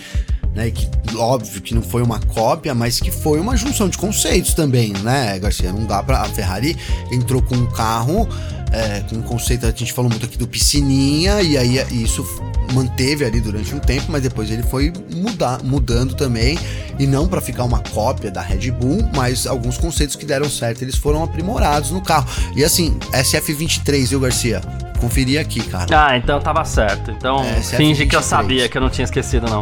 né? 0.53 0.69
Que 0.69 0.87
óbvio 1.15 1.61
que 1.61 1.73
não 1.73 1.81
foi 1.81 2.03
uma 2.03 2.19
cópia, 2.19 2.75
mas 2.75 2.99
que 2.99 3.09
foi 3.09 3.39
uma 3.39 3.57
junção 3.57 3.89
de 3.89 3.97
conceitos 3.97 4.53
também, 4.53 4.93
né, 5.03 5.39
Garcia? 5.39 5.71
Não 5.71 5.85
dá 5.85 6.03
para 6.03 6.21
a 6.21 6.25
Ferrari 6.25 6.77
entrou 7.11 7.41
com 7.41 7.55
um 7.55 7.65
carro 7.65 8.27
é, 8.71 9.01
com 9.09 9.15
um 9.17 9.21
conceito, 9.21 9.65
a 9.65 9.71
gente 9.71 9.93
falou 9.93 10.09
muito 10.09 10.25
aqui 10.25 10.37
do 10.37 10.47
piscininha, 10.47 11.41
e 11.41 11.57
aí 11.57 12.03
isso 12.03 12.25
manteve 12.73 13.25
ali 13.25 13.39
durante 13.39 13.73
um 13.73 13.79
tempo, 13.79 14.05
mas 14.09 14.21
depois 14.21 14.51
ele 14.51 14.63
foi 14.63 14.91
mudar, 15.13 15.63
mudando 15.63 16.15
também, 16.15 16.57
e 16.99 17.07
não 17.07 17.27
para 17.27 17.41
ficar 17.41 17.63
uma 17.63 17.79
cópia 17.79 18.29
da 18.29 18.41
Red 18.41 18.71
Bull, 18.71 19.07
mas 19.15 19.47
alguns 19.47 19.77
conceitos 19.77 20.15
que 20.15 20.25
deram 20.25 20.49
certo, 20.49 20.81
eles 20.81 20.95
foram 20.95 21.23
aprimorados 21.23 21.91
no 21.91 22.01
carro. 22.01 22.27
E 22.55 22.63
assim, 22.63 22.97
SF23, 23.13 24.07
viu, 24.07 24.19
Garcia? 24.19 24.61
Conferi 24.97 25.37
aqui, 25.37 25.61
cara. 25.61 25.87
Ah, 25.91 26.17
então 26.17 26.39
tava 26.39 26.63
certo. 26.65 27.11
Então 27.11 27.43
é, 27.43 27.61
finge 27.61 28.05
que 28.05 28.15
eu 28.15 28.21
sabia 28.21 28.67
que 28.67 28.77
eu 28.77 28.81
não 28.81 28.89
tinha 28.89 29.05
esquecido, 29.05 29.47
não. 29.47 29.61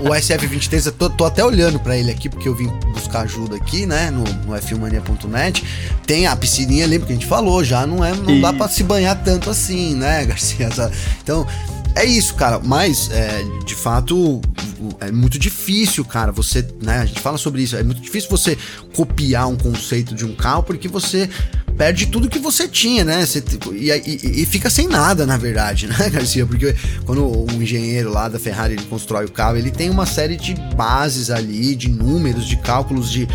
o, 0.00 0.08
o 0.08 0.10
SF23, 0.10 0.86
eu 0.86 0.92
tô, 0.92 1.10
tô 1.10 1.24
até 1.24 1.44
olhando 1.44 1.78
para 1.80 1.96
ele 1.96 2.10
aqui, 2.10 2.28
porque 2.28 2.48
eu 2.48 2.54
vim 2.54 2.68
buscar 2.92 3.22
ajuda 3.22 3.56
aqui, 3.56 3.86
né, 3.86 4.10
no, 4.10 4.24
no 4.24 4.54
f1mania.net. 4.54 5.64
Tem 6.06 6.26
a 6.26 6.36
piscininha, 6.36 6.86
lembra 6.86 7.06
que 7.06 7.12
a 7.12 7.16
gente 7.16 7.26
falou, 7.26 7.64
já 7.64 7.86
não 7.86 8.04
é, 8.04 8.12
não 8.12 8.40
dá 8.40 8.52
para 8.52 8.68
se 8.68 8.82
banhar 8.82 9.16
tanto 9.22 9.50
assim, 9.50 9.94
né, 9.94 10.24
Garcia? 10.26 10.68
Então, 11.22 11.46
é 11.94 12.04
isso, 12.04 12.34
cara. 12.34 12.60
Mas, 12.62 13.10
é, 13.10 13.42
de 13.64 13.74
fato, 13.74 14.40
é 15.00 15.10
muito 15.10 15.38
difícil, 15.38 16.04
cara. 16.04 16.32
Você, 16.32 16.66
né? 16.80 17.00
A 17.00 17.06
gente 17.06 17.20
fala 17.20 17.36
sobre 17.36 17.62
isso. 17.62 17.76
É 17.76 17.82
muito 17.82 18.00
difícil 18.00 18.30
você 18.30 18.56
copiar 18.94 19.48
um 19.48 19.56
conceito 19.56 20.14
de 20.14 20.24
um 20.24 20.34
carro 20.34 20.62
porque 20.62 20.88
você 20.88 21.28
perde 21.80 22.08
tudo 22.08 22.28
que 22.28 22.38
você 22.38 22.68
tinha, 22.68 23.06
né? 23.06 23.24
Você, 23.24 23.42
e, 23.72 23.88
e, 23.90 24.42
e, 24.42 24.44
fica 24.44 24.68
sem 24.68 24.86
nada, 24.86 25.24
na 25.24 25.38
verdade, 25.38 25.86
né, 25.88 26.10
Garcia? 26.10 26.44
Porque 26.44 26.76
quando 27.06 27.26
um 27.26 27.62
engenheiro 27.62 28.12
lá 28.12 28.28
da 28.28 28.38
Ferrari 28.38 28.74
ele 28.74 28.82
constrói 28.82 29.24
o 29.24 29.30
carro, 29.30 29.56
ele 29.56 29.70
tem 29.70 29.88
uma 29.88 30.04
série 30.04 30.36
de 30.36 30.54
bases 30.76 31.30
ali, 31.30 31.74
de 31.74 31.88
números, 31.88 32.46
de 32.46 32.58
cálculos 32.58 33.10
de 33.10 33.26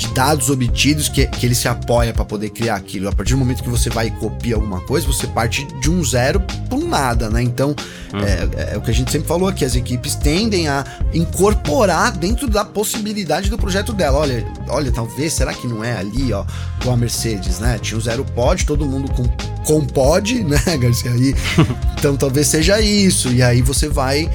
de 0.00 0.08
dados 0.14 0.48
obtidos 0.48 1.10
que, 1.10 1.26
que 1.26 1.44
ele 1.44 1.54
se 1.54 1.68
apoia 1.68 2.12
para 2.14 2.24
poder 2.24 2.48
criar 2.48 2.76
aquilo. 2.76 3.08
A 3.08 3.12
partir 3.12 3.34
do 3.34 3.38
momento 3.38 3.62
que 3.62 3.68
você 3.68 3.90
vai 3.90 4.06
e 4.06 4.10
copia 4.12 4.54
alguma 4.54 4.80
coisa, 4.80 5.06
você 5.06 5.26
parte 5.26 5.66
de 5.78 5.90
um 5.90 6.02
zero 6.02 6.40
para 6.40 6.78
um 6.78 6.88
nada, 6.88 7.28
né? 7.28 7.42
Então, 7.42 7.76
hum. 8.14 8.20
é, 8.20 8.72
é, 8.72 8.78
o 8.78 8.80
que 8.80 8.90
a 8.90 8.94
gente 8.94 9.12
sempre 9.12 9.28
falou 9.28 9.46
aqui, 9.46 9.62
as 9.62 9.76
equipes 9.76 10.14
tendem 10.14 10.68
a 10.68 10.84
incorporar 11.12 12.12
dentro 12.12 12.48
da 12.48 12.64
possibilidade 12.64 13.50
do 13.50 13.58
projeto 13.58 13.92
dela. 13.92 14.18
Olha, 14.18 14.46
olha, 14.68 14.90
talvez, 14.90 15.34
será 15.34 15.52
que 15.52 15.66
não 15.66 15.84
é 15.84 15.94
ali, 15.94 16.32
ó, 16.32 16.44
com 16.82 16.92
a 16.92 16.96
Mercedes, 16.96 17.58
né? 17.58 17.78
Tinha 17.78 17.98
o 17.98 18.00
zero 18.00 18.24
pod, 18.24 18.64
todo 18.64 18.86
mundo 18.86 19.12
com, 19.12 19.28
com 19.64 19.84
pod, 19.84 20.32
né, 20.44 20.62
Garcia? 20.78 21.10
E, 21.10 21.34
então, 21.98 22.16
talvez 22.16 22.46
seja 22.46 22.80
isso. 22.80 23.28
E 23.28 23.42
aí 23.42 23.60
você 23.60 23.86
vai 23.86 24.30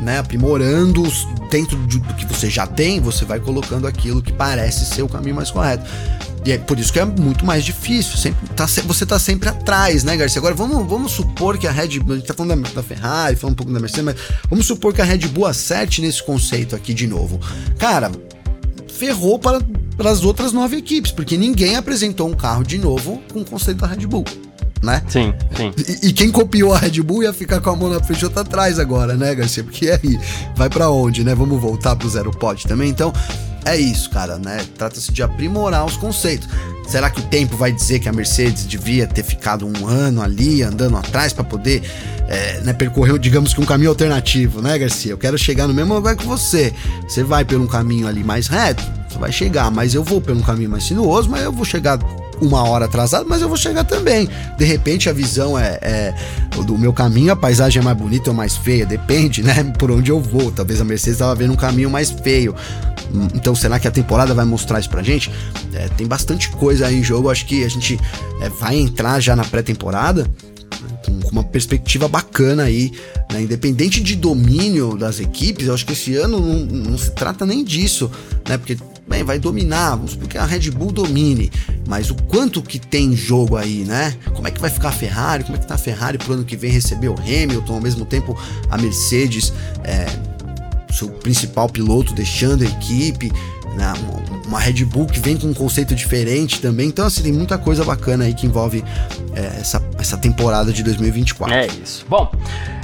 né, 0.00 0.18
aprimorando 0.18 1.02
dentro 1.50 1.76
do 1.76 2.00
que 2.14 2.26
você 2.26 2.48
já 2.48 2.66
tem, 2.66 3.00
você 3.00 3.24
vai 3.24 3.40
colocando 3.40 3.86
aquilo 3.86 4.22
que 4.22 4.32
parece 4.32 4.86
ser 4.86 5.02
o 5.02 5.08
caminho 5.08 5.34
mais 5.34 5.50
correto. 5.50 5.84
E 6.44 6.52
é 6.52 6.58
por 6.58 6.78
isso 6.78 6.92
que 6.92 6.98
é 6.98 7.04
muito 7.04 7.44
mais 7.44 7.64
difícil. 7.64 8.16
Sempre 8.16 8.48
tá, 8.50 8.66
você 8.66 9.04
tá 9.04 9.18
sempre 9.18 9.48
atrás, 9.48 10.04
né, 10.04 10.16
Garcia? 10.16 10.38
Agora 10.38 10.54
vamos, 10.54 10.88
vamos 10.88 11.12
supor 11.12 11.58
que 11.58 11.66
a 11.66 11.70
Red 11.70 12.00
Bull. 12.00 12.14
A 12.14 12.18
gente 12.18 12.26
tá 12.26 12.34
falando 12.34 12.62
da, 12.62 12.70
da 12.70 12.82
Ferrari, 12.82 13.36
falando 13.36 13.54
um 13.54 13.56
pouco 13.56 13.72
da 13.72 13.80
Mercedes, 13.80 14.04
mas 14.04 14.16
vamos 14.48 14.66
supor 14.66 14.94
que 14.94 15.02
a 15.02 15.04
Red 15.04 15.28
Bull 15.28 15.46
acerte 15.46 16.00
nesse 16.00 16.22
conceito 16.22 16.74
aqui 16.74 16.94
de 16.94 17.06
novo. 17.06 17.38
Cara, 17.78 18.10
ferrou 18.88 19.38
para, 19.38 19.60
para 19.96 20.10
as 20.10 20.24
outras 20.24 20.52
nove 20.52 20.78
equipes, 20.78 21.12
porque 21.12 21.36
ninguém 21.36 21.76
apresentou 21.76 22.28
um 22.28 22.34
carro 22.34 22.64
de 22.64 22.78
novo 22.78 23.20
com 23.30 23.40
o 23.40 23.44
conceito 23.44 23.78
da 23.78 23.86
Red 23.86 24.06
Bull 24.06 24.24
né? 24.82 25.02
Sim, 25.08 25.34
sim. 25.56 25.72
E, 25.76 26.08
e, 26.08 26.12
quem 26.12 26.30
copiou 26.30 26.72
a 26.72 26.78
Red 26.78 27.02
Bull 27.02 27.22
ia 27.22 27.32
ficar 27.32 27.60
com 27.60 27.70
a 27.70 27.76
mão 27.76 27.88
na 27.88 27.96
outra 27.96 28.40
atrás 28.40 28.78
agora, 28.78 29.14
né, 29.14 29.34
Garcia? 29.34 29.62
Porque 29.62 29.90
aí, 29.90 30.18
vai 30.56 30.70
para 30.70 30.90
onde, 30.90 31.22
né? 31.22 31.34
Vamos 31.34 31.60
voltar 31.60 31.96
pro 31.96 32.08
zero 32.08 32.30
pod 32.30 32.66
também? 32.66 32.88
Então, 32.88 33.12
é 33.64 33.76
isso, 33.76 34.08
cara, 34.10 34.38
né? 34.38 34.64
Trata-se 34.76 35.12
de 35.12 35.22
aprimorar 35.22 35.84
os 35.84 35.96
conceitos. 35.96 36.48
Será 36.88 37.08
que 37.08 37.20
o 37.20 37.24
tempo 37.24 37.56
vai 37.56 37.70
dizer 37.70 38.00
que 38.00 38.08
a 38.08 38.12
Mercedes 38.12 38.66
devia 38.66 39.06
ter 39.06 39.22
ficado 39.22 39.66
um 39.66 39.86
ano 39.86 40.22
ali 40.22 40.62
andando 40.62 40.96
atrás 40.96 41.32
para 41.32 41.44
poder 41.44 41.82
é, 42.26 42.60
né, 42.62 42.72
percorrer, 42.72 43.16
digamos 43.18 43.54
que 43.54 43.60
um 43.60 43.64
caminho 43.64 43.90
alternativo, 43.90 44.60
né, 44.60 44.76
Garcia? 44.76 45.12
Eu 45.12 45.18
quero 45.18 45.38
chegar 45.38 45.68
no 45.68 45.74
mesmo 45.74 45.94
lugar 45.94 46.16
que 46.16 46.26
você. 46.26 46.72
Você 47.06 47.22
vai 47.22 47.44
pelo 47.44 47.64
um 47.64 47.68
caminho 47.68 48.08
ali 48.08 48.24
mais 48.24 48.48
reto, 48.48 48.82
você 49.08 49.18
vai 49.18 49.30
chegar, 49.30 49.70
mas 49.70 49.94
eu 49.94 50.02
vou 50.02 50.20
pelo 50.20 50.40
um 50.40 50.42
caminho 50.42 50.70
mais 50.70 50.84
sinuoso, 50.84 51.28
mas 51.30 51.44
eu 51.44 51.52
vou 51.52 51.64
chegar 51.64 51.98
uma 52.40 52.62
hora 52.64 52.86
atrasado, 52.86 53.26
mas 53.28 53.42
eu 53.42 53.48
vou 53.48 53.56
chegar 53.56 53.84
também. 53.84 54.28
De 54.56 54.64
repente 54.64 55.08
a 55.08 55.12
visão 55.12 55.58
é, 55.58 55.78
é 55.82 56.14
do 56.64 56.76
meu 56.76 56.92
caminho, 56.92 57.32
a 57.32 57.36
paisagem 57.36 57.80
é 57.80 57.84
mais 57.84 57.96
bonita 57.96 58.30
ou 58.30 58.36
mais 58.36 58.56
feia, 58.56 58.86
depende, 58.86 59.42
né? 59.42 59.64
Por 59.78 59.90
onde 59.90 60.10
eu 60.10 60.20
vou. 60.20 60.50
Talvez 60.50 60.80
a 60.80 60.84
Mercedes 60.84 61.14
estava 61.14 61.34
vendo 61.34 61.52
um 61.52 61.56
caminho 61.56 61.90
mais 61.90 62.10
feio. 62.10 62.54
Então, 63.34 63.54
será 63.54 63.78
que 63.78 63.88
a 63.88 63.90
temporada 63.90 64.32
vai 64.32 64.44
mostrar 64.44 64.78
isso 64.78 64.88
pra 64.88 65.02
gente? 65.02 65.30
É, 65.74 65.88
tem 65.88 66.06
bastante 66.06 66.48
coisa 66.50 66.86
aí 66.86 66.96
em 66.96 67.02
jogo. 67.02 67.28
Acho 67.30 67.44
que 67.46 67.64
a 67.64 67.68
gente 67.68 67.98
é, 68.40 68.48
vai 68.48 68.76
entrar 68.76 69.20
já 69.20 69.34
na 69.34 69.44
pré-temporada 69.44 70.30
com, 71.04 71.30
uma 71.30 71.44
perspectiva 71.44 72.08
bacana 72.08 72.64
aí, 72.64 72.92
né? 73.32 73.42
independente 73.42 74.00
de 74.00 74.14
domínio 74.16 74.96
das 74.96 75.20
equipes. 75.20 75.66
Eu 75.66 75.74
acho 75.74 75.86
que 75.86 75.92
esse 75.92 76.16
ano 76.16 76.40
não, 76.40 76.90
não 76.90 76.98
se 76.98 77.10
trata 77.12 77.44
nem 77.44 77.64
disso, 77.64 78.10
né? 78.48 78.58
Porque 78.58 78.76
bem, 79.10 79.24
vai 79.24 79.40
dominar, 79.40 79.96
vamos 79.96 80.14
porque 80.14 80.38
a 80.38 80.46
Red 80.46 80.70
Bull 80.70 80.92
domine, 80.92 81.50
mas 81.88 82.10
o 82.10 82.14
quanto 82.14 82.62
que 82.62 82.78
tem 82.78 83.16
jogo 83.16 83.56
aí, 83.56 83.84
né? 83.84 84.16
Como 84.32 84.46
é 84.46 84.52
que 84.52 84.60
vai 84.60 84.70
ficar 84.70 84.90
a 84.90 84.92
Ferrari? 84.92 85.42
Como 85.42 85.56
é 85.56 85.60
que 85.60 85.66
tá 85.66 85.74
a 85.74 85.78
Ferrari 85.78 86.16
pro 86.16 86.34
ano 86.34 86.44
que 86.44 86.56
vem 86.56 86.70
receber 86.70 87.08
o 87.08 87.16
Hamilton, 87.18 87.74
ao 87.74 87.80
mesmo 87.80 88.06
tempo 88.06 88.38
a 88.70 88.78
Mercedes, 88.78 89.52
é, 89.82 90.06
seu 90.92 91.08
principal 91.08 91.68
piloto 91.68 92.14
deixando 92.14 92.62
a 92.62 92.66
equipe, 92.66 93.32
né? 93.76 93.92
uma 94.46 94.60
Red 94.60 94.84
Bull 94.84 95.06
que 95.06 95.18
vem 95.18 95.36
com 95.36 95.48
um 95.48 95.54
conceito 95.54 95.94
diferente 95.94 96.60
também. 96.60 96.88
Então, 96.88 97.06
assim, 97.06 97.22
tem 97.22 97.32
muita 97.32 97.58
coisa 97.58 97.84
bacana 97.84 98.24
aí 98.24 98.34
que 98.34 98.46
envolve 98.46 98.84
é, 99.34 99.60
essa, 99.60 99.82
essa 99.98 100.16
temporada 100.16 100.72
de 100.72 100.82
2024. 100.84 101.54
É 101.54 101.66
isso. 101.66 102.06
Bom. 102.08 102.30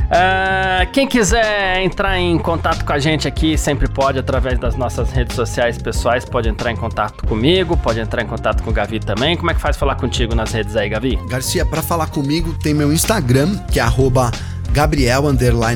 Uh, 0.06 0.90
quem 0.92 1.06
quiser 1.06 1.82
entrar 1.82 2.18
em 2.18 2.38
contato 2.38 2.84
com 2.84 2.92
a 2.92 2.98
gente 2.98 3.26
aqui 3.26 3.58
sempre 3.58 3.88
pode 3.88 4.18
através 4.18 4.58
das 4.58 4.76
nossas 4.76 5.10
redes 5.10 5.34
sociais 5.34 5.78
pessoais, 5.78 6.24
pode 6.24 6.48
entrar 6.48 6.70
em 6.70 6.76
contato 6.76 7.26
comigo, 7.26 7.76
pode 7.76 7.98
entrar 7.98 8.22
em 8.22 8.26
contato 8.26 8.62
com 8.62 8.70
o 8.70 8.72
Gavi 8.72 9.00
também. 9.00 9.36
Como 9.36 9.50
é 9.50 9.54
que 9.54 9.60
faz 9.60 9.76
falar 9.76 9.96
contigo 9.96 10.34
nas 10.34 10.52
redes 10.52 10.76
aí, 10.76 10.88
Gavi? 10.88 11.18
Garcia, 11.28 11.66
para 11.66 11.82
falar 11.82 12.06
comigo 12.06 12.54
tem 12.62 12.72
meu 12.72 12.92
Instagram, 12.92 13.58
que 13.70 13.80
é 13.80 13.82
arroba 13.82 14.30
Gabriel 14.70 15.22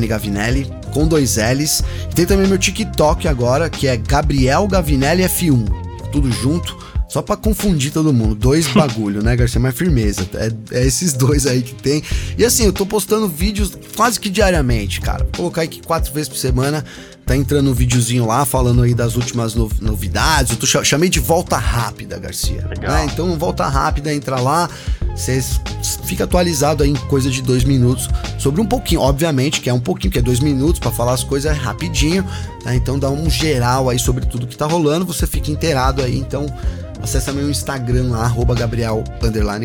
Gavinelli, 0.06 0.70
com 0.92 1.08
dois 1.08 1.36
L's. 1.36 1.82
Tem 2.14 2.24
também 2.24 2.46
meu 2.46 2.58
TikTok 2.58 3.26
agora, 3.26 3.68
que 3.68 3.88
é 3.88 3.96
Gabriel 3.96 4.68
Gavinelli 4.68 5.24
F1. 5.24 5.64
Tudo 6.12 6.30
junto 6.30 6.76
só 7.10 7.20
para 7.20 7.36
confundir 7.36 7.90
todo 7.90 8.12
mundo. 8.12 8.36
Dois 8.36 8.68
bagulho, 8.72 9.20
né, 9.22 9.34
Garcia? 9.34 9.60
Mais 9.60 9.74
firmeza. 9.74 10.26
É, 10.34 10.78
é, 10.78 10.86
esses 10.86 11.12
dois 11.12 11.44
aí 11.44 11.60
que 11.60 11.74
tem. 11.74 12.02
E 12.38 12.44
assim, 12.44 12.64
eu 12.64 12.72
tô 12.72 12.86
postando 12.86 13.28
vídeos 13.28 13.76
quase 13.96 14.18
que 14.18 14.30
diariamente, 14.30 15.00
cara. 15.00 15.24
Vou 15.24 15.32
colocar 15.32 15.62
aqui 15.62 15.82
quatro 15.82 16.12
vezes 16.14 16.28
por 16.28 16.38
semana. 16.38 16.84
Tá 17.26 17.36
entrando 17.36 17.70
um 17.70 17.74
videozinho 17.74 18.26
lá 18.26 18.44
falando 18.44 18.82
aí 18.82 18.94
das 18.94 19.16
últimas 19.16 19.54
novidades. 19.54 20.52
Eu 20.52 20.58
tô, 20.58 20.66
chamei 20.84 21.08
de 21.08 21.20
volta 21.20 21.56
rápida, 21.56 22.18
Garcia. 22.18 22.66
Legal. 22.68 22.92
Né? 22.92 23.08
Então, 23.12 23.36
volta 23.38 23.66
rápida, 23.66 24.12
entra 24.12 24.40
lá. 24.40 24.68
Você 25.14 25.40
fica 26.04 26.24
atualizado 26.24 26.82
aí 26.82 26.90
em 26.90 26.94
coisa 26.94 27.30
de 27.30 27.42
dois 27.42 27.62
minutos 27.62 28.08
sobre 28.38 28.60
um 28.60 28.66
pouquinho, 28.66 29.00
obviamente, 29.00 29.60
que 29.60 29.68
é 29.68 29.74
um 29.74 29.80
pouquinho, 29.80 30.12
que 30.12 30.18
é 30.18 30.22
dois 30.22 30.40
minutos 30.40 30.80
para 30.80 30.90
falar 30.90 31.12
as 31.12 31.22
coisas 31.22 31.56
rapidinho. 31.56 32.24
Né? 32.64 32.76
Então 32.76 32.98
dá 32.98 33.10
um 33.10 33.28
geral 33.28 33.88
aí 33.88 33.98
sobre 33.98 34.26
tudo 34.26 34.46
que 34.46 34.56
tá 34.56 34.66
rolando, 34.66 35.04
você 35.04 35.26
fica 35.26 35.50
inteirado 35.50 36.02
aí. 36.02 36.18
Então 36.18 36.46
Acesse 37.02 37.32
meu 37.32 37.48
Instagram 37.50 38.10
lá, 38.10 38.24
arroba 38.24 38.54
Gabriel 38.54 39.02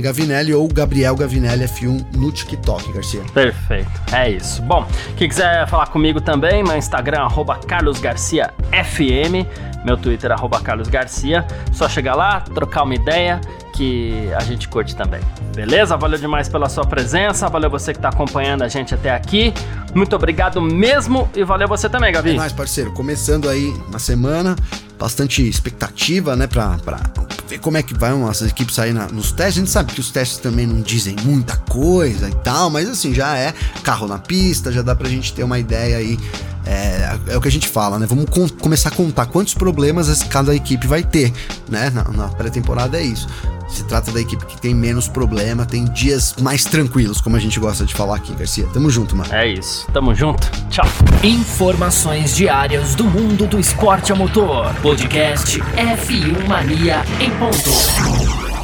Gavinelli 0.01 0.53
ou 0.53 0.67
Gabriel 0.67 1.15
Gavinelli 1.15 1.65
F1 1.65 2.15
no 2.15 2.31
TikTok, 2.31 2.91
Garcia. 2.93 3.21
Perfeito, 3.33 3.89
é 4.11 4.31
isso. 4.31 4.61
Bom, 4.61 4.87
quem 5.17 5.27
quiser 5.27 5.67
falar 5.67 5.87
comigo 5.87 6.21
também, 6.21 6.63
meu 6.63 6.77
Instagram, 6.77 7.21
arroba 7.21 7.57
Carlos 7.57 7.99
Garcia 7.99 8.53
FM, 8.71 9.45
meu 9.83 9.97
Twitter, 9.97 10.31
arroba 10.31 10.59
Carlos 10.59 10.87
Garcia. 10.87 11.45
Só 11.71 11.89
chegar 11.89 12.15
lá, 12.15 12.39
trocar 12.41 12.83
uma 12.83 12.95
ideia 12.95 13.39
que 13.75 14.29
a 14.33 14.41
gente 14.41 14.67
curte 14.69 14.95
também. 14.95 15.21
Beleza? 15.53 15.97
Valeu 15.97 16.17
demais 16.17 16.47
pela 16.47 16.69
sua 16.69 16.85
presença, 16.85 17.49
valeu 17.49 17.69
você 17.69 17.91
que 17.91 17.99
está 17.99 18.09
acompanhando 18.09 18.63
a 18.63 18.67
gente 18.67 18.93
até 18.93 19.13
aqui. 19.13 19.53
Muito 19.93 20.15
obrigado 20.15 20.61
mesmo 20.61 21.29
e 21.35 21.43
valeu 21.43 21.67
você 21.67 21.89
também, 21.89 22.11
Gavi. 22.11 22.31
É 22.31 22.33
nóis, 22.33 22.53
parceiro. 22.53 22.91
Começando 22.93 23.49
aí 23.49 23.73
uma 23.87 23.99
semana, 23.99 24.55
bastante 24.97 25.47
expectativa, 25.47 26.35
né, 26.35 26.47
pra, 26.47 26.77
pra 26.79 26.99
ver 27.47 27.59
como 27.59 27.77
é 27.77 27.83
que 27.83 27.93
vão 27.93 28.27
as 28.27 28.41
equipes 28.41 28.75
sair 28.75 28.93
na, 28.93 29.07
nos 29.07 29.31
testes. 29.31 29.57
A 29.57 29.59
gente 29.59 29.71
sabe 29.71 29.93
que 29.93 29.99
os 29.99 30.11
testes 30.11 30.37
também 30.37 30.65
não 30.65 30.81
dizem 30.81 31.15
muita 31.23 31.55
coisa 31.57 32.29
e 32.29 32.35
tal, 32.35 32.69
mas 32.69 32.89
assim, 32.89 33.13
já 33.13 33.37
é 33.37 33.53
carro 33.83 34.07
na 34.07 34.17
pista, 34.17 34.71
já 34.71 34.81
dá 34.81 34.95
pra 34.95 35.07
gente 35.07 35.33
ter 35.33 35.43
uma 35.43 35.59
ideia 35.59 35.97
aí. 35.97 36.19
É, 36.65 37.19
é 37.27 37.37
o 37.37 37.41
que 37.41 37.47
a 37.47 37.51
gente 37.51 37.67
fala, 37.67 37.99
né? 37.99 38.07
Vamos 38.07 38.25
com, 38.25 38.49
começar 38.49 38.89
a 38.89 38.91
contar 38.91 39.27
quantos 39.27 39.53
problemas 39.53 40.23
cada 40.23 40.55
equipe 40.55 40.87
vai 40.87 41.03
ter, 41.03 41.31
né? 41.69 41.91
Na, 41.91 42.03
na 42.05 42.27
pré-temporada 42.29 42.97
é 42.97 43.03
isso. 43.03 43.27
Se 43.67 43.83
trata 43.83 44.11
da 44.11 44.21
equipe 44.21 44.45
que 44.45 44.59
tem 44.59 44.73
menos 44.73 45.07
problema, 45.07 45.65
tem 45.65 45.85
dias 45.85 46.35
mais 46.41 46.63
tranquilos, 46.63 47.19
como 47.19 47.35
a 47.35 47.39
gente 47.39 47.59
gosta 47.59 47.85
de 47.85 47.93
falar 47.93 48.17
aqui, 48.17 48.33
Garcia. 48.33 48.67
Tamo 48.73 48.89
junto, 48.89 49.15
mano. 49.15 49.33
É 49.33 49.47
isso. 49.47 49.87
Tamo 49.91 50.13
junto. 50.13 50.49
Tchau. 50.69 50.85
Informações 51.23 52.35
diárias 52.35 52.95
do 52.95 53.03
mundo 53.03 53.47
do 53.47 53.59
esporte 53.59 54.11
a 54.11 54.15
motor. 54.15 54.73
Podcast 54.81 55.59
F1 55.59 56.47
Mania 56.47 57.03
em 57.19 57.29
ponto. 57.31 58.54